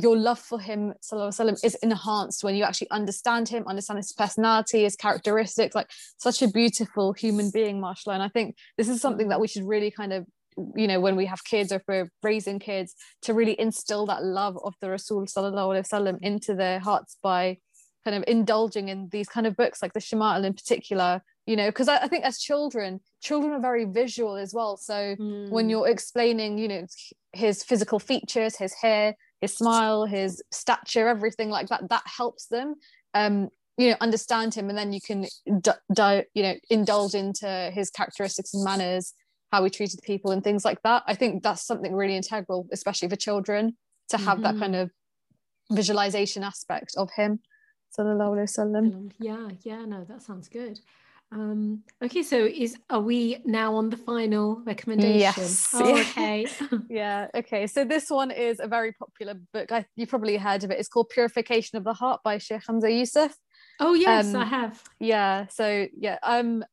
your 0.00 0.16
love 0.16 0.38
for 0.38 0.60
him 0.60 0.94
وسلم, 1.12 1.62
is 1.64 1.74
enhanced 1.76 2.44
when 2.44 2.54
you 2.54 2.64
actually 2.64 2.90
understand 2.90 3.48
him 3.48 3.64
understand 3.66 3.98
his 3.98 4.12
personality 4.12 4.82
his 4.84 4.96
characteristics 4.96 5.74
like 5.74 5.90
such 6.18 6.42
a 6.42 6.48
beautiful 6.48 7.12
human 7.12 7.50
being 7.50 7.80
mashallah 7.80 8.14
and 8.14 8.22
i 8.22 8.28
think 8.28 8.56
this 8.76 8.88
is 8.88 9.00
something 9.00 9.28
that 9.28 9.40
we 9.40 9.48
should 9.48 9.64
really 9.64 9.90
kind 9.90 10.12
of 10.12 10.24
you 10.76 10.86
know 10.86 11.00
when 11.00 11.16
we 11.16 11.26
have 11.26 11.44
kids 11.44 11.72
or 11.72 11.76
if 11.76 11.82
we're 11.88 12.10
raising 12.22 12.58
kids 12.58 12.94
to 13.22 13.34
really 13.34 13.58
instill 13.58 14.06
that 14.06 14.22
love 14.22 14.58
of 14.62 14.74
the 14.80 14.90
rasul 14.90 15.24
وسلم, 15.24 16.18
into 16.22 16.54
their 16.54 16.78
hearts 16.78 17.16
by 17.22 17.56
kind 18.04 18.16
of 18.16 18.24
indulging 18.26 18.88
in 18.88 19.08
these 19.10 19.28
kind 19.28 19.46
of 19.46 19.56
books 19.56 19.80
like 19.80 19.92
the 19.92 20.00
Shamail 20.00 20.44
in 20.44 20.54
particular 20.54 21.22
you 21.46 21.56
know 21.56 21.68
because 21.68 21.88
I, 21.88 21.98
I, 21.98 22.08
think 22.08 22.24
as 22.24 22.38
children 22.38 23.00
children 23.20 23.52
are 23.52 23.60
very 23.60 23.84
visual 23.84 24.36
as 24.36 24.52
well 24.52 24.76
so 24.76 25.16
mm. 25.18 25.50
when 25.50 25.68
you're 25.68 25.88
explaining 25.88 26.58
you 26.58 26.68
know 26.68 26.86
his 27.32 27.62
physical 27.62 27.98
features 27.98 28.56
his 28.56 28.74
hair 28.74 29.14
his 29.42 29.54
smile, 29.54 30.06
his 30.06 30.42
stature, 30.50 31.08
everything 31.08 31.50
like 31.50 31.68
that. 31.68 31.88
That 31.90 32.04
helps 32.06 32.46
them, 32.46 32.76
um, 33.12 33.50
you 33.76 33.90
know, 33.90 33.96
understand 34.00 34.54
him, 34.54 34.70
and 34.70 34.78
then 34.78 34.92
you 34.92 35.00
can, 35.00 35.26
di- 35.60 36.24
you 36.32 36.42
know, 36.42 36.54
indulge 36.70 37.14
into 37.14 37.70
his 37.74 37.90
characteristics 37.90 38.54
and 38.54 38.64
manners, 38.64 39.12
how 39.50 39.62
he 39.64 39.68
treated 39.68 40.00
people, 40.02 40.30
and 40.30 40.42
things 40.42 40.64
like 40.64 40.80
that. 40.82 41.02
I 41.06 41.14
think 41.14 41.42
that's 41.42 41.66
something 41.66 41.92
really 41.94 42.16
integral, 42.16 42.68
especially 42.72 43.08
for 43.08 43.16
children, 43.16 43.76
to 44.10 44.16
have 44.16 44.38
mm-hmm. 44.38 44.42
that 44.44 44.58
kind 44.58 44.76
of 44.76 44.90
visualization 45.70 46.44
aspect 46.44 46.94
of 46.96 47.10
him. 47.10 47.40
Yeah, 49.18 49.48
yeah, 49.62 49.84
no, 49.84 50.04
that 50.04 50.22
sounds 50.22 50.48
good. 50.48 50.78
Um, 51.32 51.82
okay, 52.04 52.22
so 52.22 52.44
is 52.44 52.76
are 52.90 53.00
we 53.00 53.38
now 53.44 53.74
on 53.74 53.88
the 53.88 53.96
final 53.96 54.62
recommendation? 54.66 55.42
Yes. 55.42 55.68
Oh, 55.72 55.98
okay. 56.00 56.46
yeah. 56.90 57.28
Okay. 57.34 57.66
So 57.66 57.84
this 57.84 58.10
one 58.10 58.30
is 58.30 58.60
a 58.60 58.68
very 58.68 58.92
popular 58.92 59.34
book. 59.52 59.72
I, 59.72 59.86
you 59.96 60.06
probably 60.06 60.36
heard 60.36 60.62
of 60.62 60.70
it. 60.70 60.78
It's 60.78 60.90
called 60.90 61.08
Purification 61.08 61.78
of 61.78 61.84
the 61.84 61.94
Heart 61.94 62.20
by 62.22 62.36
Sheikh 62.36 62.62
Hamza 62.66 62.90
Yusuf. 62.90 63.34
Oh 63.80 63.94
yes, 63.94 64.34
um, 64.34 64.42
I 64.42 64.44
have. 64.44 64.82
Yeah. 65.00 65.46
So 65.48 65.86
yeah, 65.96 66.18
um, 66.22 66.64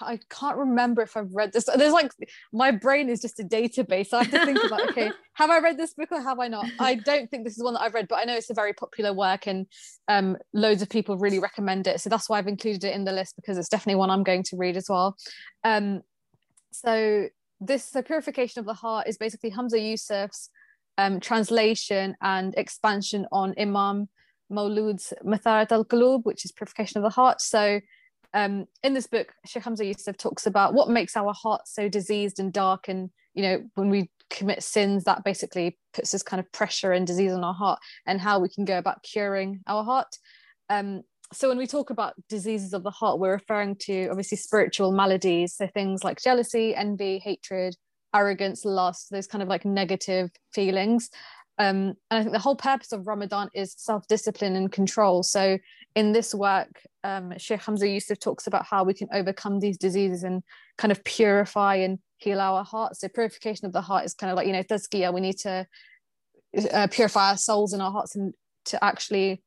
I 0.00 0.20
can't 0.28 0.56
remember 0.56 1.02
if 1.02 1.16
I've 1.16 1.34
read 1.34 1.52
this. 1.52 1.64
There's 1.64 1.92
like 1.92 2.12
my 2.52 2.70
brain 2.70 3.08
is 3.08 3.20
just 3.20 3.40
a 3.40 3.44
database. 3.44 4.08
So 4.08 4.18
I 4.18 4.24
have 4.24 4.30
to 4.32 4.46
think 4.46 4.64
about 4.64 4.88
okay, 4.90 5.10
have 5.34 5.50
I 5.50 5.58
read 5.58 5.76
this 5.76 5.94
book 5.94 6.12
or 6.12 6.20
have 6.20 6.38
I 6.38 6.48
not? 6.48 6.66
I 6.78 6.94
don't 6.94 7.30
think 7.30 7.44
this 7.44 7.56
is 7.56 7.62
one 7.62 7.74
that 7.74 7.80
I've 7.80 7.94
read, 7.94 8.06
but 8.08 8.16
I 8.16 8.24
know 8.24 8.36
it's 8.36 8.50
a 8.50 8.54
very 8.54 8.72
popular 8.72 9.12
work 9.12 9.46
and 9.46 9.66
um, 10.08 10.36
loads 10.52 10.82
of 10.82 10.88
people 10.88 11.16
really 11.16 11.38
recommend 11.40 11.86
it. 11.86 12.00
So 12.00 12.08
that's 12.08 12.28
why 12.28 12.38
I've 12.38 12.46
included 12.46 12.84
it 12.84 12.94
in 12.94 13.04
the 13.04 13.12
list 13.12 13.36
because 13.36 13.58
it's 13.58 13.68
definitely 13.68 13.98
one 13.98 14.10
I'm 14.10 14.22
going 14.22 14.44
to 14.44 14.56
read 14.56 14.76
as 14.76 14.88
well. 14.88 15.16
Um, 15.64 16.02
so 16.70 17.28
this 17.60 17.90
the 17.90 18.02
purification 18.02 18.60
of 18.60 18.66
the 18.66 18.74
heart 18.74 19.08
is 19.08 19.18
basically 19.18 19.50
Hamza 19.50 19.78
Yusuf's 19.78 20.50
um, 20.98 21.20
translation 21.20 22.16
and 22.20 22.54
expansion 22.56 23.26
on 23.32 23.54
Imam 23.58 24.08
Maulud's 24.50 25.12
Matharat 25.24 25.72
al-Qulub, 25.72 26.24
which 26.24 26.44
is 26.44 26.52
purification 26.52 26.98
of 26.98 27.02
the 27.02 27.10
heart. 27.10 27.40
So 27.40 27.80
um, 28.34 28.66
in 28.82 28.94
this 28.94 29.06
book, 29.06 29.32
Sheikh 29.46 29.64
Hamza 29.64 29.84
Yusuf 29.84 30.16
talks 30.16 30.46
about 30.46 30.74
what 30.74 30.88
makes 30.88 31.16
our 31.16 31.32
heart 31.32 31.66
so 31.66 31.88
diseased 31.88 32.38
and 32.38 32.52
dark. 32.52 32.88
And, 32.88 33.10
you 33.34 33.42
know, 33.42 33.62
when 33.74 33.90
we 33.90 34.10
commit 34.30 34.62
sins, 34.62 35.04
that 35.04 35.24
basically 35.24 35.78
puts 35.92 36.12
this 36.12 36.22
kind 36.22 36.40
of 36.40 36.50
pressure 36.52 36.92
and 36.92 37.06
disease 37.06 37.32
on 37.32 37.44
our 37.44 37.54
heart 37.54 37.80
and 38.06 38.20
how 38.20 38.38
we 38.38 38.48
can 38.48 38.64
go 38.64 38.78
about 38.78 39.02
curing 39.02 39.60
our 39.66 39.82
heart. 39.84 40.16
Um, 40.68 41.02
so 41.32 41.48
when 41.48 41.58
we 41.58 41.66
talk 41.66 41.90
about 41.90 42.14
diseases 42.28 42.72
of 42.72 42.82
the 42.82 42.90
heart, 42.90 43.18
we're 43.18 43.32
referring 43.32 43.76
to 43.82 44.08
obviously 44.08 44.36
spiritual 44.36 44.92
maladies. 44.92 45.54
So 45.54 45.66
things 45.68 46.02
like 46.02 46.20
jealousy, 46.20 46.74
envy, 46.74 47.18
hatred, 47.18 47.76
arrogance, 48.14 48.64
lust, 48.64 49.10
those 49.10 49.26
kind 49.26 49.42
of 49.42 49.48
like 49.48 49.64
negative 49.64 50.30
feelings. 50.52 51.10
Um, 51.58 51.94
and 52.10 52.18
I 52.18 52.22
think 52.22 52.32
the 52.32 52.38
whole 52.38 52.56
purpose 52.56 52.90
of 52.90 53.06
Ramadan 53.06 53.50
is 53.54 53.74
self 53.76 54.06
discipline 54.08 54.56
and 54.56 54.72
control. 54.72 55.22
So, 55.22 55.58
in 55.94 56.12
this 56.12 56.34
work, 56.34 56.82
um, 57.02 57.32
Sheikh 57.38 57.62
Hamza 57.62 57.88
Yusuf 57.88 58.18
talks 58.18 58.46
about 58.46 58.64
how 58.64 58.84
we 58.84 58.94
can 58.94 59.08
overcome 59.12 59.60
these 59.60 59.76
diseases 59.76 60.22
and 60.22 60.42
kind 60.78 60.92
of 60.92 61.02
purify 61.04 61.76
and 61.76 61.98
heal 62.18 62.40
our 62.40 62.64
hearts. 62.64 63.00
So, 63.00 63.08
purification 63.08 63.66
of 63.66 63.72
the 63.72 63.80
heart 63.80 64.04
is 64.04 64.14
kind 64.14 64.30
of 64.30 64.36
like, 64.36 64.46
you 64.46 64.52
know, 64.52 64.62
tazkiyah. 64.62 65.12
We 65.12 65.20
need 65.20 65.38
to 65.38 65.66
uh, 66.72 66.86
purify 66.88 67.30
our 67.30 67.36
souls 67.36 67.72
and 67.72 67.82
our 67.82 67.90
hearts 67.90 68.16
and 68.16 68.34
to 68.66 68.82
actually 68.84 69.42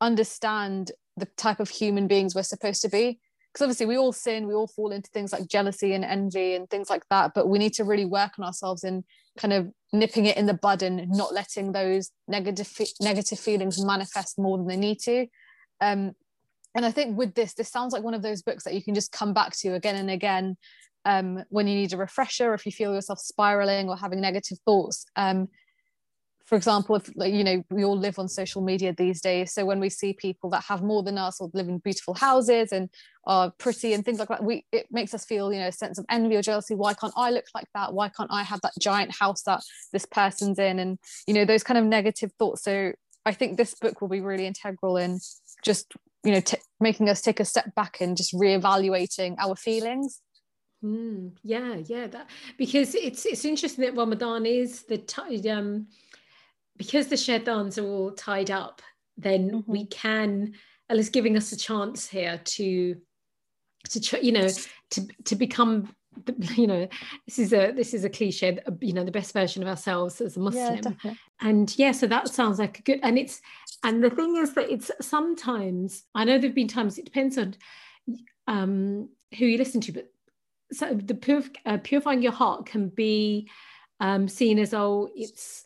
understand 0.00 0.92
the 1.16 1.26
type 1.36 1.60
of 1.60 1.68
human 1.68 2.08
beings 2.08 2.34
we're 2.34 2.42
supposed 2.42 2.82
to 2.82 2.88
be 2.88 3.20
because 3.52 3.62
obviously 3.64 3.86
we 3.86 3.96
all 3.96 4.12
sin 4.12 4.48
we 4.48 4.54
all 4.54 4.66
fall 4.66 4.90
into 4.90 5.10
things 5.10 5.32
like 5.32 5.46
jealousy 5.46 5.92
and 5.92 6.04
envy 6.04 6.54
and 6.54 6.68
things 6.70 6.88
like 6.90 7.02
that 7.10 7.32
but 7.34 7.48
we 7.48 7.58
need 7.58 7.72
to 7.72 7.84
really 7.84 8.04
work 8.04 8.32
on 8.38 8.44
ourselves 8.44 8.82
in 8.82 9.04
kind 9.38 9.52
of 9.52 9.70
nipping 9.92 10.26
it 10.26 10.36
in 10.36 10.46
the 10.46 10.54
bud 10.54 10.82
and 10.82 11.08
not 11.10 11.32
letting 11.32 11.72
those 11.72 12.10
negative 12.26 12.70
negative 13.00 13.38
feelings 13.38 13.84
manifest 13.84 14.38
more 14.38 14.56
than 14.56 14.66
they 14.66 14.76
need 14.76 14.98
to 14.98 15.26
um, 15.82 16.12
and 16.74 16.86
i 16.86 16.90
think 16.90 17.16
with 17.16 17.34
this 17.34 17.52
this 17.54 17.70
sounds 17.70 17.92
like 17.92 18.02
one 18.02 18.14
of 18.14 18.22
those 18.22 18.42
books 18.42 18.64
that 18.64 18.74
you 18.74 18.82
can 18.82 18.94
just 18.94 19.12
come 19.12 19.34
back 19.34 19.52
to 19.56 19.74
again 19.74 19.96
and 19.96 20.10
again 20.10 20.56
um, 21.04 21.42
when 21.48 21.66
you 21.66 21.74
need 21.74 21.92
a 21.92 21.96
refresher 21.96 22.54
if 22.54 22.64
you 22.64 22.72
feel 22.72 22.94
yourself 22.94 23.18
spiraling 23.18 23.88
or 23.88 23.96
having 23.96 24.20
negative 24.20 24.58
thoughts 24.64 25.04
um, 25.16 25.48
for 26.52 26.56
example, 26.56 26.96
if 26.96 27.10
you 27.16 27.44
know, 27.44 27.62
we 27.70 27.82
all 27.82 27.96
live 27.96 28.18
on 28.18 28.28
social 28.28 28.60
media 28.60 28.92
these 28.92 29.22
days. 29.22 29.54
So 29.54 29.64
when 29.64 29.80
we 29.80 29.88
see 29.88 30.12
people 30.12 30.50
that 30.50 30.64
have 30.64 30.82
more 30.82 31.02
than 31.02 31.16
us 31.16 31.40
or 31.40 31.50
live 31.54 31.66
in 31.66 31.78
beautiful 31.78 32.12
houses 32.12 32.72
and 32.72 32.90
are 33.26 33.50
pretty 33.56 33.94
and 33.94 34.04
things 34.04 34.18
like 34.18 34.28
that, 34.28 34.44
we 34.44 34.66
it 34.70 34.86
makes 34.90 35.14
us 35.14 35.24
feel, 35.24 35.50
you 35.50 35.60
know, 35.60 35.68
a 35.68 35.72
sense 35.72 35.98
of 35.98 36.04
envy 36.10 36.36
or 36.36 36.42
jealousy. 36.42 36.74
Why 36.74 36.92
can't 36.94 37.14
I 37.16 37.30
look 37.30 37.46
like 37.54 37.68
that? 37.74 37.94
Why 37.94 38.10
can't 38.10 38.30
I 38.30 38.42
have 38.42 38.60
that 38.62 38.72
giant 38.78 39.16
house 39.18 39.42
that 39.44 39.62
this 39.94 40.04
person's 40.04 40.58
in? 40.58 40.78
And 40.78 40.98
you 41.26 41.32
know, 41.32 41.46
those 41.46 41.62
kind 41.62 41.78
of 41.78 41.84
negative 41.84 42.32
thoughts. 42.38 42.64
So 42.64 42.92
I 43.24 43.32
think 43.32 43.56
this 43.56 43.74
book 43.74 44.00
will 44.00 44.08
be 44.08 44.20
really 44.20 44.46
integral 44.46 44.96
in 44.96 45.20
just, 45.62 45.92
you 46.24 46.32
know, 46.32 46.40
t- 46.40 46.58
making 46.80 47.08
us 47.08 47.20
take 47.20 47.40
a 47.40 47.44
step 47.44 47.74
back 47.74 48.00
and 48.00 48.16
just 48.16 48.34
reevaluating 48.34 49.36
our 49.38 49.56
feelings. 49.56 50.20
Mm, 50.84 51.36
yeah, 51.44 51.76
yeah, 51.86 52.08
that 52.08 52.28
because 52.58 52.94
it's 52.96 53.24
it's 53.24 53.44
interesting 53.44 53.84
that 53.84 53.96
Ramadan 53.96 54.44
is 54.46 54.82
the 54.82 54.98
t- 54.98 55.48
um 55.48 55.86
because 56.76 57.06
the 57.06 57.16
shaitans 57.16 57.78
are 57.78 57.86
all 57.86 58.10
tied 58.10 58.50
up, 58.50 58.82
then 59.16 59.50
mm-hmm. 59.50 59.70
we 59.70 59.86
can 59.86 60.54
Allah's 60.90 61.08
giving 61.08 61.36
us 61.36 61.52
a 61.52 61.56
chance 61.56 62.08
here 62.08 62.40
to 62.44 62.96
to 63.88 64.24
you 64.24 64.32
know 64.32 64.48
to 64.90 65.08
to 65.24 65.36
become 65.36 65.94
you 66.56 66.66
know 66.66 66.88
this 67.26 67.38
is 67.38 67.52
a 67.52 67.72
this 67.72 67.94
is 67.94 68.04
a 68.04 68.10
cliche 68.10 68.58
you 68.80 68.92
know 68.92 69.04
the 69.04 69.10
best 69.10 69.32
version 69.32 69.62
of 69.62 69.68
ourselves 69.68 70.20
as 70.20 70.36
a 70.36 70.40
muslim 70.40 70.96
yeah, 71.02 71.14
and 71.40 71.74
yeah 71.78 71.90
so 71.90 72.06
that 72.06 72.28
sounds 72.28 72.58
like 72.58 72.78
a 72.78 72.82
good 72.82 73.00
and 73.02 73.18
it's 73.18 73.40
and 73.84 74.02
the 74.02 74.10
thing 74.10 74.36
is 74.36 74.54
that 74.54 74.70
it's 74.70 74.90
sometimes 75.00 76.04
i 76.14 76.24
know 76.24 76.38
there've 76.38 76.54
been 76.54 76.68
times 76.68 76.98
it 76.98 77.04
depends 77.04 77.38
on 77.38 77.54
um 78.46 79.08
who 79.38 79.46
you 79.46 79.58
listen 79.58 79.80
to 79.80 79.92
but 79.92 80.10
so 80.72 80.94
the 80.94 81.14
purif- 81.14 81.54
uh, 81.66 81.78
purifying 81.78 82.22
your 82.22 82.32
heart 82.32 82.66
can 82.66 82.88
be 82.88 83.48
um 84.00 84.28
seen 84.28 84.58
as 84.58 84.74
oh 84.74 85.08
it's 85.14 85.64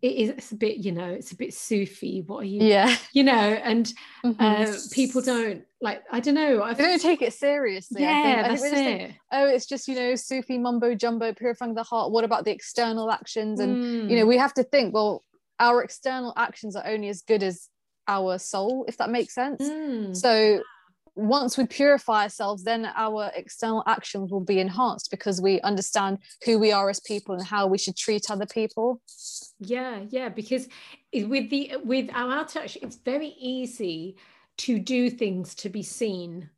it 0.00 0.12
is 0.12 0.30
it's 0.30 0.52
a 0.52 0.54
bit 0.54 0.76
you 0.76 0.92
know 0.92 1.08
it's 1.08 1.32
a 1.32 1.36
bit 1.36 1.52
Sufi 1.52 2.22
what 2.26 2.42
are 2.42 2.46
you 2.46 2.62
yeah 2.62 2.96
you 3.12 3.24
know 3.24 3.32
and 3.32 3.92
mm-hmm. 4.24 4.40
uh, 4.40 4.72
people 4.92 5.20
don't 5.20 5.64
like 5.80 6.04
I 6.12 6.20
don't 6.20 6.34
know 6.34 6.62
I 6.62 6.74
don't 6.74 7.00
take 7.00 7.20
it 7.20 7.32
seriously 7.32 8.02
yeah 8.02 8.10
I 8.10 8.22
think, 8.22 8.38
I 8.38 8.48
that's 8.48 8.62
it. 8.62 8.70
Think, 8.70 9.14
oh 9.32 9.46
it's 9.46 9.66
just 9.66 9.88
you 9.88 9.96
know 9.96 10.14
Sufi 10.14 10.56
mumbo 10.56 10.94
jumbo 10.94 11.32
purifying 11.32 11.74
the 11.74 11.82
heart 11.82 12.12
what 12.12 12.24
about 12.24 12.44
the 12.44 12.52
external 12.52 13.10
actions 13.10 13.58
and 13.58 13.76
mm. 13.76 14.10
you 14.10 14.16
know 14.16 14.24
mm. 14.24 14.28
we 14.28 14.36
have 14.36 14.54
to 14.54 14.62
think 14.62 14.94
well 14.94 15.24
our 15.60 15.82
external 15.82 16.32
actions 16.36 16.76
are 16.76 16.86
only 16.86 17.08
as 17.08 17.22
good 17.22 17.42
as 17.42 17.68
our 18.06 18.38
soul 18.38 18.84
if 18.88 18.96
that 18.96 19.10
makes 19.10 19.34
sense 19.34 19.62
mm. 19.62 20.16
so 20.16 20.62
once 21.18 21.58
we 21.58 21.66
purify 21.66 22.22
ourselves, 22.22 22.62
then 22.62 22.88
our 22.94 23.32
external 23.34 23.82
actions 23.86 24.30
will 24.30 24.40
be 24.40 24.60
enhanced 24.60 25.10
because 25.10 25.40
we 25.40 25.60
understand 25.62 26.18
who 26.44 26.60
we 26.60 26.70
are 26.70 26.88
as 26.88 27.00
people 27.00 27.34
and 27.34 27.44
how 27.44 27.66
we 27.66 27.76
should 27.76 27.96
treat 27.96 28.30
other 28.30 28.46
people. 28.46 29.02
Yeah, 29.58 30.04
yeah, 30.10 30.28
because 30.28 30.68
with 31.12 31.50
the 31.50 31.72
with 31.82 32.08
our 32.12 32.38
outer 32.38 32.60
action, 32.60 32.82
it's 32.84 32.96
very 32.96 33.34
easy 33.40 34.16
to 34.58 34.78
do 34.78 35.10
things 35.10 35.56
to 35.56 35.68
be 35.68 35.82
seen, 35.82 36.50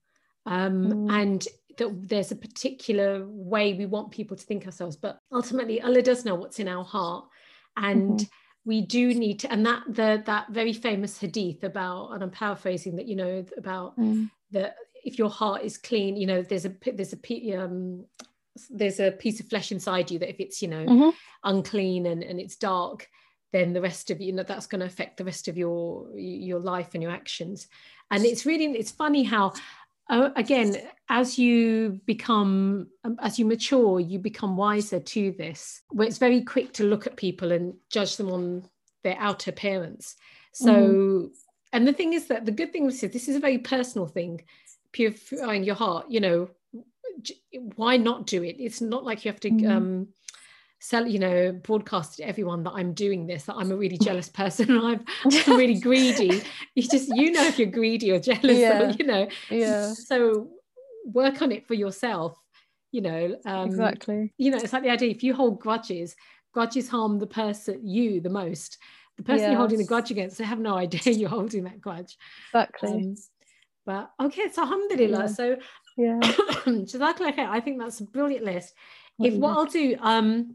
um, 0.44 0.84
mm. 0.84 1.12
and 1.12 1.48
that 1.78 2.08
there's 2.08 2.30
a 2.30 2.36
particular 2.36 3.26
way 3.26 3.72
we 3.72 3.86
want 3.86 4.10
people 4.10 4.36
to 4.36 4.44
think 4.44 4.66
ourselves. 4.66 4.96
But 4.96 5.18
ultimately, 5.32 5.80
Allah 5.80 6.02
does 6.02 6.26
know 6.26 6.34
what's 6.34 6.60
in 6.60 6.68
our 6.68 6.84
heart, 6.84 7.24
and. 7.78 8.10
Mm-hmm 8.10 8.34
we 8.64 8.82
do 8.82 9.14
need 9.14 9.40
to 9.40 9.50
and 9.50 9.64
that 9.64 9.82
the 9.88 10.22
that 10.26 10.48
very 10.50 10.72
famous 10.72 11.18
hadith 11.18 11.64
about 11.64 12.10
and 12.10 12.22
i'm 12.22 12.30
paraphrasing 12.30 12.96
that 12.96 13.06
you 13.06 13.16
know 13.16 13.44
about 13.56 13.98
mm 13.98 14.28
that 14.52 14.74
if 15.04 15.18
your 15.18 15.30
heart 15.30 15.62
is 15.62 15.78
clean, 15.78 16.16
you 16.16 16.26
know, 16.26 16.42
there's 16.42 16.66
a 16.66 16.74
there's 16.92 17.14
a 17.14 17.54
um, 17.54 18.04
there's 18.68 19.00
a 19.00 19.12
piece 19.12 19.40
of 19.40 19.46
flesh 19.46 19.72
inside 19.72 20.10
you 20.10 20.18
that 20.18 20.30
if 20.30 20.40
it's 20.40 20.60
you 20.60 20.68
know 20.68 20.84
mm-hmm. 20.84 21.10
unclean 21.44 22.06
and, 22.06 22.22
and 22.22 22.40
it's 22.40 22.56
dark 22.56 23.08
then 23.52 23.72
the 23.72 23.80
rest 23.80 24.10
of 24.10 24.20
you 24.20 24.32
know 24.32 24.42
that's 24.42 24.66
going 24.66 24.80
to 24.80 24.86
affect 24.86 25.16
the 25.16 25.24
rest 25.24 25.46
of 25.46 25.56
your 25.56 26.08
your 26.16 26.58
life 26.58 26.90
and 26.94 27.02
your 27.02 27.12
actions 27.12 27.68
and 28.10 28.24
it's 28.24 28.44
really 28.44 28.66
it's 28.76 28.90
funny 28.90 29.22
how 29.22 29.52
uh, 30.10 30.30
again 30.36 30.76
as 31.08 31.38
you 31.38 32.00
become 32.04 32.88
um, 33.04 33.16
as 33.20 33.38
you 33.38 33.46
mature 33.46 34.00
you 34.00 34.18
become 34.18 34.56
wiser 34.56 35.00
to 35.00 35.32
this. 35.32 35.82
Where 35.90 36.06
it's 36.06 36.18
very 36.18 36.42
quick 36.42 36.72
to 36.74 36.84
look 36.84 37.06
at 37.06 37.16
people 37.16 37.52
and 37.52 37.74
judge 37.90 38.16
them 38.16 38.30
on 38.30 38.68
their 39.02 39.16
outer 39.18 39.50
appearance. 39.50 40.16
So 40.52 40.74
mm-hmm. 40.74 41.26
and 41.72 41.88
the 41.88 41.92
thing 41.92 42.12
is 42.12 42.26
that 42.26 42.44
the 42.44 42.52
good 42.52 42.72
thing 42.72 42.86
is 42.86 43.00
this 43.00 43.28
is 43.28 43.36
a 43.36 43.40
very 43.40 43.58
personal 43.58 44.06
thing 44.06 44.42
purifying 44.92 45.62
your 45.62 45.76
heart 45.76 46.06
you 46.08 46.18
know 46.18 46.48
why 47.76 47.96
not 47.96 48.26
do 48.26 48.42
it? 48.42 48.56
It's 48.58 48.80
not 48.80 49.04
like 49.04 49.24
you 49.24 49.30
have 49.30 49.40
to 49.40 49.50
mm. 49.50 49.70
um 49.70 50.08
sell 50.80 51.06
you 51.06 51.18
know 51.18 51.52
broadcast 51.52 52.16
to 52.16 52.22
everyone 52.22 52.62
that 52.62 52.72
i'm 52.72 52.92
doing 52.92 53.26
this 53.26 53.44
that 53.44 53.54
i'm 53.56 53.70
a 53.70 53.76
really 53.76 53.98
jealous 54.02 54.28
person 54.28 54.70
i'm, 54.82 55.04
I'm 55.24 55.56
really 55.56 55.78
greedy 55.78 56.42
you 56.74 56.82
just 56.82 57.08
you 57.14 57.32
know 57.32 57.44
if 57.44 57.58
you're 57.58 57.68
greedy 57.68 58.10
or 58.10 58.18
jealous 58.18 58.40
yeah. 58.58 58.82
or, 58.82 58.90
you 58.90 59.04
know 59.04 59.28
yeah 59.50 59.92
so 59.92 60.48
work 61.04 61.42
on 61.42 61.52
it 61.52 61.66
for 61.66 61.74
yourself 61.74 62.36
you 62.92 63.00
know 63.00 63.36
um, 63.46 63.66
exactly 63.66 64.32
you 64.36 64.50
know 64.50 64.58
it's 64.58 64.72
like 64.72 64.82
the 64.82 64.90
idea 64.90 65.10
if 65.10 65.22
you 65.22 65.34
hold 65.34 65.60
grudges 65.60 66.16
grudges 66.52 66.88
harm 66.88 67.18
the 67.18 67.26
person 67.26 67.86
you 67.86 68.20
the 68.20 68.30
most 68.30 68.78
the 69.20 69.24
person 69.24 69.42
yes. 69.42 69.50
you're 69.50 69.58
holding 69.58 69.78
the 69.78 69.84
grudge 69.84 70.10
against, 70.10 70.38
they 70.38 70.44
have 70.44 70.58
no 70.58 70.76
idea 70.76 71.12
you're 71.12 71.28
holding 71.28 71.64
that 71.64 71.80
grudge. 71.80 72.16
Exactly. 72.48 72.90
Um, 72.90 73.14
but 73.84 74.10
okay, 74.22 74.50
so 74.50 74.62
alhamdulillah. 74.62 75.20
Yeah. 75.20 75.26
So 75.26 75.56
yeah. 75.98 76.18
Jazakallah 76.22 77.38
I 77.38 77.60
think 77.60 77.78
that's 77.78 78.00
a 78.00 78.04
brilliant 78.04 78.44
list. 78.44 78.74
If 79.22 79.34
what 79.34 79.50
I'll 79.50 79.66
do, 79.66 79.96
um, 80.00 80.54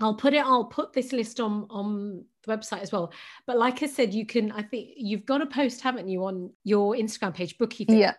I'll 0.00 0.14
put 0.14 0.34
it, 0.34 0.44
I'll 0.44 0.64
put 0.64 0.92
this 0.92 1.12
list 1.12 1.40
on 1.40 1.66
on 1.70 2.24
the 2.44 2.56
website 2.56 2.82
as 2.82 2.92
well. 2.92 3.12
But 3.46 3.58
like 3.58 3.82
I 3.82 3.86
said, 3.86 4.14
you 4.14 4.26
can, 4.26 4.52
I 4.52 4.62
think 4.62 4.90
you've 4.96 5.26
got 5.26 5.42
a 5.42 5.46
post, 5.46 5.80
haven't 5.80 6.08
you, 6.08 6.24
on 6.24 6.50
your 6.64 6.94
Instagram 6.94 7.34
page, 7.34 7.58
Bookifiction. 7.58 7.98
Yeah. 7.98 8.14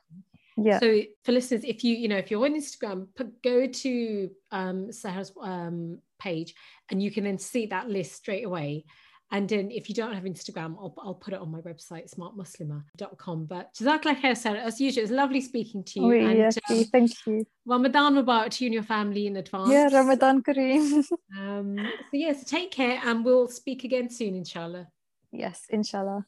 Yeah. 0.57 0.79
So 0.79 1.01
for 1.23 1.31
listeners, 1.31 1.63
if 1.63 1.85
you, 1.85 1.95
you 1.95 2.09
know, 2.09 2.17
if 2.17 2.29
you're 2.29 2.43
on 2.43 2.53
Instagram, 2.53 3.07
put, 3.15 3.41
go 3.41 3.67
to 3.67 4.29
um 4.51 4.91
Sahar's 4.91 5.31
um 5.41 5.99
page 6.19 6.53
and 6.89 7.01
you 7.01 7.11
can 7.11 7.23
then 7.23 7.37
see 7.37 7.67
that 7.67 7.89
list 7.89 8.15
straight 8.15 8.45
away. 8.45 8.83
And 9.31 9.47
then 9.47 9.69
if 9.69 9.87
you 9.89 9.95
don't 9.95 10.13
have 10.13 10.23
Instagram, 10.23 10.75
I'll, 10.79 10.93
I'll 10.97 11.13
put 11.13 11.33
it 11.35 11.39
on 11.39 11.51
my 11.51 11.59
website, 11.59 12.11
smartmuslima.com. 12.13 13.45
But 13.45 13.73
Jazakallah 13.75 14.19
khair, 14.19 14.31
Sahar. 14.31 14.57
As 14.57 14.81
usual, 14.81 15.03
it's 15.03 15.11
lovely 15.11 15.41
speaking 15.41 15.83
to 15.83 15.99
you. 15.99 16.05
Oh, 16.05 16.29
and, 16.29 16.37
yes, 16.37 16.57
um, 16.69 16.83
thank 16.85 17.11
you. 17.27 17.45
Ramadan 17.65 18.15
Mubarak 18.15 18.49
to 18.51 18.63
you 18.63 18.69
and 18.69 18.73
your 18.73 18.83
family 18.83 19.27
in 19.27 19.37
advance. 19.37 19.69
Yeah, 19.69 19.89
Ramadan 19.93 20.41
Kareem. 20.41 21.05
um, 21.37 21.77
so, 21.77 22.13
yes, 22.13 22.43
take 22.43 22.71
care 22.71 22.99
and 23.05 23.23
we'll 23.23 23.47
speak 23.47 23.83
again 23.83 24.09
soon, 24.09 24.35
inshallah. 24.35 24.87
Yes, 25.31 25.67
inshallah. 25.69 26.25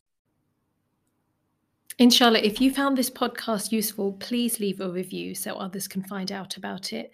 Inshallah, 1.98 2.40
if 2.40 2.62
you 2.62 2.72
found 2.72 2.98
this 2.98 3.10
podcast 3.10 3.72
useful, 3.72 4.14
please 4.14 4.60
leave 4.60 4.80
a 4.80 4.90
review 4.90 5.34
so 5.34 5.56
others 5.56 5.88
can 5.88 6.04
find 6.04 6.32
out 6.32 6.56
about 6.56 6.94
it. 6.94 7.12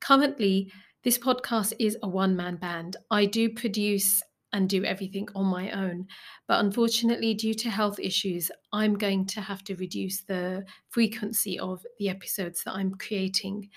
Currently, 0.00 0.72
this 1.02 1.18
podcast 1.18 1.72
is 1.80 1.98
a 2.02 2.08
one 2.08 2.36
man 2.36 2.56
band. 2.56 2.96
I 3.10 3.26
do 3.26 3.50
produce 3.50 4.22
and 4.54 4.68
do 4.68 4.84
everything 4.84 5.28
on 5.34 5.46
my 5.46 5.70
own. 5.72 6.06
But 6.46 6.64
unfortunately, 6.64 7.34
due 7.34 7.54
to 7.54 7.68
health 7.68 7.98
issues, 7.98 8.50
I'm 8.72 8.94
going 8.94 9.26
to 9.26 9.40
have 9.40 9.64
to 9.64 9.74
reduce 9.74 10.22
the 10.22 10.64
frequency 10.88 11.58
of 11.58 11.84
the 11.98 12.08
episodes 12.08 12.62
that 12.64 12.74
I'm 12.74 12.94
creating. 12.94 13.68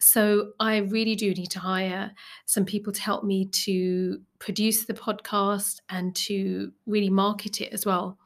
So 0.00 0.52
I 0.58 0.78
really 0.78 1.14
do 1.14 1.32
need 1.34 1.50
to 1.50 1.60
hire 1.60 2.10
some 2.46 2.64
people 2.64 2.92
to 2.94 3.02
help 3.02 3.22
me 3.24 3.46
to 3.66 4.18
produce 4.40 4.86
the 4.86 4.94
podcast 4.94 5.80
and 5.90 6.16
to 6.16 6.72
really 6.86 7.10
market 7.10 7.60
it 7.60 7.72
as 7.72 7.84
well. 7.84 8.18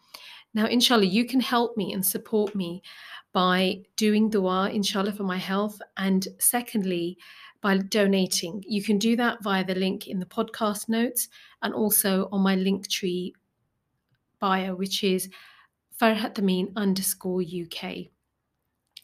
Now, 0.54 0.66
inshallah, 0.66 1.04
you 1.04 1.26
can 1.26 1.40
help 1.40 1.76
me 1.76 1.92
and 1.92 2.06
support 2.06 2.54
me 2.54 2.82
by 3.34 3.82
doing 3.96 4.30
dua, 4.30 4.70
inshallah, 4.70 5.12
for 5.12 5.24
my 5.24 5.36
health. 5.36 5.78
And 5.98 6.26
secondly, 6.38 7.18
by 7.60 7.78
donating. 7.78 8.62
You 8.66 8.82
can 8.82 8.98
do 8.98 9.16
that 9.16 9.42
via 9.42 9.64
the 9.64 9.74
link 9.74 10.06
in 10.06 10.18
the 10.18 10.26
podcast 10.26 10.88
notes 10.88 11.28
and 11.62 11.74
also 11.74 12.28
on 12.32 12.40
my 12.40 12.54
link 12.54 12.88
tree 12.88 13.34
bio, 14.38 14.74
which 14.74 15.02
is 15.02 15.28
Farhat 16.00 16.38
Amin 16.38 16.72
underscore 16.76 17.42
UK. 17.42 18.08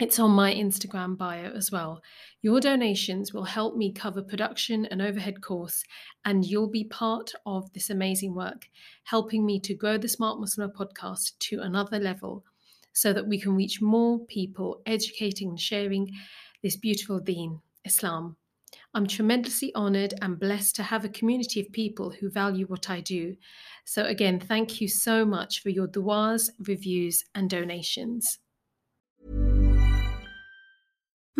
It's 0.00 0.18
on 0.18 0.32
my 0.32 0.52
Instagram 0.52 1.16
bio 1.16 1.52
as 1.52 1.70
well. 1.70 2.02
Your 2.40 2.60
donations 2.60 3.32
will 3.32 3.44
help 3.44 3.76
me 3.76 3.92
cover 3.92 4.20
production 4.20 4.86
and 4.86 5.00
overhead 5.00 5.40
costs, 5.40 5.84
and 6.24 6.44
you'll 6.44 6.70
be 6.70 6.84
part 6.84 7.32
of 7.46 7.72
this 7.72 7.88
amazing 7.88 8.34
work, 8.34 8.68
helping 9.04 9.46
me 9.46 9.60
to 9.60 9.74
grow 9.74 9.98
the 9.98 10.08
Smart 10.08 10.40
Muslim 10.40 10.70
podcast 10.70 11.38
to 11.38 11.60
another 11.60 11.98
level 11.98 12.44
so 12.92 13.12
that 13.12 13.26
we 13.26 13.38
can 13.38 13.54
reach 13.54 13.80
more 13.80 14.18
people, 14.26 14.82
educating 14.86 15.50
and 15.50 15.60
sharing 15.60 16.10
this 16.62 16.76
beautiful 16.76 17.20
deen, 17.20 17.60
Islam. 17.84 18.36
I'm 18.94 19.06
tremendously 19.06 19.74
honored 19.74 20.14
and 20.20 20.38
blessed 20.38 20.76
to 20.76 20.82
have 20.82 21.04
a 21.04 21.08
community 21.08 21.60
of 21.60 21.72
people 21.72 22.10
who 22.10 22.30
value 22.30 22.66
what 22.66 22.90
I 22.90 23.00
do. 23.00 23.36
So, 23.86 24.04
again, 24.04 24.38
thank 24.38 24.80
you 24.80 24.88
so 24.88 25.24
much 25.24 25.62
for 25.62 25.70
your 25.70 25.86
duas, 25.86 26.50
reviews, 26.58 27.24
and 27.34 27.48
donations. 27.48 28.38